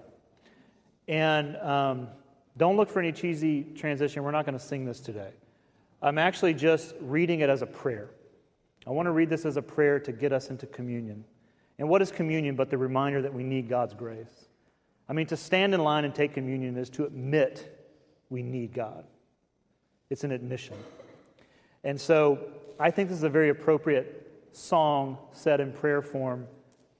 And 1.08 1.56
um, 1.56 2.08
don't 2.56 2.76
look 2.76 2.88
for 2.88 3.00
any 3.00 3.12
cheesy 3.12 3.62
transition. 3.62 4.22
We're 4.22 4.30
not 4.30 4.46
going 4.46 4.58
to 4.58 4.64
sing 4.64 4.84
this 4.84 5.00
today. 5.00 5.30
I'm 6.02 6.18
actually 6.18 6.54
just 6.54 6.94
reading 7.00 7.40
it 7.40 7.50
as 7.50 7.62
a 7.62 7.66
prayer. 7.66 8.10
I 8.86 8.90
want 8.90 9.06
to 9.06 9.12
read 9.12 9.28
this 9.28 9.44
as 9.44 9.56
a 9.56 9.62
prayer 9.62 9.98
to 10.00 10.12
get 10.12 10.32
us 10.32 10.50
into 10.50 10.66
communion. 10.66 11.24
And 11.78 11.88
what 11.88 12.00
is 12.02 12.10
communion 12.10 12.54
but 12.54 12.70
the 12.70 12.78
reminder 12.78 13.22
that 13.22 13.34
we 13.34 13.42
need 13.42 13.68
God's 13.68 13.94
grace? 13.94 14.46
I 15.08 15.12
mean, 15.12 15.26
to 15.26 15.36
stand 15.36 15.74
in 15.74 15.82
line 15.82 16.04
and 16.04 16.14
take 16.14 16.34
communion 16.34 16.76
is 16.76 16.90
to 16.90 17.04
admit 17.04 17.72
we 18.30 18.42
need 18.42 18.72
God, 18.72 19.04
it's 20.10 20.24
an 20.24 20.32
admission. 20.32 20.76
And 21.84 22.00
so 22.00 22.38
I 22.80 22.90
think 22.90 23.08
this 23.08 23.18
is 23.18 23.24
a 23.24 23.28
very 23.28 23.50
appropriate 23.50 24.22
song 24.52 25.18
set 25.32 25.60
in 25.60 25.72
prayer 25.72 26.02
form 26.02 26.46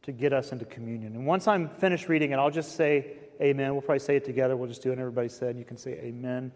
to 0.02 0.12
get 0.12 0.32
us 0.32 0.52
into 0.52 0.64
communion. 0.64 1.14
And 1.16 1.26
once 1.26 1.48
I'm 1.48 1.68
finished 1.68 2.08
reading 2.08 2.30
it, 2.30 2.36
I'll 2.36 2.50
just 2.50 2.76
say 2.76 3.16
amen. 3.40 3.72
We'll 3.72 3.82
probably 3.82 4.00
say 4.00 4.16
it 4.16 4.24
together. 4.24 4.56
We'll 4.56 4.68
just 4.68 4.82
do 4.82 4.92
it. 4.92 4.98
Everybody 4.98 5.28
said. 5.28 5.56
You 5.56 5.64
can 5.64 5.76
say 5.76 5.92
amen. 5.92 6.52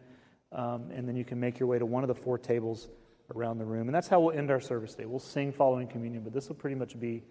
Um, 0.53 0.91
and 0.93 1.09
then 1.09 1.17
you 1.17 1.25
can 1.25 1.39
make 1.39 1.59
your 1.61 1.69
way 1.69 1.79
to 1.79 1.87
one 1.87 2.03
of 2.03 2.09
the 2.09 2.15
four 2.15 2.39
tables 2.39 2.89
around 3.35 3.59
the 3.59 3.65
room. 3.65 3.89
And 3.89 3.95
that's 3.95 4.09
how 4.09 4.21
we'll 4.21 4.37
end 4.37 4.51
our 4.51 4.61
service 4.61 4.95
day. 4.95 5.05
We'll 5.05 5.19
sing 5.19 5.53
following 5.53 5.87
communion, 5.87 6.23
but 6.23 6.33
this 6.33 6.49
will 6.49 6.57
pretty 6.57 6.77
much 6.77 6.99
be 6.99 7.23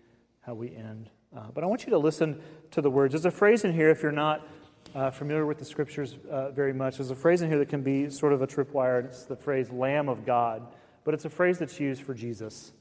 how 0.42 0.54
we 0.54 0.74
end. 0.76 1.10
Uh, 1.36 1.44
but 1.54 1.64
I 1.64 1.68
want 1.68 1.86
you 1.86 1.92
to 1.92 1.98
listen 1.98 2.42
to 2.72 2.82
the 2.82 2.90
words. 2.90 3.14
There's 3.14 3.26
a 3.26 3.32
phrase 3.32 3.64
in 3.64 3.74
here, 3.74 3.90
if 3.90 4.02
you're 4.02 4.12
not 4.12 4.48
uh, 4.96 5.12
familiar 5.12 5.46
with 5.46 5.60
the 5.60 5.66
scriptures 5.66 6.16
uh, 6.32 6.52
very 6.52 6.74
much, 6.74 6.98
there's 6.98 7.12
a 7.12 7.16
phrase 7.16 7.42
in 7.42 7.50
here 7.50 7.60
that 7.60 7.70
can 7.70 7.84
be 7.84 8.10
sort 8.10 8.34
of 8.34 8.42
a 8.42 8.48
tripwire. 8.48 9.04
It's 9.04 9.26
the 9.26 9.36
phrase 9.36 9.70
Lamb 9.70 10.10
of 10.10 10.26
God, 10.26 10.66
but 11.04 11.14
it's 11.14 11.26
a 11.26 11.30
phrase 11.30 11.60
that's 11.60 11.80
used 11.80 12.02
for 12.02 12.14
Jesus 12.14 12.72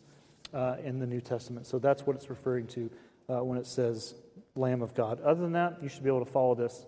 uh, 0.54 0.76
in 0.82 0.98
the 0.98 1.06
New 1.06 1.20
Testament. 1.20 1.66
So 1.66 1.78
that's 1.78 2.06
what 2.06 2.16
it's 2.16 2.30
referring 2.30 2.66
to 2.68 2.90
uh, 3.28 3.44
when 3.44 3.58
it 3.58 3.66
says 3.66 4.14
Lamb 4.58 4.82
of 4.82 4.94
God. 4.94 5.20
Other 5.20 5.40
than 5.40 5.52
that, 5.52 5.82
you 5.82 5.88
should 5.88 6.02
be 6.02 6.10
able 6.10 6.24
to 6.24 6.30
follow 6.30 6.54
this 6.54 6.86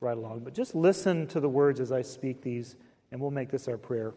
right 0.00 0.16
along. 0.16 0.40
But 0.40 0.54
just 0.54 0.74
listen 0.74 1.26
to 1.28 1.40
the 1.40 1.48
words 1.48 1.80
as 1.80 1.92
I 1.92 2.02
speak 2.02 2.42
these, 2.42 2.76
and 3.10 3.20
we'll 3.20 3.30
make 3.30 3.50
this 3.50 3.68
our 3.68 3.76
prayer 3.76 4.14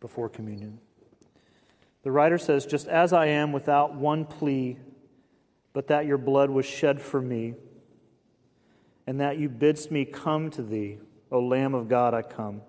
before 0.00 0.28
communion. 0.28 0.78
The 2.02 2.10
writer 2.10 2.38
says, 2.38 2.66
Just 2.66 2.88
as 2.88 3.12
I 3.12 3.26
am 3.26 3.52
without 3.52 3.94
one 3.94 4.24
plea, 4.24 4.78
but 5.72 5.86
that 5.88 6.06
your 6.06 6.18
blood 6.18 6.50
was 6.50 6.66
shed 6.66 7.00
for 7.00 7.20
me, 7.20 7.54
and 9.06 9.20
that 9.20 9.38
you 9.38 9.48
bidst 9.48 9.90
me 9.90 10.04
come 10.04 10.50
to 10.50 10.62
thee, 10.62 10.98
O 11.30 11.40
Lamb 11.40 11.74
of 11.74 11.88
God, 11.88 12.12
I 12.14 12.22
come. 12.22 12.62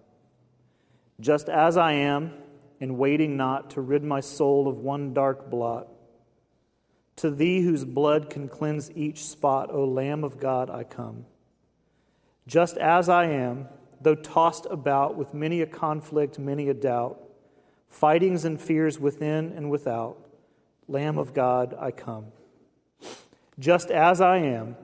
Just 1.20 1.50
as 1.50 1.78
I 1.78 1.94
am, 1.94 2.34
and 2.80 2.98
waiting 2.98 3.38
not 3.38 3.70
to 3.72 3.82
rid 3.82 4.04
my 4.04 4.20
soul 4.20 4.68
of 4.68 4.78
one 4.78 5.14
dark 5.14 5.50
blot. 5.50 5.88
To 7.18 7.30
thee, 7.30 7.62
whose 7.62 7.86
blood 7.86 8.30
can 8.30 8.48
cleanse 8.48 8.92
each 8.92 9.26
spot, 9.26 9.70
O 9.72 9.86
Lamb 9.86 10.24
of 10.24 10.40
God, 10.40 10.70
I 10.70 10.84
come. 10.84 11.26
Just 12.48 12.78
as 12.78 13.08
I 13.08 13.26
am, 13.26 13.68
though 14.02 14.16
tossed 14.16 14.68
about 14.70 15.16
with 15.16 15.34
many 15.34 15.62
a 15.62 15.66
conflict, 15.66 16.38
many 16.38 16.70
a 16.70 16.74
doubt, 16.74 17.20
fightings 17.88 18.44
and 18.44 18.60
fears 18.60 19.00
within 19.00 19.54
and 19.56 19.70
without, 19.70 20.18
Lamb 20.88 21.18
of 21.18 21.34
God, 21.34 21.76
I 21.80 21.92
come. 21.92 22.26
Just 23.60 23.92
as 23.92 24.20
I 24.20 24.38
am, 24.38 24.76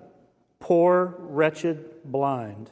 poor, 0.60 1.16
wretched, 1.18 2.04
blind, 2.06 2.72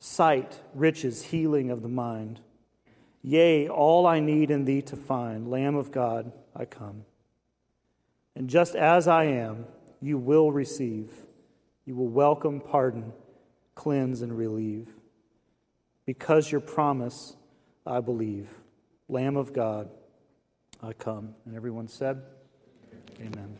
sight, 0.00 0.60
riches, 0.74 1.24
healing 1.24 1.70
of 1.70 1.82
the 1.82 1.88
mind. 1.88 2.40
Yea, 3.22 3.68
all 3.68 4.06
I 4.06 4.18
need 4.18 4.50
in 4.50 4.64
thee 4.64 4.82
to 4.82 4.96
find, 4.96 5.48
Lamb 5.48 5.76
of 5.76 5.92
God, 5.92 6.32
I 6.56 6.64
come. 6.64 7.04
And 8.34 8.48
just 8.48 8.74
as 8.74 9.08
I 9.08 9.24
am, 9.24 9.66
you 10.00 10.18
will 10.18 10.50
receive. 10.52 11.10
You 11.84 11.94
will 11.96 12.08
welcome, 12.08 12.60
pardon, 12.60 13.12
cleanse, 13.74 14.22
and 14.22 14.36
relieve. 14.36 14.88
Because 16.06 16.50
your 16.50 16.60
promise, 16.60 17.36
I 17.86 18.00
believe. 18.00 18.48
Lamb 19.08 19.36
of 19.36 19.52
God, 19.52 19.90
I 20.82 20.92
come. 20.92 21.34
And 21.46 21.54
everyone 21.54 21.88
said, 21.88 22.22
Amen. 23.20 23.58